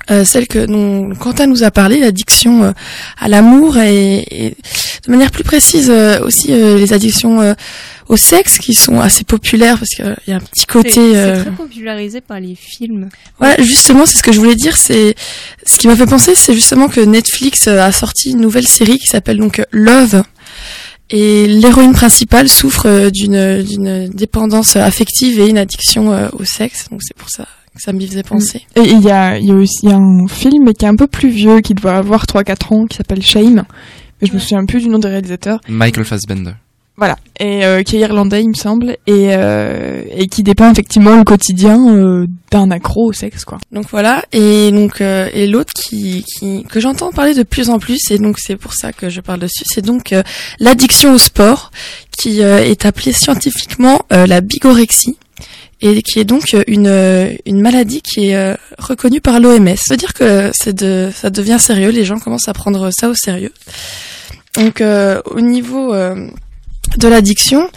euh, 0.10 0.26
celle 0.26 0.47
que 0.47 0.66
dont 0.66 1.14
Quentin 1.16 1.47
nous 1.47 1.64
a 1.64 1.72
parlé, 1.72 1.99
l'addiction 1.99 2.64
euh, 2.64 2.72
à 3.20 3.28
l'amour 3.28 3.78
et, 3.78 4.26
et 4.32 4.56
de 5.06 5.12
manière 5.12 5.32
plus 5.32 5.43
précise 5.43 5.89
euh, 5.89 6.20
aussi 6.22 6.52
euh, 6.52 6.78
les 6.78 6.93
addictions 6.93 7.41
euh, 7.41 7.54
au 8.08 8.18
sexe 8.18 8.58
qui 8.58 8.74
sont 8.74 8.99
assez 8.99 9.24
populaires 9.24 9.78
parce 9.78 9.91
qu'il 9.91 10.16
y 10.28 10.32
a 10.32 10.36
un 10.36 10.41
petit 10.41 10.66
côté. 10.66 10.91
C'est 10.91 11.41
très 11.41 11.52
popularisé 11.52 12.22
par 12.22 12.39
les 12.39 12.56
films. 12.56 13.10
Ouais, 13.39 13.56
justement, 13.60 14.06
c'est 14.06 14.18
ce 14.18 14.24
que 14.24 14.32
je 14.32 14.39
voulais 14.39 14.56
dire. 14.56 14.76
C'est 14.78 15.16
ce 15.66 15.78
qui 15.78 15.88
m'a 15.88 15.95
fait 15.95 16.06
penser, 16.06 16.36
c'est 16.36 16.54
justement 16.54 16.89
que 16.89 16.99
Netflix 16.99 17.68
a 17.68 17.91
sorti 17.91 18.32
une 18.32 18.41
nouvelle 18.41 18.68
série 18.68 18.99
qui 18.99 19.08
s'appelle 19.08 19.38
donc 19.38 19.62
Love. 19.72 20.24
Et 21.10 21.47
l'héroïne 21.47 21.93
principale 21.93 22.47
souffre 22.47 23.10
d'une 23.10 23.64
d'une 23.64 24.10
dépendance 24.10 24.76
affective 24.76 25.39
et 25.39 25.47
une 25.47 25.58
addiction 25.58 26.30
au 26.34 26.43
sexe. 26.43 26.89
Donc 26.89 27.02
c'est 27.04 27.16
pour 27.16 27.30
ça 27.30 27.47
ça 27.78 27.93
m'y 27.93 28.07
faisait 28.07 28.24
penser. 28.24 28.65
Et 28.76 28.82
il 28.82 29.01
y 29.01 29.11
a, 29.11 29.38
il 29.38 29.45
y 29.45 29.51
a 29.51 29.55
aussi 29.55 29.89
un 29.89 30.28
film 30.28 30.74
qui 30.74 30.86
est 30.86 30.88
un 30.88 30.95
peu 30.95 31.07
plus 31.07 31.30
vieux, 31.30 31.61
qui 31.61 31.74
doit 31.74 31.93
avoir 31.93 32.26
3-4 32.26 32.74
ans, 32.74 32.86
qui 32.86 32.97
s'appelle 32.97 33.22
Shame. 33.22 33.63
Mais 34.22 34.28
je 34.28 34.34
me 34.34 34.39
souviens 34.39 34.65
plus 34.65 34.82
du 34.82 34.89
nom 34.89 34.99
des 34.99 35.07
réalisateurs. 35.07 35.59
Michael 35.67 36.05
Fassbender. 36.05 36.53
Voilà. 36.97 37.17
Et 37.39 37.65
euh, 37.65 37.82
qui 37.82 37.95
est 37.95 38.01
irlandais, 38.01 38.43
il 38.43 38.49
me 38.49 38.53
semble. 38.53 38.97
Et, 39.07 39.30
euh, 39.32 40.03
et 40.11 40.28
qui 40.28 40.43
dépeint 40.43 40.72
effectivement 40.72 41.15
le 41.15 41.24
quotidien 41.24 41.95
euh, 41.95 42.28
d'un 42.51 42.69
accro 42.69 43.07
au 43.07 43.13
sexe, 43.13 43.45
quoi. 43.45 43.57
Donc 43.72 43.86
voilà. 43.89 44.24
Et 44.34 44.72
donc 44.72 45.01
euh, 45.01 45.28
et 45.34 45.47
l'autre 45.47 45.74
qui, 45.74 46.24
qui 46.24 46.63
que 46.69 46.80
j'entends 46.80 47.11
parler 47.11 47.34
de 47.34 47.43
plus 47.43 47.69
en 47.69 47.80
plus 47.80 48.11
et 48.11 48.19
donc 48.19 48.38
c'est 48.38 48.57
pour 48.57 48.74
ça 48.74 48.91
que 48.93 49.09
je 49.09 49.22
parle 49.22 49.39
dessus, 49.39 49.63
c'est 49.65 49.84
donc 49.84 50.13
euh, 50.13 50.22
l'addiction 50.59 51.13
au 51.13 51.17
sport 51.17 51.72
qui 52.11 52.43
euh, 52.43 52.63
est 52.63 52.86
appelée 52.86 53.13
scientifiquement 53.13 54.01
euh, 54.13 54.28
la 54.28 54.41
bigorexie 54.41 55.17
et 55.82 56.01
qui 56.01 56.19
est 56.19 56.25
donc 56.25 56.53
euh, 56.53 56.63
une 56.67 56.88
euh, 56.88 57.34
une 57.45 57.61
maladie 57.61 58.01
qui 58.01 58.29
est 58.29 58.36
euh, 58.36 58.55
reconnue 58.77 59.21
par 59.21 59.39
l'OMS. 59.39 59.75
Ça 59.75 59.93
veut 59.93 59.97
dire 59.97 60.13
que 60.13 60.51
c'est 60.53 60.75
de 60.75 61.11
ça 61.15 61.29
devient 61.29 61.57
sérieux, 61.59 61.89
les 61.89 62.05
gens 62.05 62.19
commencent 62.19 62.47
à 62.47 62.53
prendre 62.53 62.91
ça 62.91 63.09
au 63.09 63.15
sérieux. 63.15 63.51
Donc 64.55 64.82
euh, 64.82 65.21
au 65.25 65.41
niveau 65.41 65.93
euh, 65.93 66.27
de 66.97 67.07
l'addiction 67.07 67.69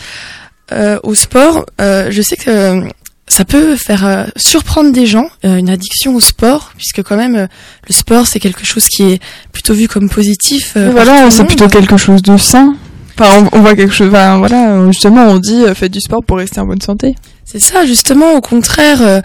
euh, 0.72 0.98
au 1.02 1.14
sport, 1.14 1.64
euh, 1.80 2.09
je 2.11 2.22
sais 2.22 2.36
que 2.36 2.82
ça 3.26 3.44
peut 3.44 3.76
faire 3.76 4.05
euh, 4.07 4.24
surprendre 4.36 4.92
des 4.92 5.07
gens 5.07 5.28
euh, 5.44 5.57
une 5.57 5.70
addiction 5.70 6.14
au 6.14 6.20
sport 6.20 6.72
puisque 6.76 7.02
quand 7.02 7.16
même 7.16 7.36
euh, 7.36 7.46
le 7.88 7.94
sport 7.94 8.26
c'est 8.26 8.40
quelque 8.40 8.66
chose 8.66 8.86
qui 8.86 9.02
est 9.05 9.22
plutôt 9.52 9.72
vu 9.72 9.88
comme 9.88 10.11
positif. 10.11 10.76
voilà, 10.76 11.30
c'est 11.30 11.44
plutôt 11.44 11.68
quelque 11.68 11.96
chose 11.96 12.22
de 12.22 12.36
sain. 12.36 12.76
Enfin, 13.18 13.48
on, 13.52 13.59
on 13.59 13.61
voit 13.61 13.76
quelque 13.76 13.94
chose. 13.94 14.09
Enfin, 14.09 14.38
voilà, 14.38 14.84
justement, 14.90 15.26
on 15.26 15.38
dit 15.38 15.62
euh, 15.64 15.74
faites 15.74 15.92
du 15.92 16.00
sport 16.00 16.22
pour 16.24 16.38
rester 16.38 16.61
en 16.61 16.66
bonne 16.66 16.80
santé. 16.80 17.14
C'est 17.55 17.61
ça, 17.61 17.86
justement, 17.86 18.32
au 18.32 18.40
contraire, 18.40 19.00
euh, 19.00 19.20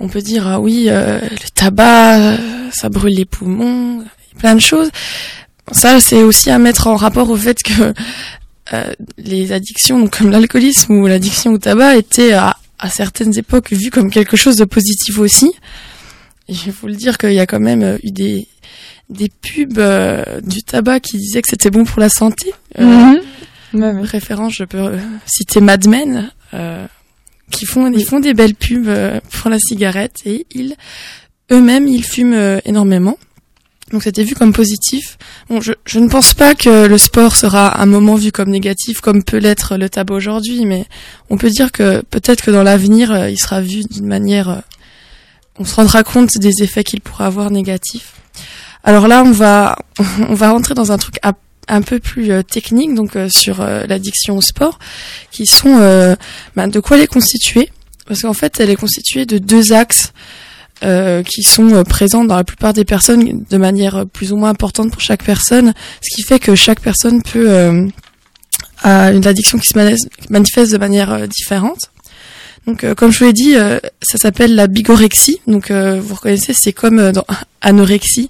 on 0.00 0.08
peut 0.08 0.20
dire, 0.20 0.48
ah 0.48 0.58
oui, 0.58 0.86
euh, 0.88 1.20
le 1.20 1.50
tabac, 1.54 2.18
euh, 2.18 2.36
ça 2.72 2.88
brûle 2.88 3.14
les 3.14 3.24
poumons, 3.24 4.04
plein 4.36 4.56
de 4.56 4.60
choses. 4.60 4.90
Ça, 5.70 6.00
c'est 6.00 6.24
aussi 6.24 6.50
à 6.50 6.58
mettre 6.58 6.88
en 6.88 6.96
rapport 6.96 7.30
au 7.30 7.36
fait 7.36 7.62
que 7.62 7.94
euh, 8.72 8.92
les 9.16 9.52
addictions, 9.52 10.00
donc 10.00 10.18
comme 10.18 10.32
l'alcoolisme 10.32 10.94
ou 10.94 11.06
l'addiction 11.06 11.52
au 11.52 11.58
tabac, 11.58 11.94
étaient 11.94 12.32
à, 12.32 12.56
à 12.80 12.90
certaines 12.90 13.38
époques 13.38 13.72
vues 13.72 13.90
comme 13.90 14.10
quelque 14.10 14.36
chose 14.36 14.56
de 14.56 14.64
positif 14.64 15.20
aussi. 15.20 15.52
Vais 16.48 16.72
vous 16.72 16.88
le 16.88 16.96
dire 16.96 17.16
qu'il 17.16 17.32
y 17.32 17.38
a 17.38 17.46
quand 17.46 17.60
même 17.60 17.96
eu 18.02 18.10
des, 18.10 18.48
des 19.08 19.28
pubs 19.28 19.78
euh, 19.78 20.40
du 20.40 20.64
tabac 20.64 20.98
qui 20.98 21.16
disaient 21.16 21.42
que 21.42 21.48
c'était 21.48 21.70
bon 21.70 21.84
pour 21.84 22.00
la 22.00 22.08
santé. 22.08 22.52
Euh, 22.80 23.20
ouais. 23.72 24.00
référence, 24.00 24.54
je 24.54 24.64
peux 24.64 24.98
citer 25.26 25.60
Mad 25.60 25.86
Men, 25.86 26.32
qui 27.52 27.66
font, 27.66 27.92
ils 27.92 28.04
font 28.04 28.20
des 28.20 28.34
belles 28.34 28.54
pubs 28.54 28.88
euh, 28.88 29.20
pour 29.30 29.50
la 29.50 29.58
cigarette 29.58 30.16
et 30.24 30.46
ils, 30.52 30.74
eux-mêmes, 31.50 31.86
ils 31.86 32.04
fument 32.04 32.34
euh, 32.34 32.60
énormément. 32.64 33.18
Donc 33.92 34.02
c'était 34.02 34.24
vu 34.24 34.34
comme 34.34 34.52
positif. 34.52 35.18
Bon, 35.48 35.60
je, 35.60 35.72
je 35.84 35.98
ne 35.98 36.08
pense 36.08 36.32
pas 36.32 36.54
que 36.54 36.86
le 36.86 36.98
sport 36.98 37.36
sera 37.36 37.80
un 37.80 37.86
moment 37.86 38.14
vu 38.14 38.32
comme 38.32 38.50
négatif, 38.50 39.00
comme 39.00 39.22
peut 39.22 39.36
l'être 39.36 39.76
le 39.76 39.90
tabac 39.90 40.14
aujourd'hui, 40.14 40.64
mais 40.64 40.86
on 41.28 41.36
peut 41.36 41.50
dire 41.50 41.70
que 41.72 42.02
peut-être 42.10 42.42
que 42.42 42.50
dans 42.50 42.62
l'avenir, 42.62 43.12
euh, 43.12 43.30
il 43.30 43.38
sera 43.38 43.60
vu 43.60 43.82
d'une 43.84 44.06
manière, 44.06 44.62
on 45.58 45.64
se 45.64 45.74
rendra 45.74 46.02
compte 46.02 46.38
des 46.38 46.62
effets 46.62 46.84
qu'il 46.84 47.02
pourra 47.02 47.26
avoir 47.26 47.50
négatifs. 47.50 48.14
Alors 48.82 49.08
là, 49.08 49.22
on 49.24 49.32
va, 49.32 49.76
on 50.28 50.34
va 50.34 50.50
rentrer 50.50 50.74
dans 50.74 50.90
un 50.90 50.98
truc 50.98 51.16
à 51.22 51.34
un 51.68 51.82
peu 51.82 52.00
plus 52.00 52.32
euh, 52.32 52.42
technique 52.42 52.94
donc 52.94 53.14
euh, 53.16 53.28
sur 53.28 53.60
euh, 53.60 53.86
l'addiction 53.86 54.36
au 54.36 54.40
sport 54.40 54.78
qui 55.30 55.46
sont 55.46 56.16
ben, 56.56 56.68
de 56.68 56.80
quoi 56.80 56.96
elle 56.96 57.04
est 57.04 57.06
constituée. 57.06 57.70
Parce 58.06 58.22
qu'en 58.22 58.32
fait 58.32 58.58
elle 58.58 58.68
est 58.70 58.76
constituée 58.76 59.26
de 59.26 59.38
deux 59.38 59.72
axes 59.72 60.12
euh, 60.82 61.22
qui 61.22 61.44
sont 61.44 61.84
présents 61.84 62.24
dans 62.24 62.34
la 62.34 62.42
plupart 62.42 62.72
des 62.72 62.84
personnes 62.84 63.44
de 63.48 63.56
manière 63.56 64.04
plus 64.06 64.32
ou 64.32 64.36
moins 64.36 64.50
importante 64.50 64.90
pour 64.90 65.00
chaque 65.00 65.22
personne. 65.22 65.72
Ce 66.00 66.16
qui 66.16 66.22
fait 66.22 66.40
que 66.40 66.56
chaque 66.56 66.80
personne 66.80 67.22
peut 67.22 67.88
a 68.82 69.12
une 69.12 69.24
addiction 69.24 69.58
qui 69.58 69.68
se 69.68 69.78
mani- 69.78 70.08
manifeste 70.28 70.72
de 70.72 70.78
manière 70.78 71.28
différente 71.28 71.91
donc, 72.66 72.84
euh, 72.84 72.94
comme 72.94 73.10
je 73.10 73.18
vous 73.18 73.24
l'ai 73.24 73.32
dit, 73.32 73.56
euh, 73.56 73.80
ça 74.02 74.18
s'appelle 74.18 74.54
la 74.54 74.68
bigorexie. 74.68 75.40
Donc, 75.46 75.70
euh, 75.70 76.00
vous 76.00 76.14
reconnaissez, 76.14 76.52
c'est 76.52 76.72
comme 76.72 76.98
euh, 76.98 77.12
dans 77.12 77.24
anorexie. 77.60 78.28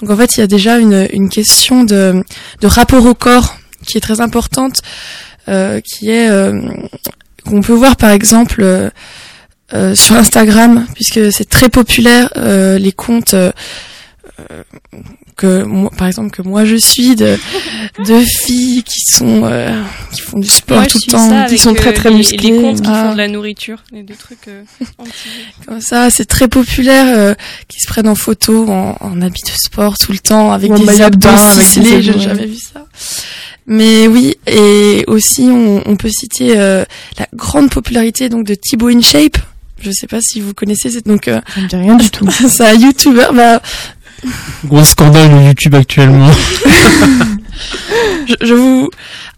Donc, 0.00 0.10
en 0.10 0.16
fait, 0.16 0.36
il 0.36 0.40
y 0.40 0.42
a 0.42 0.46
déjà 0.46 0.78
une, 0.78 1.06
une 1.12 1.28
question 1.28 1.84
de, 1.84 2.24
de 2.60 2.66
rapport 2.66 3.04
au 3.04 3.14
corps 3.14 3.58
qui 3.86 3.98
est 3.98 4.00
très 4.00 4.22
importante, 4.22 4.80
euh, 5.48 5.80
qui 5.80 6.10
est 6.10 6.30
euh, 6.30 6.58
qu'on 7.46 7.60
peut 7.60 7.74
voir 7.74 7.96
par 7.96 8.10
exemple 8.10 8.90
sur 9.94 10.14
Instagram, 10.14 10.86
puisque 10.94 11.32
c'est 11.32 11.48
très 11.48 11.68
populaire 11.68 12.30
les 12.36 12.92
comptes. 12.92 13.34
Que 15.36 15.62
moi, 15.64 15.90
par 15.96 16.06
exemple 16.06 16.30
que 16.30 16.42
moi 16.42 16.64
je 16.64 16.76
suis 16.76 17.14
de 17.16 17.36
de 18.06 18.20
filles 18.44 18.82
qui 18.82 19.00
sont 19.00 19.42
euh, 19.44 19.70
qui 20.12 20.20
font 20.20 20.38
du 20.38 20.48
sport 20.48 20.78
Moi, 20.78 20.86
tout 20.86 20.98
le 21.06 21.10
temps 21.12 21.46
qui 21.48 21.58
sont 21.58 21.74
très, 21.74 21.90
euh, 21.90 21.92
très 21.92 22.10
les-. 22.10 22.22
Les 22.22 22.50
comptes 22.60 22.80
qui 22.82 22.88
Ah. 22.90 23.04
font 23.06 23.12
de 23.12 23.18
la 23.18 23.28
nourriture, 23.28 23.82
et 23.94 24.02
des 24.02 24.14
trucs 24.14 24.48
euh, 24.48 24.62
comme 25.66 25.80
ça, 25.80 26.10
c'est 26.10 26.24
très 26.24 26.48
populaire, 26.48 27.06
euh, 27.16 27.34
qui 27.68 27.80
se 27.80 27.86
prennent 27.86 28.08
en 28.08 28.14
photo 28.14 28.68
en, 28.68 28.96
en 29.00 29.20
habit 29.22 29.42
de 29.42 29.50
sport 29.50 29.98
tout 29.98 30.12
le 30.12 30.18
temps, 30.18 30.52
avec 30.52 30.70
Ou 30.72 30.78
des 30.78 31.00
abdos 31.02 31.28
bain, 31.28 31.34
avec 31.36 31.58
des 31.58 31.64
ciselés, 31.64 32.02
j'ai 32.02 32.18
jamais 32.18 32.46
vu 32.46 32.56
ça. 32.56 32.86
Mais 33.66 34.06
oui, 34.08 34.36
et 34.46 35.04
aussi 35.06 35.42
on, 35.42 35.82
on 35.88 35.96
peut 35.96 36.10
citer 36.10 36.58
euh, 36.58 36.84
la 37.18 37.26
grande 37.34 37.70
popularité 37.70 38.28
donc 38.28 38.44
de 38.46 38.54
Thibaut 38.54 38.88
InShape, 38.88 39.38
je 39.80 39.90
sais 39.90 40.06
pas 40.06 40.20
si 40.20 40.40
vous 40.40 40.52
connaissez, 40.54 40.90
c'est 40.90 41.06
donc 41.06 41.28
euh, 41.28 41.40
Ça 41.54 41.60
me 41.62 41.68
dit 41.68 41.76
rien 41.76 41.96
du 41.96 42.10
tout. 42.10 42.28
c'est 42.48 42.64
un 42.64 42.74
YouTuber. 42.74 43.28
Bah, 43.34 43.62
Gros 44.64 44.84
scandale 44.84 45.30
de 45.30 45.46
YouTube 45.46 45.74
actuellement. 45.74 46.30
je, 48.40 48.54
vous, 48.54 48.90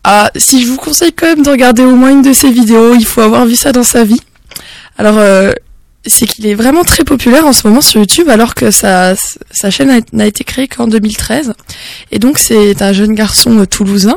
ah, 0.04 0.30
si 0.36 0.62
je 0.62 0.68
vous 0.68 0.76
conseille 0.76 1.12
quand 1.12 1.26
même 1.26 1.42
de 1.42 1.50
regarder 1.50 1.82
au 1.82 1.96
moins 1.96 2.10
une 2.10 2.22
de 2.22 2.32
ses 2.32 2.50
vidéos, 2.50 2.94
il 2.94 3.04
faut 3.04 3.20
avoir 3.20 3.44
vu 3.46 3.56
ça 3.56 3.72
dans 3.72 3.82
sa 3.82 4.04
vie. 4.04 4.20
Alors, 4.98 5.18
euh, 5.18 5.52
c'est 6.06 6.26
qu'il 6.26 6.46
est 6.46 6.54
vraiment 6.54 6.84
très 6.84 7.02
populaire 7.02 7.44
en 7.44 7.52
ce 7.52 7.66
moment 7.66 7.80
sur 7.80 8.00
YouTube, 8.00 8.28
alors 8.28 8.54
que 8.54 8.70
sa, 8.70 9.16
chaîne 9.70 10.00
n'a 10.12 10.26
été 10.26 10.44
créée 10.44 10.68
qu'en 10.68 10.86
2013. 10.86 11.54
Et 12.12 12.18
donc, 12.18 12.38
c'est 12.38 12.80
un 12.82 12.92
jeune 12.92 13.14
garçon 13.14 13.58
euh, 13.58 13.66
toulousain 13.66 14.16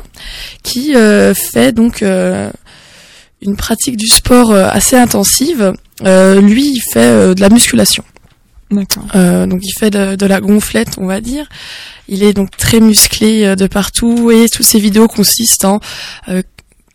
qui 0.61 0.95
euh, 0.95 1.33
fait 1.33 1.71
donc 1.71 2.03
une 2.03 3.55
pratique 3.57 3.97
du 3.97 4.07
sport 4.07 4.53
assez 4.53 4.95
intensive. 4.95 5.73
Lui, 6.03 6.73
il 6.75 6.81
fait 6.93 7.33
de 7.33 7.41
la 7.41 7.49
musculation. 7.49 8.03
D'accord. 8.71 9.03
Euh, 9.15 9.47
donc 9.47 9.61
il 9.63 9.73
fait 9.79 9.89
de, 9.89 10.15
de 10.15 10.25
la 10.25 10.39
gonflette, 10.41 10.95
on 10.97 11.07
va 11.07 11.21
dire. 11.21 11.47
Il 12.07 12.21
est 12.23 12.33
donc 12.33 12.55
très 12.55 12.79
musclé 12.79 13.43
euh, 13.45 13.55
de 13.55 13.65
partout 13.67 14.29
et 14.31 14.47
toutes 14.49 14.65
ses 14.65 14.79
vidéos 14.79 15.07
consistent 15.07 15.65
en 15.65 15.79
euh, 16.27 16.43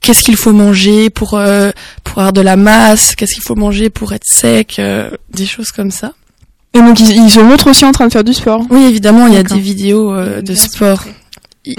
qu'est-ce 0.01 0.23
qu'il 0.23 0.37
faut 0.37 0.53
manger 0.53 1.11
pour 1.11 1.35
euh, 1.35 1.71
pour 2.05 2.19
avoir 2.19 2.33
de 2.33 2.41
la 2.43 2.57
masse, 2.57 3.17
qu'est-ce 3.17 3.35
qu'il 3.35 3.43
faut 3.43 3.57
manger 3.57 3.91
pour 3.91 4.13
être 4.13 4.25
sec, 4.27 4.77
euh, 4.79 5.11
des 5.33 5.47
choses 5.47 5.73
comme 5.73 5.91
ça. 5.91 6.13
Et 6.75 6.79
donc, 6.81 6.99
il, 7.01 7.11
il 7.11 7.31
se 7.31 7.39
montre 7.41 7.71
aussi 7.71 7.85
en 7.85 7.93
train 7.93 8.07
de 8.09 8.13
faire 8.13 8.25
du 8.25 8.35
sport. 8.35 8.63
Oui, 8.71 8.83
évidemment, 8.85 9.27
il 9.29 9.35
y 9.35 9.37
a 9.37 9.45
des 9.45 9.61
vidéos 9.61 10.13
euh, 10.13 10.43
de 10.43 10.55
sport. 10.55 11.05
Il, 11.65 11.75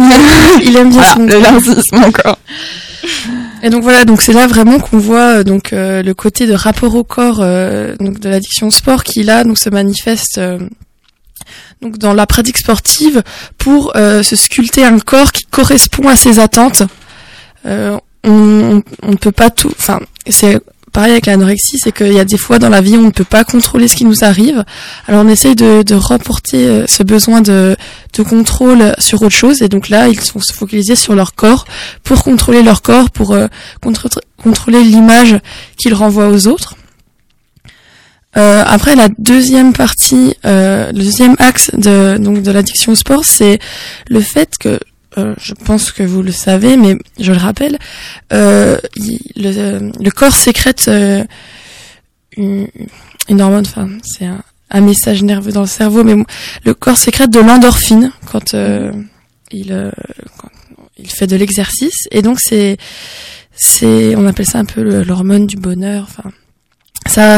il 0.64 0.76
aime 0.78 0.90
bien 0.90 1.02
Ah, 1.04 1.14
se 1.14 1.20
le 1.20 1.40
montrer. 1.40 1.98
encore. 2.08 2.40
Et 3.66 3.72
donc 3.72 3.82
voilà, 3.82 4.06
donc 4.06 4.22
c'est 4.22 4.32
là 4.32 4.46
vraiment 4.46 4.78
qu'on 4.78 5.00
voit 5.00 5.40
euh, 5.40 5.44
donc 5.44 5.74
euh, 5.74 6.04
le 6.04 6.14
côté 6.14 6.46
de 6.46 6.54
rapport 6.54 6.94
au 6.94 7.04
corps 7.04 7.40
euh, 7.42 7.96
donc 8.00 8.20
de 8.20 8.30
l'addiction 8.30 8.68
au 8.68 8.72
sport 8.72 9.04
qui 9.04 9.24
là 9.24 9.44
donc 9.44 9.58
se 9.58 9.72
manifeste 9.72 10.38
euh, 10.38 10.60
donc 11.82 11.98
dans 11.98 12.14
la 12.14 12.28
pratique 12.28 12.60
sportive 12.60 13.24
pour 13.58 13.96
euh, 13.96 14.22
se 14.22 14.36
sculpter 14.36 14.86
un 14.86 15.00
corps 15.00 15.32
qui 15.32 15.46
correspond 15.46 16.08
à 16.08 16.16
ses 16.16 16.38
attentes. 16.38 16.84
Euh, 17.66 17.98
on, 18.24 18.84
ne 19.04 19.16
peut 19.16 19.32
pas 19.32 19.50
tout, 19.50 19.72
enfin 19.80 20.00
c'est 20.30 20.60
pareil 20.96 21.12
avec 21.12 21.26
l'anorexie, 21.26 21.78
c'est 21.78 21.92
qu'il 21.92 22.14
y 22.14 22.20
a 22.20 22.24
des 22.24 22.38
fois 22.38 22.58
dans 22.58 22.70
la 22.70 22.80
vie 22.80 22.96
on 22.96 23.02
ne 23.02 23.12
peut 23.12 23.26
pas 23.26 23.44
contrôler 23.44 23.90
ce 23.90 23.98
qui 23.98 24.06
nous 24.06 24.24
arrive. 24.24 24.64
Alors 25.08 25.26
on 25.26 25.28
essaye 25.28 25.54
de, 25.54 25.94
reporter 25.94 26.66
euh, 26.66 26.86
ce 26.88 27.04
besoin 27.04 27.42
de, 27.42 27.76
contrôle 28.30 28.96
sur 28.98 29.22
autre 29.22 29.36
chose 29.36 29.62
et 29.62 29.68
donc 29.68 29.90
là 29.90 30.08
ils 30.08 30.18
vont 30.34 30.40
se 30.40 30.54
focaliser 30.54 30.96
sur 30.96 31.14
leur 31.14 31.36
corps 31.36 31.66
pour 32.04 32.24
contrôler 32.24 32.64
leur 32.64 32.82
corps, 32.82 33.10
pour 33.10 33.34
euh, 33.34 33.48
contrôler 34.42 34.84
l'image 34.84 35.38
qu'ils 35.78 35.94
renvoient 35.94 36.30
aux 36.30 36.48
autres. 36.48 36.76
Euh, 38.38 38.64
après, 38.66 38.96
la 38.96 39.08
deuxième 39.18 39.74
partie, 39.74 40.36
le 40.44 40.92
deuxième 40.94 41.36
axe 41.40 41.72
de 41.74 42.18
de 42.18 42.52
l'addiction 42.52 42.94
au 42.94 42.96
sport, 42.96 43.26
c'est 43.26 43.60
le 44.08 44.22
fait 44.22 44.52
que 44.58 44.80
euh, 45.18 45.34
je 45.38 45.54
pense 45.54 45.92
que 45.92 46.04
vous 46.04 46.22
le 46.22 46.32
savez, 46.32 46.76
mais 46.78 46.98
je 47.20 47.32
le 47.32 47.38
rappelle, 47.38 47.78
euh, 48.34 48.78
le, 49.36 50.10
corps 50.10 50.36
sécrète 50.36 50.86
euh, 50.88 51.24
une, 52.38 52.68
hormone, 53.30 53.66
enfin 53.66 53.88
c'est 54.04 54.26
un, 54.26 54.82
message 54.82 55.24
nerveux 55.24 55.54
dans 55.54 55.62
le 55.62 55.68
cerveau, 55.68 56.04
mais 56.04 56.16
le 56.66 56.74
corps 56.74 56.98
sécrète 56.98 57.30
de 57.30 57.40
l'endorphine 57.40 58.12
quand 58.30 58.54
il 59.52 59.82
fait 61.08 61.28
de 61.28 61.36
l'exercice, 61.38 62.08
et 62.12 62.22
donc 62.22 62.40
c'est 62.42 62.78
on 63.84 64.28
appelle 64.28 64.46
ça 64.46 64.60
un 64.60 64.66
peu 64.66 65.02
l'hormone 65.04 65.48
du 65.48 65.56
bonheur, 65.56 66.08
enfin 66.10 66.30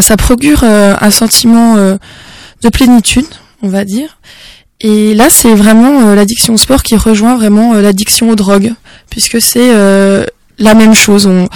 ça 0.01 0.17
procure 0.17 0.63
un 0.63 1.11
sentiment 1.11 1.75
de 1.75 2.69
plénitude, 2.69 3.27
on 3.61 3.67
va 3.67 3.85
dire. 3.85 4.17
Et 4.79 5.13
là, 5.15 5.29
c'est 5.29 5.55
vraiment 5.55 6.07
euh, 6.07 6.15
l'addiction 6.15 6.53
au 6.53 6.57
sport 6.57 6.83
qui 6.83 6.95
rejoint 6.95 7.35
vraiment 7.35 7.73
euh, 7.73 7.81
l'addiction 7.81 8.29
aux 8.29 8.35
drogues, 8.35 8.73
puisque 9.09 9.41
c'est 9.41 9.73
euh, 9.73 10.23
la 10.59 10.73
même 10.75 10.93
chose. 10.93 11.25
On, 11.25 11.47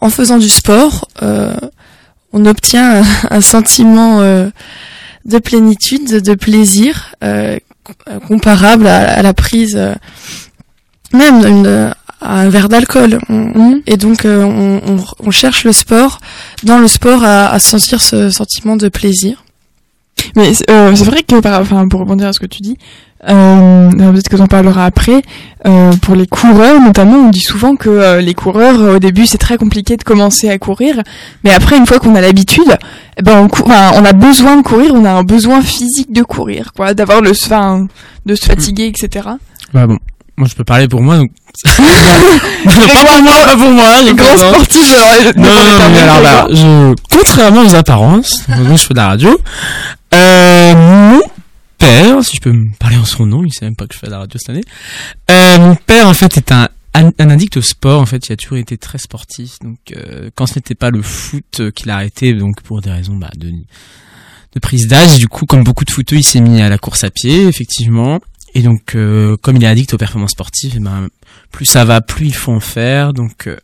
en 0.00 0.08
faisant 0.10 0.38
du 0.38 0.48
sport, 0.48 1.08
euh, 1.22 1.54
on 2.32 2.46
obtient 2.46 3.02
un, 3.02 3.04
un 3.36 3.40
sentiment 3.42 4.20
de 4.20 5.38
plénitude, 5.38 6.22
de 6.22 6.34
plaisir, 6.34 7.12
euh, 7.22 7.58
com- 7.84 8.20
comparable 8.26 8.86
à, 8.86 9.12
à 9.18 9.22
la 9.22 9.34
prise, 9.34 9.78
même 11.12 11.92
à 12.22 12.40
un 12.40 12.48
verre 12.48 12.68
d'alcool. 12.68 13.18
On- 13.28 13.80
Et 13.86 13.96
donc, 13.98 14.24
euh, 14.24 14.42
on, 14.42 14.80
on- 14.94 15.04
on 15.26 15.30
cherche 15.30 15.64
le 15.64 15.72
sport, 15.72 16.18
dans 16.62 16.78
le 16.78 16.88
sport, 16.88 17.24
à, 17.24 17.48
à 17.50 17.58
sentir 17.58 18.00
ce 18.00 18.30
sentiment 18.30 18.76
de 18.76 18.88
plaisir. 18.88 19.44
Mais 20.36 20.52
euh, 20.70 20.94
c'est 20.94 21.04
vrai 21.04 21.22
que, 21.22 21.40
par, 21.40 21.60
enfin, 21.60 21.88
pour 21.88 22.00
rebondir 22.00 22.28
à 22.28 22.32
ce 22.32 22.40
que 22.40 22.46
tu 22.46 22.60
dis, 22.60 22.76
euh, 23.28 23.90
peut-être 23.90 24.28
que 24.28 24.36
t'en 24.36 24.46
parleras 24.46 24.86
après, 24.86 25.22
euh, 25.66 25.92
pour 26.02 26.14
les 26.14 26.26
coureurs 26.26 26.80
notamment, 26.80 27.16
on 27.16 27.28
dit 27.28 27.40
souvent 27.40 27.76
que 27.76 27.88
euh, 27.90 28.20
les 28.20 28.34
coureurs, 28.34 28.80
euh, 28.80 28.96
au 28.96 28.98
début, 28.98 29.26
c'est 29.26 29.38
très 29.38 29.58
compliqué 29.58 29.96
de 29.96 30.04
commencer 30.04 30.48
à 30.48 30.58
courir, 30.58 31.02
mais 31.44 31.50
après, 31.50 31.76
une 31.76 31.86
fois 31.86 31.98
qu'on 31.98 32.14
a 32.14 32.20
l'habitude, 32.20 32.78
eh 33.18 33.22
ben, 33.22 33.46
on, 33.46 33.70
on 33.70 34.04
a 34.04 34.12
besoin 34.12 34.56
de 34.56 34.62
courir, 34.62 34.94
on 34.94 35.04
a 35.04 35.10
un 35.10 35.22
besoin 35.22 35.60
physique 35.60 36.12
de 36.12 36.22
courir, 36.22 36.72
quoi, 36.74 36.94
d'avoir 36.94 37.20
le, 37.20 37.30
enfin, 37.32 37.86
de 38.24 38.34
se 38.34 38.46
fatiguer, 38.46 38.86
etc. 38.86 39.28
Bah 39.74 39.86
bon, 39.86 39.98
moi 40.40 40.48
je 40.48 40.54
peux 40.54 40.64
parler 40.64 40.88
pour 40.88 41.02
moi 41.02 41.18
donc. 41.18 41.30
non, 41.78 41.84
pas 42.64 43.04
pour 43.04 43.22
moi, 43.22 43.44
pas 43.44 43.56
pour 43.56 43.70
moi. 43.70 44.02
Les 44.02 44.14
grands 44.14 44.36
sportifs, 44.36 44.96
Non, 45.36 45.42
non, 45.42 45.78
non, 45.78 45.90
mais 45.92 45.98
alors 45.98 46.20
là, 46.20 46.46
je, 46.50 46.94
contrairement 47.14 47.62
aux 47.62 47.74
apparences, 47.74 48.48
donc 48.48 48.78
je 48.78 48.82
fais 48.82 48.94
de 48.94 48.98
la 48.98 49.08
radio, 49.08 49.38
euh, 50.14 50.74
mon 50.74 51.20
père, 51.76 52.24
si 52.24 52.36
je 52.36 52.40
peux 52.40 52.52
me 52.52 52.70
parler 52.78 52.96
en 52.96 53.04
son 53.04 53.26
nom, 53.26 53.44
il 53.44 53.52
sait 53.52 53.66
même 53.66 53.76
pas 53.76 53.86
que 53.86 53.94
je 53.94 53.98
fais 53.98 54.06
de 54.06 54.12
la 54.12 54.20
radio 54.20 54.38
cette 54.38 54.50
année, 54.50 54.64
euh, 55.30 55.58
mon 55.58 55.74
père, 55.74 56.08
en 56.08 56.14
fait, 56.14 56.36
est 56.38 56.52
un, 56.52 56.68
un, 56.94 57.10
un 57.18 57.30
addict 57.30 57.58
au 57.58 57.62
sport, 57.62 58.00
en 58.00 58.06
fait, 58.06 58.28
il 58.28 58.32
a 58.32 58.36
toujours 58.36 58.58
été 58.58 58.78
très 58.78 58.98
sportif, 58.98 59.58
donc, 59.62 59.78
euh, 59.94 60.30
quand 60.34 60.46
ce 60.46 60.54
n'était 60.54 60.74
pas 60.74 60.90
le 60.90 61.02
foot 61.02 61.60
euh, 61.60 61.70
qu'il 61.70 61.90
a 61.90 61.96
arrêté, 61.96 62.32
donc, 62.32 62.62
pour 62.62 62.80
des 62.80 62.90
raisons, 62.90 63.16
bah, 63.16 63.30
de, 63.36 63.50
de 63.50 64.60
prise 64.60 64.86
d'âge, 64.86 65.18
du 65.18 65.28
coup, 65.28 65.44
comme 65.44 65.64
beaucoup 65.64 65.84
de 65.84 65.90
footeux, 65.90 66.16
il 66.16 66.22
s'est 66.22 66.40
mis 66.40 66.62
à 66.62 66.70
la 66.70 66.78
course 66.78 67.04
à 67.04 67.10
pied, 67.10 67.46
effectivement, 67.46 68.20
et 68.54 68.62
donc, 68.62 68.94
euh, 68.94 69.36
comme 69.36 69.56
il 69.56 69.64
est 69.64 69.66
addict 69.66 69.94
aux 69.94 69.98
performances 69.98 70.32
sportives, 70.32 70.74
eh 70.76 70.80
ben, 70.80 71.08
plus 71.50 71.66
ça 71.66 71.84
va, 71.84 72.00
plus 72.00 72.26
il 72.26 72.34
faut 72.34 72.52
en 72.52 72.60
faire, 72.60 73.12
donc, 73.12 73.46
euh, 73.46 73.56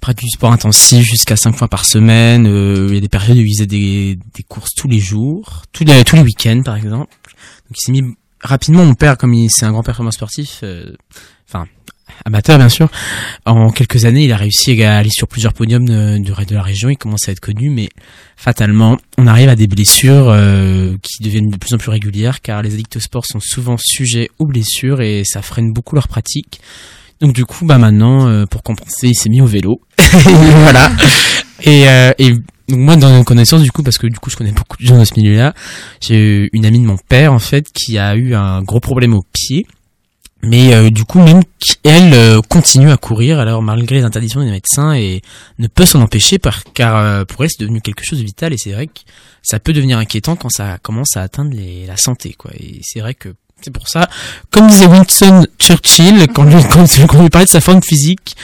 pratique 0.00 0.26
du 0.26 0.30
sport 0.30 0.52
intensif 0.52 1.04
jusqu'à 1.04 1.36
5 1.36 1.52
fois 1.56 1.68
par 1.68 1.84
semaine. 1.84 2.46
euh, 2.46 2.86
il 2.88 2.94
y 2.94 2.98
a 2.98 3.00
des 3.00 3.08
périodes 3.08 3.38
où 3.38 3.40
il 3.40 3.54
faisait 3.54 3.66
des, 3.66 4.18
des 4.34 4.42
courses 4.42 4.74
tous 4.74 4.88
les 4.88 5.00
jours, 5.00 5.62
tous 5.72 5.84
les, 5.84 6.04
tous 6.04 6.16
les 6.16 6.22
week-ends 6.22 6.62
par 6.64 6.76
exemple. 6.76 7.12
Donc 7.68 7.76
il 7.76 7.80
s'est 7.80 7.92
mis 7.92 8.02
rapidement, 8.40 8.84
mon 8.84 8.94
père, 8.94 9.16
comme 9.16 9.34
il 9.34 9.50
c'est 9.50 9.64
un 9.64 9.72
grand 9.72 9.82
performance 9.82 10.14
sportif, 10.14 10.60
euh, 10.62 10.94
enfin 11.48 11.66
amateur 12.24 12.58
bien 12.58 12.68
sûr, 12.68 12.88
en 13.44 13.70
quelques 13.70 14.04
années 14.04 14.24
il 14.24 14.32
a 14.32 14.36
réussi 14.36 14.82
à 14.82 14.96
aller 14.98 15.10
sur 15.10 15.28
plusieurs 15.28 15.52
podiums 15.52 15.84
de- 15.86 16.18
de 16.18 16.54
la 16.54 16.62
région, 16.62 16.88
il 16.88 16.96
commence 16.96 17.28
à 17.28 17.32
être 17.32 17.40
connu, 17.40 17.70
mais 17.70 17.88
fatalement 18.36 18.96
on 19.18 19.26
arrive 19.26 19.48
à 19.48 19.56
des 19.56 19.66
blessures 19.66 20.28
euh, 20.28 20.96
qui 21.02 21.22
deviennent 21.22 21.50
de 21.50 21.56
plus 21.56 21.74
en 21.74 21.78
plus 21.78 21.90
régulières 21.90 22.40
car 22.40 22.62
les 22.62 22.74
addicts 22.74 22.96
au 22.96 23.00
sport 23.00 23.24
sont 23.26 23.40
souvent 23.40 23.76
sujets 23.78 24.30
aux 24.38 24.46
blessures 24.46 25.00
et 25.00 25.22
ça 25.24 25.42
freine 25.42 25.72
beaucoup 25.72 25.94
leur 25.94 26.08
pratique. 26.08 26.60
Donc 27.20 27.32
du 27.34 27.46
coup, 27.46 27.64
bah 27.64 27.78
maintenant, 27.78 28.28
euh, 28.28 28.44
pour 28.44 28.62
compenser, 28.62 29.08
il 29.08 29.14
s'est 29.14 29.30
mis 29.30 29.40
au 29.40 29.46
vélo. 29.46 29.80
Voilà. 30.12 30.90
Et, 31.62 31.88
euh, 31.88 32.12
et 32.18 32.32
donc 32.32 32.78
moi, 32.80 32.96
dans 32.96 33.16
une 33.16 33.24
connaissance, 33.24 33.62
du 33.62 33.72
coup, 33.72 33.82
parce 33.82 33.96
que 33.96 34.06
du 34.06 34.18
coup, 34.18 34.28
je 34.28 34.36
connais 34.36 34.52
beaucoup 34.52 34.76
de 34.76 34.84
gens 34.86 34.98
dans 34.98 35.04
ce 35.06 35.14
milieu-là, 35.16 35.54
j'ai 36.02 36.50
une 36.52 36.66
amie 36.66 36.80
de 36.80 36.84
mon 36.84 36.98
père, 37.08 37.32
en 37.32 37.38
fait, 37.38 37.68
qui 37.72 37.96
a 37.96 38.16
eu 38.16 38.34
un 38.34 38.60
gros 38.62 38.80
problème 38.80 39.14
au 39.14 39.24
pied. 39.32 39.66
Mais 40.42 40.74
euh, 40.74 40.90
du 40.90 41.04
coup, 41.04 41.18
même 41.18 41.42
elle 41.82 42.14
euh, 42.14 42.40
continue 42.42 42.90
à 42.90 42.96
courir, 42.96 43.38
alors 43.38 43.62
malgré 43.62 43.96
les 43.96 44.04
interdictions 44.04 44.40
des 44.40 44.50
médecins, 44.50 44.94
et 44.94 45.22
ne 45.58 45.66
peut 45.66 45.86
s'en 45.86 46.00
empêcher, 46.00 46.38
par, 46.38 46.62
car 46.74 46.96
euh, 46.96 47.24
pour 47.24 47.42
elle, 47.42 47.50
c'est 47.50 47.62
devenu 47.62 47.80
quelque 47.80 48.04
chose 48.04 48.20
de 48.20 48.24
vital, 48.24 48.52
et 48.52 48.58
c'est 48.58 48.72
vrai 48.72 48.86
que 48.86 49.00
ça 49.42 49.58
peut 49.58 49.72
devenir 49.72 49.98
inquiétant 49.98 50.36
quand 50.36 50.50
ça 50.50 50.78
commence 50.78 51.16
à 51.16 51.22
atteindre 51.22 51.54
les, 51.54 51.86
la 51.86 51.96
santé, 51.96 52.34
quoi. 52.38 52.50
Et 52.54 52.80
c'est 52.82 53.00
vrai 53.00 53.14
que 53.14 53.30
c'est 53.62 53.70
pour 53.70 53.88
ça, 53.88 54.08
comme 54.50 54.68
disait 54.68 54.86
Winston 54.86 55.46
Churchill, 55.58 56.26
quand, 56.34 56.44
lui, 56.44 56.54
quand, 56.70 56.86
quand 57.08 57.18
on 57.18 57.22
lui 57.22 57.30
parlait 57.30 57.46
de 57.46 57.50
sa 57.50 57.60
forme 57.60 57.82
physique, 57.82 58.36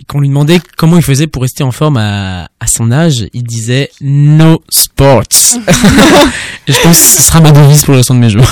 et 0.00 0.04
qu'on 0.04 0.20
lui 0.20 0.28
demandait 0.28 0.60
comment 0.76 0.96
il 0.96 1.02
faisait 1.02 1.26
pour 1.26 1.42
rester 1.42 1.62
en 1.62 1.70
forme 1.70 1.96
à, 1.96 2.48
à 2.60 2.66
son 2.66 2.90
âge, 2.92 3.28
il 3.32 3.44
disait 3.44 3.90
no 4.00 4.62
sports. 4.68 5.22
je 6.68 6.82
pense 6.82 6.98
que 6.98 7.06
ce 7.06 7.22
sera 7.22 7.40
ma 7.40 7.52
devise 7.52 7.82
pour 7.82 7.92
le 7.92 7.98
restant 7.98 8.14
de 8.14 8.20
mes 8.20 8.30
jours. 8.30 8.46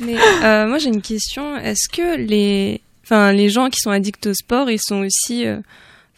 Mais 0.00 0.16
euh, 0.44 0.66
moi 0.68 0.78
j'ai 0.78 0.88
une 0.88 1.02
question. 1.02 1.56
Est-ce 1.56 1.88
que 1.88 2.16
les, 2.16 2.80
enfin 3.04 3.32
les 3.32 3.48
gens 3.48 3.68
qui 3.70 3.80
sont 3.80 3.90
addicts 3.90 4.26
au 4.26 4.34
sport, 4.34 4.70
ils 4.70 4.80
sont 4.80 5.04
aussi, 5.04 5.46
euh, 5.46 5.58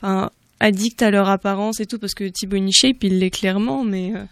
enfin 0.03 0.31
addicts 0.61 1.03
à 1.03 1.11
leur 1.11 1.29
apparence 1.29 1.81
et 1.81 1.87
tout? 1.87 1.99
Parce 1.99 2.15
que 2.15 2.25
Thibaut 2.25 2.57
InShape 2.57 3.03
il 3.03 3.19
l'est 3.19 3.31
clairement, 3.31 3.83
mais 3.85 4.13
euh, 4.15 4.23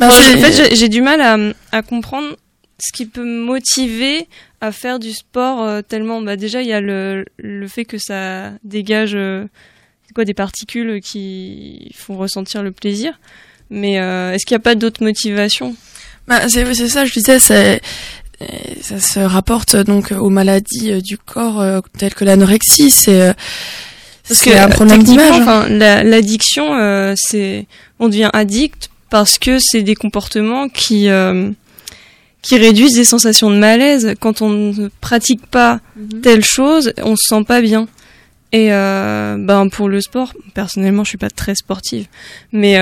Bah, 0.00 0.08
en 0.08 0.10
fait 0.12 0.74
j'ai- 0.74 0.88
du 0.88 1.02
mal 1.02 1.20
à, 1.20 1.36
à 1.76 1.82
comprendre 1.82 2.36
ce 2.80 2.92
qui 2.92 3.06
peut 3.06 3.24
me 3.24 3.44
motiver 3.44 4.26
à 4.60 4.72
faire 4.72 4.98
du 4.98 5.12
sport 5.12 5.62
euh, 5.62 5.82
tellement. 5.82 6.20
Bah 6.22 6.36
déjà 6.36 6.62
il 6.62 6.68
y 6.68 6.72
a 6.72 6.80
le 6.80 7.24
le 7.36 7.68
fait 7.68 7.84
que 7.84 7.98
ça 7.98 8.52
dégage. 8.64 9.14
euh, 9.14 9.46
quoi 10.14 10.26
des 10.26 10.34
particules 10.34 11.00
qui 11.00 11.90
font 11.96 12.18
ressentir 12.18 12.62
le 12.62 12.70
plaisir. 12.70 13.18
Mais 13.70 13.98
euh, 13.98 14.32
est-ce 14.34 14.44
qu'il 14.44 14.54
n'y 14.54 14.60
a 14.60 14.62
pas 14.62 14.74
d'autres 14.74 15.02
motivations? 15.02 15.74
Bah, 16.28 16.48
c'est 16.48 16.88
ça, 16.88 17.04
je 17.04 17.12
disais, 17.12 17.38
c'est 17.40 17.80
ça 18.80 18.98
se 18.98 19.20
rapporte 19.20 19.76
donc 19.76 20.10
aux 20.12 20.28
maladies 20.30 20.90
euh, 20.90 21.00
du 21.00 21.16
corps 21.16 21.60
euh, 21.60 21.80
telles 21.96 22.14
que 22.14 22.24
l'anorexie. 22.24 22.90
C'est 22.90 23.20
euh, 23.22 23.32
Parce 24.28 24.40
c'est 24.40 24.50
que 24.50 24.56
un 24.56 24.68
problème 24.68 25.02
d'image. 25.04 25.30
enfin, 25.40 25.68
la- 25.68 26.02
l'addiction, 26.02 26.74
euh, 26.74 27.14
c'est, 27.16 27.66
on 28.00 28.08
devient 28.08 28.30
addict 28.32 28.90
parce 29.10 29.38
que 29.38 29.58
c'est 29.60 29.82
des 29.82 29.94
comportements 29.94 30.68
qui 30.68 31.08
euh, 31.08 31.50
qui 32.40 32.56
réduisent 32.58 32.94
des 32.96 33.04
sensations 33.04 33.50
de 33.50 33.56
malaise. 33.58 34.14
Quand 34.18 34.42
on 34.42 34.48
ne 34.50 34.88
pratique 35.00 35.46
pas 35.46 35.78
telle 36.22 36.42
chose, 36.44 36.92
on 37.02 37.14
se 37.14 37.26
sent 37.28 37.44
pas 37.44 37.60
bien. 37.60 37.86
Et 38.50 38.72
euh, 38.72 39.36
ben 39.38 39.68
pour 39.68 39.88
le 39.88 40.00
sport, 40.00 40.32
personnellement, 40.52 41.04
je 41.04 41.10
suis 41.10 41.18
pas 41.18 41.30
très 41.30 41.54
sportive, 41.54 42.06
mais 42.50 42.74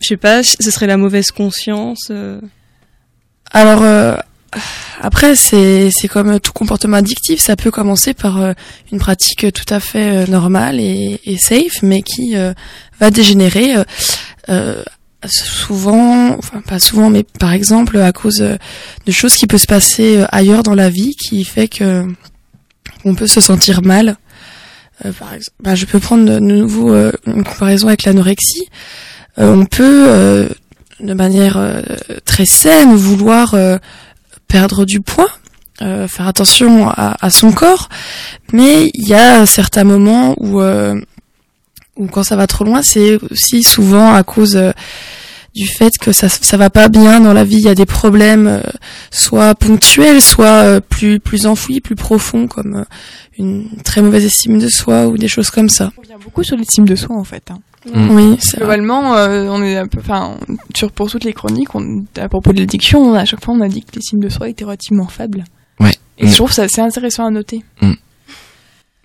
je 0.00 0.08
sais 0.08 0.16
pas, 0.16 0.42
ce 0.42 0.70
serait 0.70 0.86
la 0.86 0.96
mauvaise 0.96 1.30
conscience. 1.30 2.08
euh. 2.10 2.40
Alors 3.52 3.82
euh, 3.82 4.16
après, 5.00 5.36
c'est 5.36 5.90
c'est 5.90 6.08
comme 6.08 6.40
tout 6.40 6.52
comportement 6.52 6.96
addictif. 6.96 7.40
Ça 7.40 7.56
peut 7.56 7.70
commencer 7.70 8.14
par 8.14 8.40
euh, 8.40 8.52
une 8.92 8.98
pratique 8.98 9.52
tout 9.52 9.74
à 9.74 9.80
fait 9.80 10.24
euh, 10.24 10.26
normale 10.26 10.80
et, 10.80 11.36
safe, 11.38 11.82
mais 11.82 12.02
qui 12.02 12.34
va 13.00 13.10
dégénérer 13.10 13.74
souvent, 15.24 16.36
enfin 16.38 16.60
pas 16.60 16.78
souvent, 16.78 17.10
mais 17.10 17.24
par 17.24 17.52
exemple 17.52 17.98
à 17.98 18.12
cause 18.12 18.36
de 18.36 19.12
choses 19.12 19.34
qui 19.34 19.46
peuvent 19.46 19.60
se 19.60 19.66
passer 19.66 20.24
ailleurs 20.30 20.62
dans 20.62 20.74
la 20.74 20.88
vie, 20.88 21.16
qui 21.16 21.44
fait 21.44 21.68
que 21.68 22.06
on 23.04 23.14
peut 23.14 23.26
se 23.26 23.40
sentir 23.40 23.82
mal. 23.82 24.16
Par 25.02 25.34
exemple, 25.34 25.56
bah, 25.60 25.74
je 25.74 25.84
peux 25.84 25.98
prendre 25.98 26.24
de 26.24 26.38
nouveau 26.38 26.94
une 27.26 27.44
comparaison 27.44 27.88
avec 27.88 28.04
l'anorexie. 28.04 28.68
Euh, 29.38 29.54
on 29.54 29.66
peut 29.66 30.06
euh, 30.08 30.48
de 31.00 31.14
manière 31.14 31.56
euh, 31.58 31.82
très 32.24 32.46
saine 32.46 32.94
vouloir 32.94 33.54
perdre 34.48 34.84
du 34.84 35.00
poids, 35.00 35.30
faire 35.78 36.26
attention 36.26 36.88
à, 36.88 37.30
son 37.30 37.52
corps, 37.52 37.88
mais 38.52 38.90
il 38.94 39.08
y 39.08 39.14
a 39.14 39.44
certains 39.44 39.84
moments 39.84 40.34
où, 40.38 40.62
où 40.62 42.06
quand 42.06 42.22
ça 42.22 42.36
va 42.36 42.46
trop 42.46 42.64
loin, 42.64 42.82
c'est 42.82 43.18
aussi 43.30 43.62
souvent 43.62 44.14
à 44.14 44.22
cause 44.22 44.58
du 45.56 45.66
fait 45.66 45.96
que 45.98 46.12
ça 46.12 46.28
ça 46.28 46.56
va 46.56 46.70
pas 46.70 46.88
bien 46.88 47.20
dans 47.20 47.32
la 47.32 47.42
vie, 47.44 47.56
il 47.56 47.62
y 47.64 47.68
a 47.68 47.74
des 47.74 47.86
problèmes 47.86 48.46
euh, 48.46 48.60
soit 49.10 49.54
ponctuels, 49.54 50.20
soit 50.22 50.62
euh, 50.64 50.80
plus 50.80 51.18
plus 51.18 51.46
enfouis, 51.46 51.80
plus 51.80 51.96
profonds 51.96 52.46
comme 52.46 52.76
euh, 52.76 52.84
une 53.38 53.66
très 53.82 54.02
mauvaise 54.02 54.24
estime 54.24 54.58
de 54.58 54.68
soi 54.68 55.06
ou 55.08 55.16
des 55.18 55.28
choses 55.28 55.50
comme 55.50 55.68
ça. 55.70 55.90
On 55.96 56.02
revient 56.02 56.22
beaucoup 56.22 56.44
sur 56.44 56.56
l'estime 56.56 56.86
de 56.86 56.94
soi 56.94 57.16
en 57.16 57.24
fait. 57.24 57.50
hein. 57.50 57.58
Mm. 57.92 58.10
Oui, 58.16 58.36
c'est 58.40 58.56
vrai. 58.58 58.66
Globalement, 58.76 59.14
euh, 59.16 59.46
on 59.48 59.62
est 59.62 59.76
un 59.76 59.86
peu, 59.86 60.00
enfin, 60.00 60.36
sur 60.74 60.90
pour 60.92 61.08
toutes 61.10 61.24
les 61.24 61.32
chroniques, 61.32 61.74
on, 61.74 62.04
à 62.16 62.28
propos 62.28 62.52
de 62.52 62.58
l'addiction, 62.58 63.14
à 63.14 63.24
chaque 63.24 63.44
fois 63.44 63.54
on 63.54 63.60
a 63.60 63.68
dit 63.68 63.82
que 63.82 63.94
l'estime 63.94 64.20
de 64.20 64.28
soi 64.28 64.48
était 64.48 64.64
relativement 64.64 65.08
faible. 65.08 65.44
Ouais. 65.80 65.94
Et 66.18 66.26
je 66.26 66.34
trouve 66.34 66.52
ça 66.52 66.64
assez 66.64 66.80
intéressant 66.80 67.24
à 67.26 67.30
noter. 67.30 67.62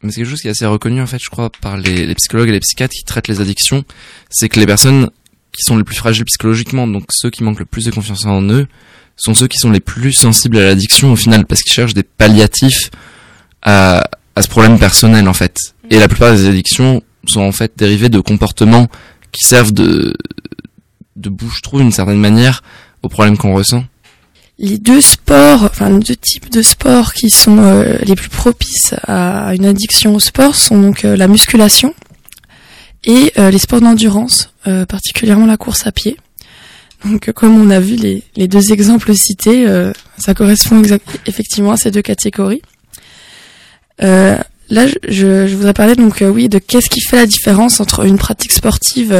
Mais 0.03 0.09
c'est 0.09 0.21
quelque 0.21 0.29
chose 0.31 0.41
qui 0.41 0.47
est 0.47 0.51
assez 0.51 0.65
reconnu 0.65 0.99
en 0.99 1.05
fait, 1.05 1.19
je 1.21 1.29
crois, 1.29 1.51
par 1.61 1.77
les, 1.77 2.07
les 2.07 2.15
psychologues 2.15 2.49
et 2.49 2.53
les 2.53 2.59
psychiatres 2.59 2.93
qui 2.93 3.03
traitent 3.03 3.27
les 3.27 3.39
addictions, 3.39 3.83
c'est 4.31 4.49
que 4.49 4.59
les 4.59 4.65
personnes 4.65 5.11
qui 5.51 5.63
sont 5.63 5.77
les 5.77 5.83
plus 5.83 5.95
fragiles 5.95 6.25
psychologiquement, 6.25 6.87
donc 6.87 7.05
ceux 7.09 7.29
qui 7.29 7.43
manquent 7.43 7.59
le 7.59 7.65
plus 7.65 7.85
de 7.85 7.91
confiance 7.91 8.25
en 8.25 8.41
eux, 8.43 8.67
sont 9.17 9.33
ceux 9.33 9.47
qui 9.47 9.57
sont 9.57 9.71
les 9.71 9.81
plus 9.81 10.13
sensibles 10.13 10.57
à 10.57 10.63
l'addiction 10.63 11.11
au 11.11 11.15
final, 11.15 11.45
parce 11.45 11.61
qu'ils 11.61 11.73
cherchent 11.73 11.93
des 11.93 12.03
palliatifs 12.03 12.89
à, 13.61 14.03
à 14.35 14.41
ce 14.41 14.47
problème 14.47 14.79
personnel 14.79 15.27
en 15.27 15.33
fait. 15.33 15.57
Et 15.89 15.99
la 15.99 16.07
plupart 16.07 16.31
des 16.33 16.47
addictions 16.47 17.03
sont 17.27 17.41
en 17.41 17.51
fait 17.51 17.73
dérivées 17.77 18.09
de 18.09 18.19
comportements 18.19 18.87
qui 19.31 19.45
servent 19.45 19.73
de, 19.73 20.15
de 21.17 21.29
bouche-trou 21.29 21.79
d'une 21.79 21.91
certaine 21.91 22.19
manière 22.19 22.63
au 23.03 23.09
problème 23.09 23.37
qu'on 23.37 23.53
ressent. 23.53 23.83
les 24.57 24.77
deux 24.77 25.01
sports, 25.01 25.63
enfin 25.63 25.89
les 25.89 25.99
deux 25.99 26.15
types 26.15 26.49
de 26.51 26.61
sports 26.61 27.13
qui 27.13 27.29
sont 27.29 27.57
euh, 27.59 27.97
les 28.03 28.15
plus 28.15 28.29
propices 28.29 28.93
à 29.07 29.53
une 29.55 29.65
addiction 29.65 30.15
au 30.15 30.19
sport 30.19 30.55
sont 30.55 30.79
donc 30.81 31.03
euh, 31.03 31.15
la 31.15 31.27
musculation 31.27 31.93
et 33.03 33.33
euh, 33.37 33.49
les 33.49 33.57
sports 33.57 33.81
d'endurance, 33.81 34.50
euh, 34.67 34.85
particulièrement 34.85 35.45
la 35.45 35.57
course 35.57 35.87
à 35.87 35.91
pied. 35.91 36.17
Donc 37.05 37.29
euh, 37.29 37.31
comme 37.33 37.59
on 37.59 37.69
a 37.71 37.79
vu 37.79 37.95
les, 37.95 38.23
les 38.35 38.47
deux 38.47 38.71
exemples 38.71 39.13
cités, 39.15 39.67
euh, 39.67 39.91
ça 40.17 40.33
correspond 40.33 40.79
exact- 40.79 41.19
effectivement 41.25 41.71
à 41.71 41.77
ces 41.77 41.89
deux 41.91 42.01
catégories. 42.03 42.61
Euh, 44.03 44.37
là, 44.69 44.87
je, 44.87 44.93
je, 45.07 45.47
je 45.47 45.55
voudrais 45.55 45.73
parler 45.73 45.95
donc 45.95 46.23
oui 46.25 46.47
de 46.49 46.59
qu'est-ce 46.59 46.89
qui 46.89 47.01
fait 47.01 47.17
la 47.17 47.25
différence 47.25 47.79
entre 47.79 48.05
une 48.05 48.17
pratique 48.17 48.51
sportive 48.51 49.13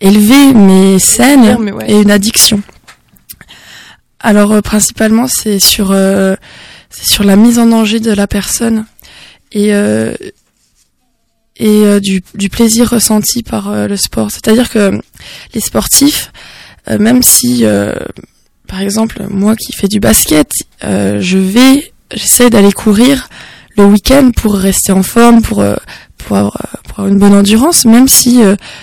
élevée 0.00 0.52
mais 0.54 0.98
saine 0.98 1.56
Mais 1.60 1.72
ouais. 1.72 1.90
et 1.90 2.00
une 2.00 2.10
addiction. 2.10 2.62
Alors 4.20 4.52
euh, 4.52 4.60
principalement 4.60 5.26
c'est 5.28 5.58
sur 5.58 5.90
euh, 5.90 6.36
c'est 6.90 7.06
sur 7.06 7.24
la 7.24 7.36
mise 7.36 7.58
en 7.58 7.66
danger 7.66 8.00
de 8.00 8.12
la 8.12 8.26
personne 8.26 8.86
et 9.52 9.74
euh, 9.74 10.14
et 11.56 11.84
euh, 11.84 12.00
du, 12.00 12.22
du 12.34 12.48
plaisir 12.48 12.90
ressenti 12.90 13.42
par 13.42 13.70
euh, 13.70 13.86
le 13.86 13.96
sport. 13.96 14.30
C'est-à-dire 14.30 14.70
que 14.70 15.00
les 15.54 15.60
sportifs, 15.60 16.32
euh, 16.88 16.98
même 16.98 17.22
si 17.22 17.64
euh, 17.64 17.94
par 18.66 18.80
exemple 18.80 19.22
moi 19.28 19.54
qui 19.56 19.72
fais 19.72 19.88
du 19.88 20.00
basket, 20.00 20.50
euh, 20.84 21.20
je 21.20 21.38
vais 21.38 21.92
j'essaie 22.14 22.50
d'aller 22.50 22.72
courir 22.72 23.28
le 23.76 23.84
week-end 23.84 24.30
pour 24.36 24.54
rester 24.54 24.92
en 24.92 25.02
forme, 25.02 25.42
pour 25.42 25.60
euh, 25.60 25.76
pour 26.18 26.36
avoir, 26.36 26.58
pour 26.84 27.00
avoir 27.00 27.08
une 27.08 27.18
bonne 27.18 27.34
endurance, 27.34 27.84
même 27.84 28.06
si 28.06 28.40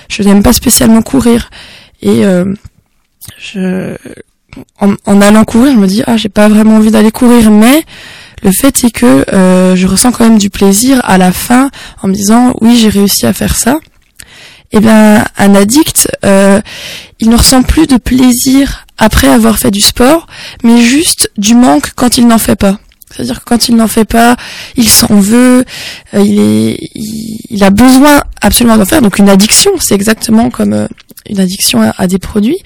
je 0.10 0.24
n'aime 0.24 0.44
pas 0.44 0.52
spécialement 0.52 1.02
courir 1.02 1.50
et 2.02 2.24
je 3.38 3.96
en, 4.82 4.96
en 5.06 5.22
allant 5.22 5.46
courir, 5.46 5.74
je 5.74 5.78
me 5.78 5.88
dis 5.88 6.04
ah 6.06 6.18
j'ai 6.18 6.28
pas 6.28 6.50
vraiment 6.50 6.76
envie 6.76 6.92
d'aller 6.92 7.12
courir, 7.12 7.50
mais 7.50 7.86
le 8.44 8.52
fait 8.52 8.84
est 8.84 8.92
que 8.92 9.26
euh, 9.34 9.76
je 9.76 9.88
ressens 9.88 10.12
quand 10.12 10.24
même 10.24 10.38
du 10.38 10.50
plaisir 10.50 11.02
à 11.04 11.18
la 11.18 11.32
fin 11.32 11.70
en 12.02 12.08
me 12.08 12.14
disant 12.14 12.54
oui 12.62 12.78
j'ai 12.78 12.90
réussi 12.90 13.26
à 13.26 13.34
faire 13.34 13.56
ça. 13.56 13.80
Eh 14.72 14.80
bien 14.80 15.26
un 15.38 15.56
addict, 15.56 16.10
euh, 16.26 16.62
il 17.20 17.30
ne 17.30 17.36
ressent 17.36 17.64
plus 17.64 17.88
de 17.88 17.98
plaisir 17.98 18.86
après 18.98 19.28
avoir 19.28 19.58
fait 19.58 19.72
du 19.72 19.82
sport, 19.82 20.28
mais 20.64 20.82
juste 20.82 21.32
du 21.38 21.56
manque 21.56 21.92
quand 21.96 22.18
il 22.18 22.28
n'en 22.28 22.38
fait 22.38 22.56
pas. 22.56 22.78
C'est-à-dire 23.10 23.40
que 23.40 23.46
quand 23.46 23.68
il 23.70 23.76
n'en 23.76 23.88
fait 23.88 24.06
pas, 24.06 24.36
il 24.76 24.88
s'en 24.88 25.20
veut, 25.20 25.66
euh, 26.14 26.22
il 26.22 26.40
est, 26.40 26.80
il, 27.50 27.64
a 27.64 27.72
besoin 27.72 28.22
absolument 28.42 28.78
d'en 28.78 28.86
faire. 28.86 29.02
Donc 29.02 29.18
une 29.18 29.30
addiction, 29.30 29.72
c'est 29.80 29.96
exactement 29.96 30.52
comme 30.52 30.88
une 31.28 31.40
addiction 31.40 31.82
à, 31.82 31.94
à 31.98 32.08
des 32.08 32.20
produits. 32.20 32.58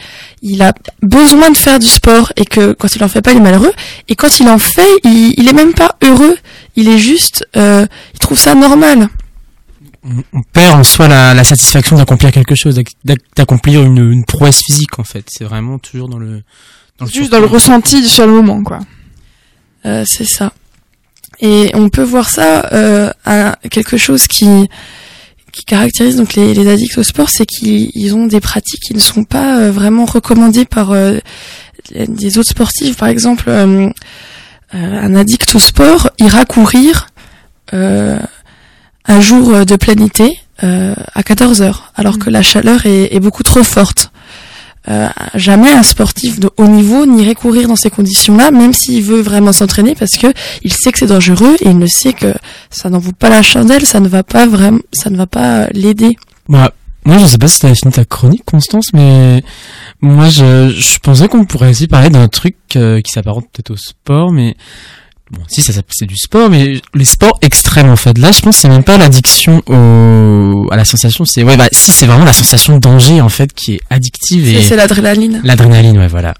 Il 0.41 0.61
a 0.61 0.73
besoin 1.01 1.49
de 1.51 1.57
faire 1.57 1.79
du 1.79 1.87
sport 1.87 2.31
et 2.35 2.45
que 2.45 2.73
quand 2.73 2.95
il 2.95 3.03
en 3.03 3.07
fait 3.07 3.21
pas, 3.21 3.31
il 3.31 3.37
est 3.37 3.41
malheureux. 3.41 3.73
Et 4.09 4.15
quand 4.15 4.39
il 4.39 4.47
en 4.49 4.59
fait, 4.59 4.87
il, 5.03 5.33
il 5.37 5.47
est 5.49 5.53
même 5.53 5.73
pas 5.73 5.95
heureux. 6.03 6.37
Il 6.75 6.87
est 6.89 6.97
juste, 6.97 7.47
euh, 7.55 7.85
il 8.13 8.19
trouve 8.19 8.37
ça 8.39 8.55
normal. 8.55 9.07
on 10.05 10.41
perd 10.51 10.79
en 10.79 10.83
soi 10.83 11.07
la, 11.07 11.33
la 11.33 11.43
satisfaction 11.43 11.95
d'accomplir 11.97 12.31
quelque 12.31 12.55
chose, 12.55 12.75
d'ac- 12.75 12.91
d'ac- 13.05 13.21
d'accomplir 13.35 13.83
une, 13.83 14.11
une 14.11 14.25
prouesse 14.25 14.61
physique 14.65 14.99
en 14.99 15.03
fait. 15.03 15.25
C'est 15.29 15.45
vraiment 15.45 15.77
toujours 15.79 16.09
dans 16.09 16.19
le 16.19 16.43
dans 16.99 17.05
le 17.05 17.11
Juste 17.11 17.31
dans 17.31 17.39
le 17.39 17.45
ressenti 17.45 18.07
sur 18.07 18.27
le 18.27 18.33
moment, 18.33 18.61
quoi. 18.63 18.79
Euh, 19.85 20.03
c'est 20.07 20.25
ça. 20.25 20.53
Et 21.39 21.71
on 21.73 21.89
peut 21.89 22.03
voir 22.03 22.29
ça 22.29 22.67
euh, 22.73 23.11
à 23.25 23.57
quelque 23.71 23.97
chose 23.97 24.27
qui 24.27 24.69
qui 25.53 25.63
caractérise 25.63 26.17
donc 26.17 26.33
les, 26.33 26.53
les 26.53 26.67
addicts 26.67 26.97
au 26.97 27.03
sport, 27.03 27.29
c'est 27.29 27.45
qu'ils 27.45 27.91
ils 27.93 28.15
ont 28.15 28.25
des 28.25 28.41
pratiques 28.41 28.81
qui 28.81 28.93
ne 28.93 28.99
sont 28.99 29.23
pas 29.23 29.59
euh, 29.59 29.71
vraiment 29.71 30.05
recommandées 30.05 30.65
par 30.65 30.91
euh, 30.91 31.19
des 31.93 32.37
autres 32.37 32.49
sportifs. 32.49 32.97
Par 32.97 33.07
exemple, 33.07 33.45
euh, 33.47 33.89
un 34.71 35.15
addict 35.15 35.53
au 35.55 35.59
sport 35.59 36.09
ira 36.17 36.45
courir 36.45 37.07
euh, 37.73 38.17
un 39.05 39.21
jour 39.21 39.65
de 39.65 39.75
plein 39.75 40.03
été 40.03 40.39
euh, 40.63 40.95
à 41.13 41.23
14 41.23 41.61
heures, 41.61 41.91
alors 41.95 42.17
que 42.17 42.29
la 42.29 42.41
chaleur 42.41 42.85
est, 42.85 43.13
est 43.13 43.19
beaucoup 43.19 43.43
trop 43.43 43.63
forte. 43.63 44.11
Euh, 44.89 45.07
jamais 45.35 45.71
un 45.71 45.83
sportif 45.83 46.39
de 46.39 46.49
haut 46.57 46.67
niveau 46.67 47.05
n'irait 47.05 47.35
courir 47.35 47.67
dans 47.69 47.75
ces 47.77 47.89
conditions-là, 47.89 48.51
même 48.51 48.73
s'il 48.73 49.01
veut 49.01 49.21
vraiment 49.21 49.53
s'entraîner, 49.53 49.95
parce 49.95 50.17
que 50.17 50.27
il 50.63 50.73
sait 50.73 50.91
que 50.91 50.99
c'est 50.99 51.07
dangereux 51.07 51.55
et 51.61 51.69
il 51.69 51.77
ne 51.77 51.87
sait 51.87 52.13
que 52.13 52.33
ça 52.69 52.89
n'en 52.89 52.99
vaut 52.99 53.13
pas 53.13 53.29
la 53.29 53.41
chandelle, 53.41 53.85
ça 53.85 54.01
ne 54.01 54.09
va 54.09 54.23
pas 54.23 54.45
vraiment, 54.45 54.79
ça 54.91 55.09
ne 55.09 55.15
va 55.15 55.25
pas 55.25 55.67
l'aider. 55.67 56.17
Bah, 56.49 56.73
moi, 57.05 57.17
je 57.17 57.25
sais 57.25 57.37
pas 57.37 57.47
si 57.47 57.59
t'avais 57.59 57.75
fini 57.75 57.93
ta 57.93 58.05
chronique, 58.05 58.43
Constance, 58.45 58.91
mais 58.93 59.43
moi, 60.01 60.27
je, 60.29 60.69
je 60.69 60.99
pensais 60.99 61.27
qu'on 61.27 61.45
pourrait 61.45 61.69
aussi 61.69 61.87
parler 61.87 62.09
d'un 62.09 62.27
truc 62.27 62.55
euh, 62.75 62.99
qui 63.01 63.11
s'apparente 63.11 63.45
peut-être 63.53 63.71
au 63.71 63.77
sport, 63.77 64.31
mais 64.31 64.55
bon, 65.33 65.41
si 65.47 65.61
ça 65.61 65.73
c'est 65.89 66.05
du 66.05 66.15
sport, 66.17 66.49
mais 66.49 66.81
les 66.93 67.05
sports 67.05 67.37
extrêmes 67.41 67.89
en 67.89 67.95
fait. 67.95 68.17
Là, 68.17 68.31
je 68.31 68.39
pense 68.41 68.55
que 68.55 68.61
c'est 68.61 68.69
même 68.69 68.83
pas 68.83 68.97
l'addiction 68.97 69.61
au 69.67 70.67
à 70.71 70.75
la 70.77 70.85
sensation, 70.85 71.25
c'est 71.25 71.43
ouais, 71.43 71.57
bah 71.57 71.67
si, 71.71 71.91
c'est 71.91 72.05
vraiment 72.05 72.25
la 72.25 72.33
sensation 72.33 72.75
de 72.75 72.79
danger 72.79 73.21
en 73.21 73.29
fait 73.29 73.51
qui 73.53 73.73
est 73.75 73.79
addictive 73.89 74.47
et 74.47 74.61
c'est 74.61 74.75
l'adrénaline. 74.75 75.41
L'adrénaline, 75.43 75.97
ouais, 75.97 76.07
voilà. 76.07 76.33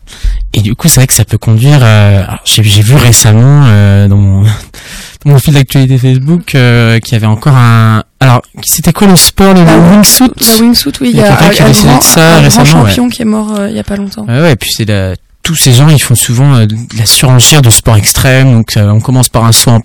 Et 0.53 0.61
du 0.61 0.75
coup, 0.75 0.87
c'est 0.87 0.99
vrai 1.01 1.07
que 1.07 1.13
ça 1.13 1.25
peut 1.25 1.37
conduire. 1.37 1.79
euh, 1.81 2.23
j'ai 2.45 2.61
vu 2.61 2.95
récemment 2.95 3.63
euh, 3.65 4.07
dans 4.07 4.17
mon 4.17 4.45
mon 5.25 5.39
fil 5.39 5.53
d'actualité 5.53 5.97
Facebook 5.97 6.53
euh, 6.55 6.99
qu'il 6.99 7.13
y 7.13 7.15
avait 7.15 7.27
encore 7.27 7.55
un. 7.55 8.03
Alors, 8.19 8.41
c'était 8.63 8.93
quoi 8.93 9.07
le 9.07 9.15
sport, 9.15 9.53
le 9.53 9.63
La- 9.65 9.77
wingsuit 9.77 10.31
La 10.41 10.57
wingsuit, 10.57 10.91
oui, 11.01 11.09
il 11.13 11.17
y 11.17 11.21
a 11.21 11.35
quelqu'un 11.35 11.49
qui 11.49 11.61
a 11.63 11.67
décidé 11.67 11.87
grand, 11.89 11.97
de 11.99 12.03
ça 12.03 12.21
un 12.21 12.31
grand 12.33 12.43
récemment, 12.43 12.65
champion 12.65 13.09
qui 13.09 13.21
est 13.21 13.25
mort 13.25 13.53
euh, 13.59 13.69
il 13.69 13.75
y 13.75 13.79
a 13.79 13.83
pas 13.83 13.95
longtemps. 13.97 14.25
Ouais, 14.25 14.41
ouais, 14.41 14.51
et 14.53 14.55
puis 14.55 14.69
c'est 14.75 14.85
la... 14.85 15.15
tous 15.43 15.55
ces 15.55 15.73
gens, 15.73 15.89
ils 15.89 16.01
font 16.01 16.15
souvent 16.15 16.55
euh, 16.55 16.65
la 16.97 17.05
surenchère 17.05 17.61
de 17.61 17.69
sport 17.69 17.97
extrême. 17.97 18.51
Donc, 18.53 18.77
euh, 18.77 18.89
on 18.89 19.01
commence 19.01 19.27
par 19.29 19.43
un 19.43 19.51
saut, 19.51 19.71
en... 19.71 19.81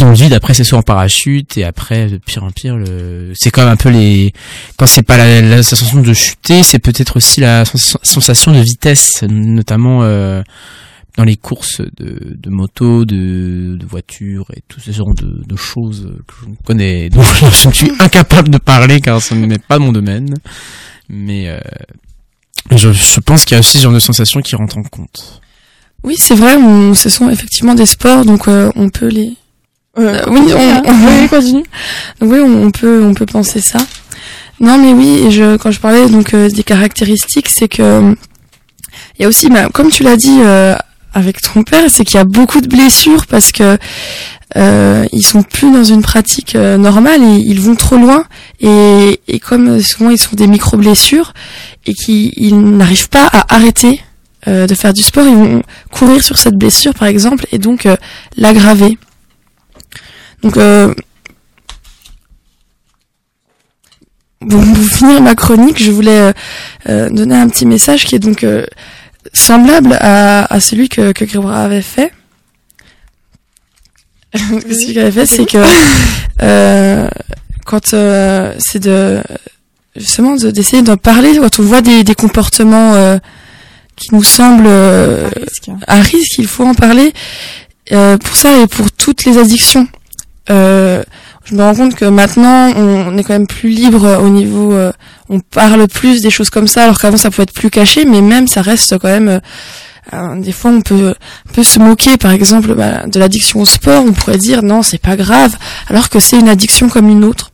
dans 0.00 0.08
le 0.10 0.14
vide, 0.14 0.32
après 0.32 0.52
c'est 0.52 0.64
saut 0.64 0.76
en 0.76 0.82
parachute, 0.82 1.56
et 1.56 1.64
après, 1.64 2.08
de 2.08 2.18
pire 2.18 2.42
en 2.42 2.50
pire, 2.50 2.76
le... 2.76 3.32
c'est 3.34 3.50
quand 3.50 3.62
même 3.62 3.72
un 3.72 3.76
peu 3.76 3.88
les. 3.88 4.32
Quand 4.76 4.86
c'est 4.86 5.04
pas 5.04 5.16
la, 5.16 5.40
la 5.40 5.62
sensation 5.62 6.00
de 6.00 6.12
chuter, 6.12 6.64
c'est 6.64 6.80
peut-être 6.80 7.16
aussi 7.16 7.40
la 7.40 7.64
sens- 7.64 7.96
sensation 8.02 8.50
de 8.52 8.58
vitesse, 8.58 9.22
notamment 9.22 10.02
euh, 10.02 10.42
dans 11.16 11.24
les 11.24 11.36
courses 11.36 11.80
de, 11.96 12.36
de 12.36 12.50
moto, 12.50 13.04
de, 13.04 13.76
de 13.78 13.86
voitures 13.86 14.46
et 14.56 14.62
tout 14.66 14.80
ce 14.80 14.90
genre 14.90 15.14
de, 15.14 15.44
de 15.46 15.56
choses 15.56 16.12
que 16.26 16.34
je 16.42 16.66
connais, 16.66 17.08
dont 17.10 17.22
je 17.22 17.70
suis 17.70 17.92
incapable 18.00 18.48
de 18.48 18.58
parler 18.58 19.00
car 19.00 19.22
ce 19.22 19.34
n'est 19.34 19.58
pas 19.58 19.78
mon 19.78 19.92
domaine. 19.92 20.34
Mais 21.08 21.48
euh, 21.48 21.60
je, 22.70 22.92
je 22.92 23.20
pense 23.20 23.44
qu'il 23.44 23.54
y 23.54 23.56
a 23.56 23.60
aussi 23.60 23.78
ce 23.78 23.82
genre 23.82 23.92
de 23.92 23.98
sensations 24.00 24.40
qui 24.42 24.56
rentrent 24.56 24.78
en 24.78 24.82
compte. 24.82 25.40
Oui, 26.02 26.16
c'est 26.18 26.34
vrai, 26.34 26.56
on, 26.56 26.94
ce 26.94 27.08
sont 27.08 27.30
effectivement 27.30 27.74
des 27.74 27.86
sports, 27.86 28.24
donc 28.24 28.48
euh, 28.48 28.70
on 28.76 28.88
peut 28.90 29.08
les. 29.08 29.32
Euh, 29.98 30.20
Euh, 30.20 30.24
oui, 30.28 30.40
on, 30.54 30.82
on- 30.90 31.20
oui, 31.22 31.28
continue. 31.28 31.64
donc 32.20 32.30
oui, 32.32 32.38
on, 32.40 32.64
on 32.66 32.70
peut, 32.70 33.02
on 33.04 33.14
peut 33.14 33.26
penser 33.26 33.60
ça. 33.60 33.78
Non, 34.60 34.76
mais 34.78 34.92
oui, 34.92 35.24
et 35.26 35.30
je, 35.30 35.56
quand 35.56 35.70
je 35.70 35.80
parlais 35.80 36.08
donc 36.08 36.34
euh, 36.34 36.48
des 36.48 36.62
caractéristiques, 36.62 37.48
c'est 37.48 37.68
que 37.68 38.14
il 39.18 39.22
y 39.22 39.24
a 39.24 39.28
aussi, 39.28 39.48
bah, 39.48 39.68
comme 39.72 39.90
tu 39.90 40.02
l'as 40.02 40.16
dit 40.16 40.38
euh, 40.40 40.74
avec 41.12 41.40
ton 41.40 41.62
père, 41.64 41.84
c'est 41.90 42.04
qu'il 42.04 42.16
y 42.16 42.20
a 42.20 42.24
beaucoup 42.24 42.60
de 42.60 42.68
blessures 42.68 43.26
parce 43.26 43.50
que 43.52 43.78
euh, 44.56 45.04
ils 45.12 45.26
sont 45.26 45.42
plus 45.42 45.72
dans 45.72 45.84
une 45.84 46.02
pratique 46.02 46.54
euh, 46.54 46.76
normale, 46.76 47.22
et 47.22 47.36
ils 47.38 47.60
vont 47.60 47.74
trop 47.74 47.96
loin, 47.96 48.24
et, 48.60 49.20
et 49.26 49.40
comme 49.40 49.68
euh, 49.68 49.80
souvent 49.80 50.10
ils 50.10 50.18
sont 50.18 50.36
des 50.36 50.46
micro 50.46 50.76
blessures 50.76 51.32
et 51.86 51.94
qu'ils 51.94 52.32
ils 52.36 52.58
n'arrivent 52.58 53.08
pas 53.08 53.26
à 53.26 53.54
arrêter 53.54 54.00
euh, 54.46 54.66
de 54.66 54.74
faire 54.74 54.92
du 54.92 55.02
sport, 55.02 55.26
ils 55.26 55.34
vont 55.34 55.62
courir 55.90 56.22
sur 56.22 56.36
cette 56.38 56.56
blessure 56.56 56.94
par 56.94 57.08
exemple 57.08 57.46
et 57.50 57.58
donc 57.58 57.86
euh, 57.86 57.96
l'aggraver. 58.36 58.98
Donc 60.42 60.56
euh, 60.56 60.94
Bon, 64.40 64.62
pour 64.74 64.84
finir 64.84 65.22
ma 65.22 65.34
chronique, 65.34 65.82
je 65.82 65.90
voulais 65.90 66.34
donner 66.86 67.34
un 67.34 67.48
petit 67.48 67.64
message 67.64 68.04
qui 68.04 68.14
est 68.14 68.18
donc 68.18 68.44
semblable 69.32 69.96
à, 69.98 70.44
à 70.52 70.60
celui 70.60 70.90
que, 70.90 71.12
que 71.12 71.24
avait 71.48 71.80
fait. 71.80 72.12
Ce 74.70 74.86
qu'il 74.86 74.98
avait 74.98 75.10
fait, 75.12 75.26
c'est 75.26 75.46
que 75.46 75.58
euh, 76.42 77.08
quand 77.64 77.94
euh, 77.94 78.52
c'est 78.58 78.80
de 78.82 79.20
justement 79.96 80.34
de- 80.36 80.50
d'essayer 80.50 80.82
d'en 80.82 80.96
parler 80.96 81.38
quand 81.40 81.60
on 81.60 81.62
voit 81.62 81.80
des, 81.82 82.02
des 82.04 82.14
comportements 82.14 82.94
euh, 82.94 83.16
qui 83.96 84.12
nous 84.14 84.24
semblent 84.24 84.64
euh, 84.66 85.28
À 85.28 85.38
risque. 85.40 85.70
à 85.86 86.00
risque, 86.00 86.38
il 86.38 86.46
faut 86.48 86.64
en 86.64 86.74
parler. 86.74 87.12
Euh, 87.92 88.16
pour 88.18 88.34
ça 88.34 88.58
et 88.60 88.66
pour 88.66 88.90
toutes 88.90 89.24
les 89.24 89.38
addictions. 89.38 89.86
Euh, 90.50 91.02
je 91.44 91.54
me 91.54 91.62
rends 91.62 91.74
compte 91.74 91.94
que 91.94 92.06
maintenant, 92.06 92.72
on, 92.76 93.06
on 93.12 93.18
est 93.18 93.22
quand 93.22 93.34
même 93.34 93.46
plus 93.46 93.68
libre 93.68 94.18
au 94.22 94.30
niveau, 94.30 94.72
euh, 94.72 94.90
on 95.28 95.40
parle 95.40 95.86
plus 95.88 96.22
des 96.22 96.30
choses 96.30 96.48
comme 96.50 96.66
ça, 96.66 96.84
alors 96.84 96.98
qu'avant 96.98 97.18
ça 97.18 97.30
pouvait 97.30 97.42
être 97.44 97.52
plus 97.52 97.68
caché, 97.70 98.04
mais 98.06 98.22
même 98.22 98.48
ça 98.48 98.62
reste 98.62 98.96
quand 98.98 99.08
même. 99.08 99.40
Euh, 100.12 100.36
des 100.40 100.52
fois, 100.52 100.70
on 100.70 100.80
peut, 100.82 101.14
on 101.48 101.52
peut 101.52 101.64
se 101.64 101.78
moquer, 101.78 102.16
par 102.18 102.32
exemple, 102.32 102.74
bah, 102.74 103.06
de 103.06 103.18
l'addiction 103.18 103.60
au 103.60 103.64
sport. 103.64 104.04
On 104.06 104.12
pourrait 104.12 104.38
dire 104.38 104.62
non, 104.62 104.82
c'est 104.82 104.98
pas 105.00 105.16
grave, 105.16 105.56
alors 105.88 106.08
que 106.10 106.20
c'est 106.20 106.38
une 106.38 106.48
addiction 106.48 106.88
comme 106.88 107.08
une 107.08 107.24
autre. 107.24 107.50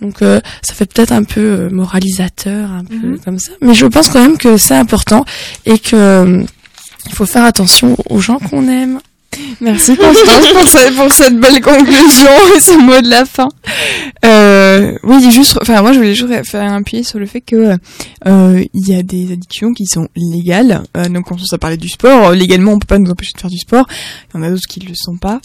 Donc, 0.00 0.22
euh, 0.22 0.40
ça 0.62 0.74
fait 0.74 0.86
peut-être 0.86 1.10
un 1.12 1.24
peu 1.24 1.40
euh, 1.40 1.70
moralisateur, 1.70 2.70
un 2.70 2.84
peu 2.84 2.94
Mhm. 2.94 3.18
comme 3.24 3.38
ça. 3.38 3.50
Mais 3.60 3.74
je 3.74 3.86
pense 3.86 4.08
quand 4.08 4.20
même 4.20 4.38
que 4.38 4.56
c'est 4.56 4.76
important 4.76 5.24
et 5.66 5.78
que 5.78 5.96
euh, 5.96 6.44
il 7.06 7.12
faut 7.14 7.26
faire 7.26 7.44
attention 7.44 7.96
aux 8.08 8.20
gens 8.20 8.38
qu'on 8.38 8.68
aime. 8.68 9.00
Merci 9.60 9.96
Constance 9.96 10.52
pour, 10.52 10.66
ce- 10.66 10.94
pour 10.96 11.12
cette 11.12 11.38
belle 11.38 11.60
conclusion 11.60 12.30
et 12.56 12.60
ce 12.60 12.78
mot 12.78 13.00
de 13.00 13.08
la 13.10 13.24
fin. 13.24 13.48
Euh, 14.24 14.96
oui, 15.04 15.30
juste, 15.30 15.58
enfin 15.62 15.80
moi 15.82 15.92
je 15.92 15.98
voulais 15.98 16.14
juste 16.14 16.44
faire 16.44 16.72
appuyer 16.72 17.02
sur 17.02 17.18
le 17.18 17.26
fait 17.26 17.40
que 17.40 17.76
euh, 18.26 18.64
il 18.74 18.88
y 18.88 18.94
a 18.94 19.02
des 19.02 19.32
addictions 19.32 19.72
qui 19.72 19.86
sont 19.86 20.08
légales. 20.16 20.82
Euh, 20.96 21.08
donc 21.08 21.30
on 21.30 21.38
s'est 21.38 21.58
parlé 21.58 21.76
du 21.76 21.88
sport, 21.88 22.32
légalement 22.32 22.72
on 22.72 22.78
peut 22.78 22.86
pas 22.86 22.98
nous 22.98 23.10
empêcher 23.10 23.32
de 23.34 23.40
faire 23.40 23.50
du 23.50 23.58
sport. 23.58 23.86
Il 24.34 24.38
y 24.38 24.40
en 24.40 24.42
a 24.44 24.50
d'autres 24.50 24.66
qui 24.68 24.80
le 24.80 24.94
sont 24.94 25.16
pas. 25.18 25.40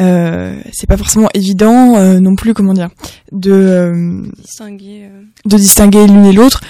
Euh, 0.00 0.56
c'est 0.72 0.88
pas 0.88 0.96
forcément 0.96 1.28
évident 1.34 1.96
euh, 1.96 2.18
non 2.20 2.34
plus, 2.36 2.52
comment 2.54 2.72
dire, 2.74 2.88
de 3.32 3.52
euh, 3.52 4.22
Distinguer. 4.42 5.04
euh, 5.04 5.22
de 5.44 5.56
distinguer 5.56 6.06
l'une 6.06 6.24
et 6.26 6.32
l'autre. 6.32 6.60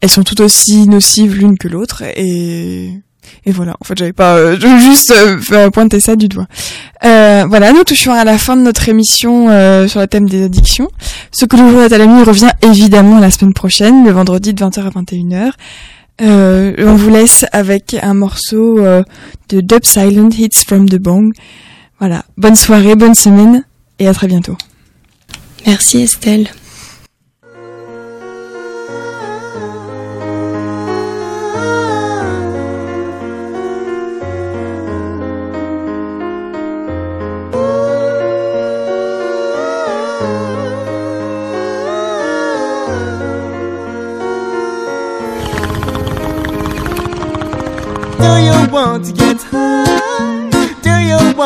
Elles 0.00 0.10
sont 0.10 0.24
tout 0.24 0.40
aussi 0.42 0.86
nocives 0.88 1.36
l'une 1.36 1.56
que 1.56 1.68
l'autre 1.68 2.02
et 2.16 2.90
et 3.46 3.52
voilà. 3.52 3.74
En 3.80 3.84
fait, 3.84 3.96
j'avais 3.96 4.12
pas 4.12 4.36
euh, 4.36 4.58
juste 4.78 5.12
euh, 5.52 5.70
pointer 5.70 6.00
ça 6.00 6.16
du 6.16 6.28
doigt. 6.28 6.46
Euh, 7.04 7.44
voilà, 7.48 7.72
nous 7.72 7.84
touchons 7.84 8.12
à 8.12 8.24
la 8.24 8.38
fin 8.38 8.56
de 8.56 8.62
notre 8.62 8.88
émission 8.88 9.48
euh, 9.50 9.88
sur 9.88 10.00
le 10.00 10.06
thème 10.06 10.28
des 10.28 10.44
addictions. 10.44 10.88
Ce 11.30 11.44
que 11.44 11.56
le 11.56 11.70
jour 11.70 11.80
à 11.80 11.88
la 11.88 12.24
revient 12.24 12.50
évidemment 12.62 13.18
la 13.18 13.30
semaine 13.30 13.54
prochaine, 13.54 14.04
le 14.04 14.12
vendredi 14.12 14.54
de 14.54 14.64
20h 14.64 14.86
à 14.86 14.90
21h. 14.90 15.50
Euh, 16.22 16.74
on 16.78 16.94
vous 16.94 17.10
laisse 17.10 17.44
avec 17.52 17.96
un 18.00 18.14
morceau 18.14 18.78
de 18.78 19.60
Dub 19.60 19.84
Silent 19.84 20.30
Hits 20.30 20.64
from 20.66 20.88
the 20.88 20.96
Bong. 20.98 21.32
Voilà, 21.98 22.24
bonne 22.36 22.56
soirée, 22.56 22.94
bonne 22.94 23.14
semaine 23.14 23.64
et 23.98 24.08
à 24.08 24.14
très 24.14 24.26
bientôt. 24.26 24.56
Merci 25.66 26.02
Estelle. 26.02 26.48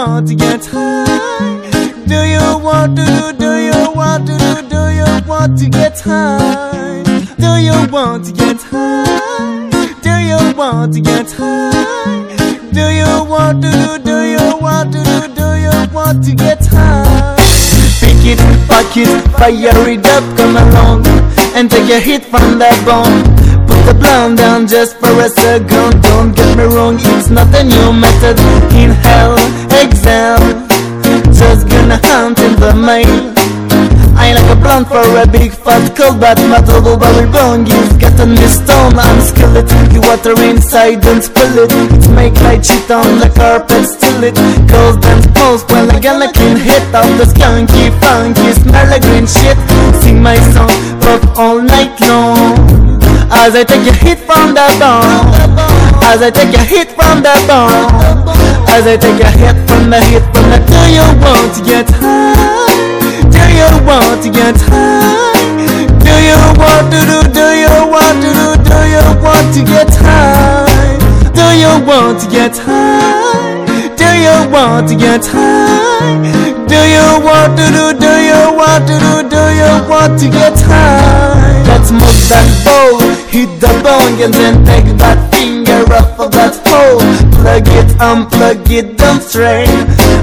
Want 0.09 0.28
to 0.28 0.34
get 0.34 0.64
high? 0.64 1.04
Do 2.06 2.18
you 2.34 2.46
want 2.64 2.96
to 2.96 3.04
do? 3.04 3.32
Do 3.44 3.50
you 3.68 3.92
want 3.94 4.26
to 4.26 4.36
do? 4.38 4.68
Do 4.72 4.82
you 4.98 5.28
want 5.28 5.59
to 5.59 5.68
get 5.68 6.00
high? 6.00 7.02
Do 7.36 7.50
you 7.66 7.78
want 7.92 8.24
to 8.24 8.32
get 8.32 8.61
high? 8.70 9.68
Do 10.06 10.14
you 10.30 10.56
want 10.56 10.94
to 10.94 11.00
get 11.00 11.30
high? 11.30 12.36
Do 12.72 12.84
you 13.00 13.12
want 13.32 13.62
to 13.62 13.70
do? 13.70 13.98
Do 14.11 14.16
you 14.34 14.46
want 14.64 14.92
to 14.94 15.00
do? 15.04 15.34
Do 15.40 15.48
you 15.64 15.76
want 15.92 16.24
to 16.24 16.34
get 16.34 16.64
high? 16.66 17.36
Pick 18.00 18.24
it, 18.32 18.40
pack 18.68 18.96
it, 18.96 19.12
fire 19.36 19.88
it 19.92 20.06
up, 20.16 20.24
come 20.38 20.56
along 20.56 21.06
and 21.54 21.70
take 21.70 21.90
a 21.90 22.00
hit 22.00 22.24
from 22.24 22.59
the 22.59 22.70
bone. 22.86 23.18
Put 23.68 23.80
the 23.84 23.94
blunt 24.00 24.38
down 24.38 24.66
just 24.66 24.96
for 24.96 25.12
a 25.20 25.28
second. 25.28 26.02
Don't 26.02 26.34
get 26.34 26.56
me 26.56 26.64
wrong, 26.64 26.96
it's 26.98 27.28
not 27.28 27.54
a 27.54 27.62
new 27.62 27.92
method. 27.92 28.38
Inhale, 28.72 29.36
exhale, 29.83 30.66
just 31.33 31.68
gonna 31.68 32.01
hunt 32.05 32.39
in 32.41 32.55
the 32.61 32.74
mail. 32.74 33.35
I 34.18 34.35
like 34.35 34.51
a 34.51 34.57
blunt 34.61 34.89
for 34.89 35.07
a 35.16 35.26
big 35.26 35.53
fat 35.53 35.95
cold 35.97 36.20
but 36.20 36.37
my 36.51 36.61
double 36.61 36.99
barrel 36.99 37.31
bone 37.31 37.64
You've 37.64 38.01
gotten 38.01 38.35
me 38.35 38.49
stone, 38.51 38.99
I'm 38.99 39.20
skillet. 39.22 39.70
You 39.95 40.01
water 40.03 40.35
inside, 40.43 41.01
don't 41.01 41.22
spill 41.22 41.64
it. 41.64 41.70
It's 41.95 42.09
make 42.09 42.35
light 42.43 42.66
shit 42.66 42.91
on 42.91 43.22
the 43.22 43.31
carpet, 43.31 43.87
still 43.87 44.24
it. 44.24 44.35
Goes 44.66 44.99
and 45.07 45.22
smells 45.22 45.62
when 45.70 45.89
I 45.95 46.01
get 46.01 46.20
a 46.20 46.33
clean 46.33 46.57
hit 46.57 46.83
of 46.93 47.09
the 47.16 47.24
skunky, 47.31 47.95
funky 48.03 48.53
Smell 48.59 48.91
like 48.91 49.03
green 49.03 49.26
shit. 49.26 49.57
Sing 50.03 50.20
my 50.20 50.37
song, 50.53 50.74
pop 51.01 51.39
all 51.39 51.62
night 51.62 51.95
long 52.01 52.88
As 53.31 53.55
I 53.55 53.64
take 53.64 53.87
a 53.87 53.93
hit 53.93 54.18
from 54.18 54.55
the 54.55 54.66
bone 54.81 55.05
As 56.05 56.22
I 56.22 56.31
take 56.31 56.55
a 56.55 56.62
hit 56.64 56.89
from 56.93 57.22
the 57.22 57.35
bone 57.47 57.89
As 58.68 58.87
I 58.87 58.97
take 58.97 59.20
a 59.20 59.31
hit 59.31 59.57
from 59.68 59.91
the 59.91 60.01
hit 60.09 60.22
from 60.33 60.51
the 60.51 60.59
Do 60.64 60.81
you 60.93 61.05
want 61.20 61.55
to 61.57 61.62
get 61.64 61.89
high? 61.91 62.89
Do 63.29 63.43
you 63.53 63.68
want 63.85 64.22
to 64.24 64.31
get 64.31 64.57
high? 64.57 65.87
Do 66.01 66.14
you 66.24 66.41
want 66.57 66.89
to 66.93 67.01
do? 67.05 67.18
Do 67.33 67.47
you 67.53 67.74
want 67.93 68.18
to 68.24 68.31
do? 68.33 68.47
Do 68.64 68.79
you 68.89 69.05
want 69.20 69.55
to 69.55 69.61
get 69.64 69.91
high? 70.01 70.97
Do 71.37 71.47
you 71.57 71.72
want 71.87 72.20
to 72.20 72.26
get 72.31 72.57
high? 72.57 73.66
Do 73.97 74.09
you 74.16 74.37
want 74.51 74.89
to 74.89 74.97
get 74.97 75.24
high? 75.26 76.22
Do 76.68 76.81
you 76.81 77.09
want 77.24 77.57
to 77.59 77.66
do? 77.68 77.85
Do 77.99 78.12
you 78.29 78.43
want 78.57 78.89
to 78.89 78.97
do? 78.99 79.29
Do 79.29 79.43
you 79.61 79.72
want 79.89 80.18
to 80.20 80.26
get 80.31 80.57
high? 80.61 81.64
Let's 81.68 81.91
move 81.93 82.20
that 82.29 82.49
ball, 82.64 82.99
hit 83.29 83.61
the 83.61 83.68
bong 83.85 84.16
and 84.24 84.33
then 84.33 84.64
take 84.64 84.89
that 84.99 85.18
finger 85.33 85.85
off 85.93 86.18
of 86.18 86.33
that 86.33 86.57
hole. 86.64 87.01
Plug 87.41 87.68
it 87.68 87.89
unplug 88.01 88.68
it, 88.70 88.97
don't 88.97 89.22
strain. 89.22 89.68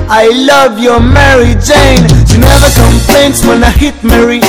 I 0.10 0.30
love 0.34 0.80
your 0.80 0.99
Mary 0.99 1.53
Jane. 1.62 2.06
She 2.26 2.38
never 2.38 2.70
complains 2.74 3.45
when 3.45 3.64
I 3.64 3.72
hit 3.72 3.95
Mary. 4.03 4.41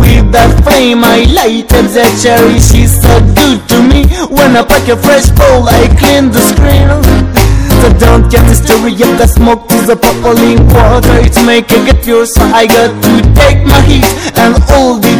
With 0.00 0.32
that 0.32 0.50
flame, 0.64 1.04
I 1.04 1.28
lighted 1.28 1.92
that 1.96 2.12
cherry. 2.20 2.58
She's 2.58 2.96
so 3.00 3.14
good 3.36 3.60
to 3.68 3.78
me. 3.84 4.08
When 4.32 4.56
I 4.56 4.64
pack 4.64 4.88
a 4.88 4.96
fresh 4.96 5.28
bowl, 5.36 5.68
I 5.68 5.88
clean 6.00 6.32
the 6.32 6.40
screen. 6.40 6.88
So 7.80 7.88
don't 7.96 8.28
get 8.28 8.44
the 8.44 8.54
story 8.54 8.92
of 8.92 9.16
the 9.16 9.26
smoke 9.26 9.64
to 9.72 9.76
the 9.88 9.96
bubbling 9.96 10.60
water 10.68 11.16
It's 11.24 11.40
making 11.40 11.88
it 11.88 12.04
pure 12.04 12.26
so 12.26 12.44
I 12.52 12.66
got 12.66 12.92
to 12.92 13.12
take 13.40 13.64
my 13.64 13.80
heat 13.88 14.04
and 14.36 14.52
hold 14.68 15.00
it 15.00 15.16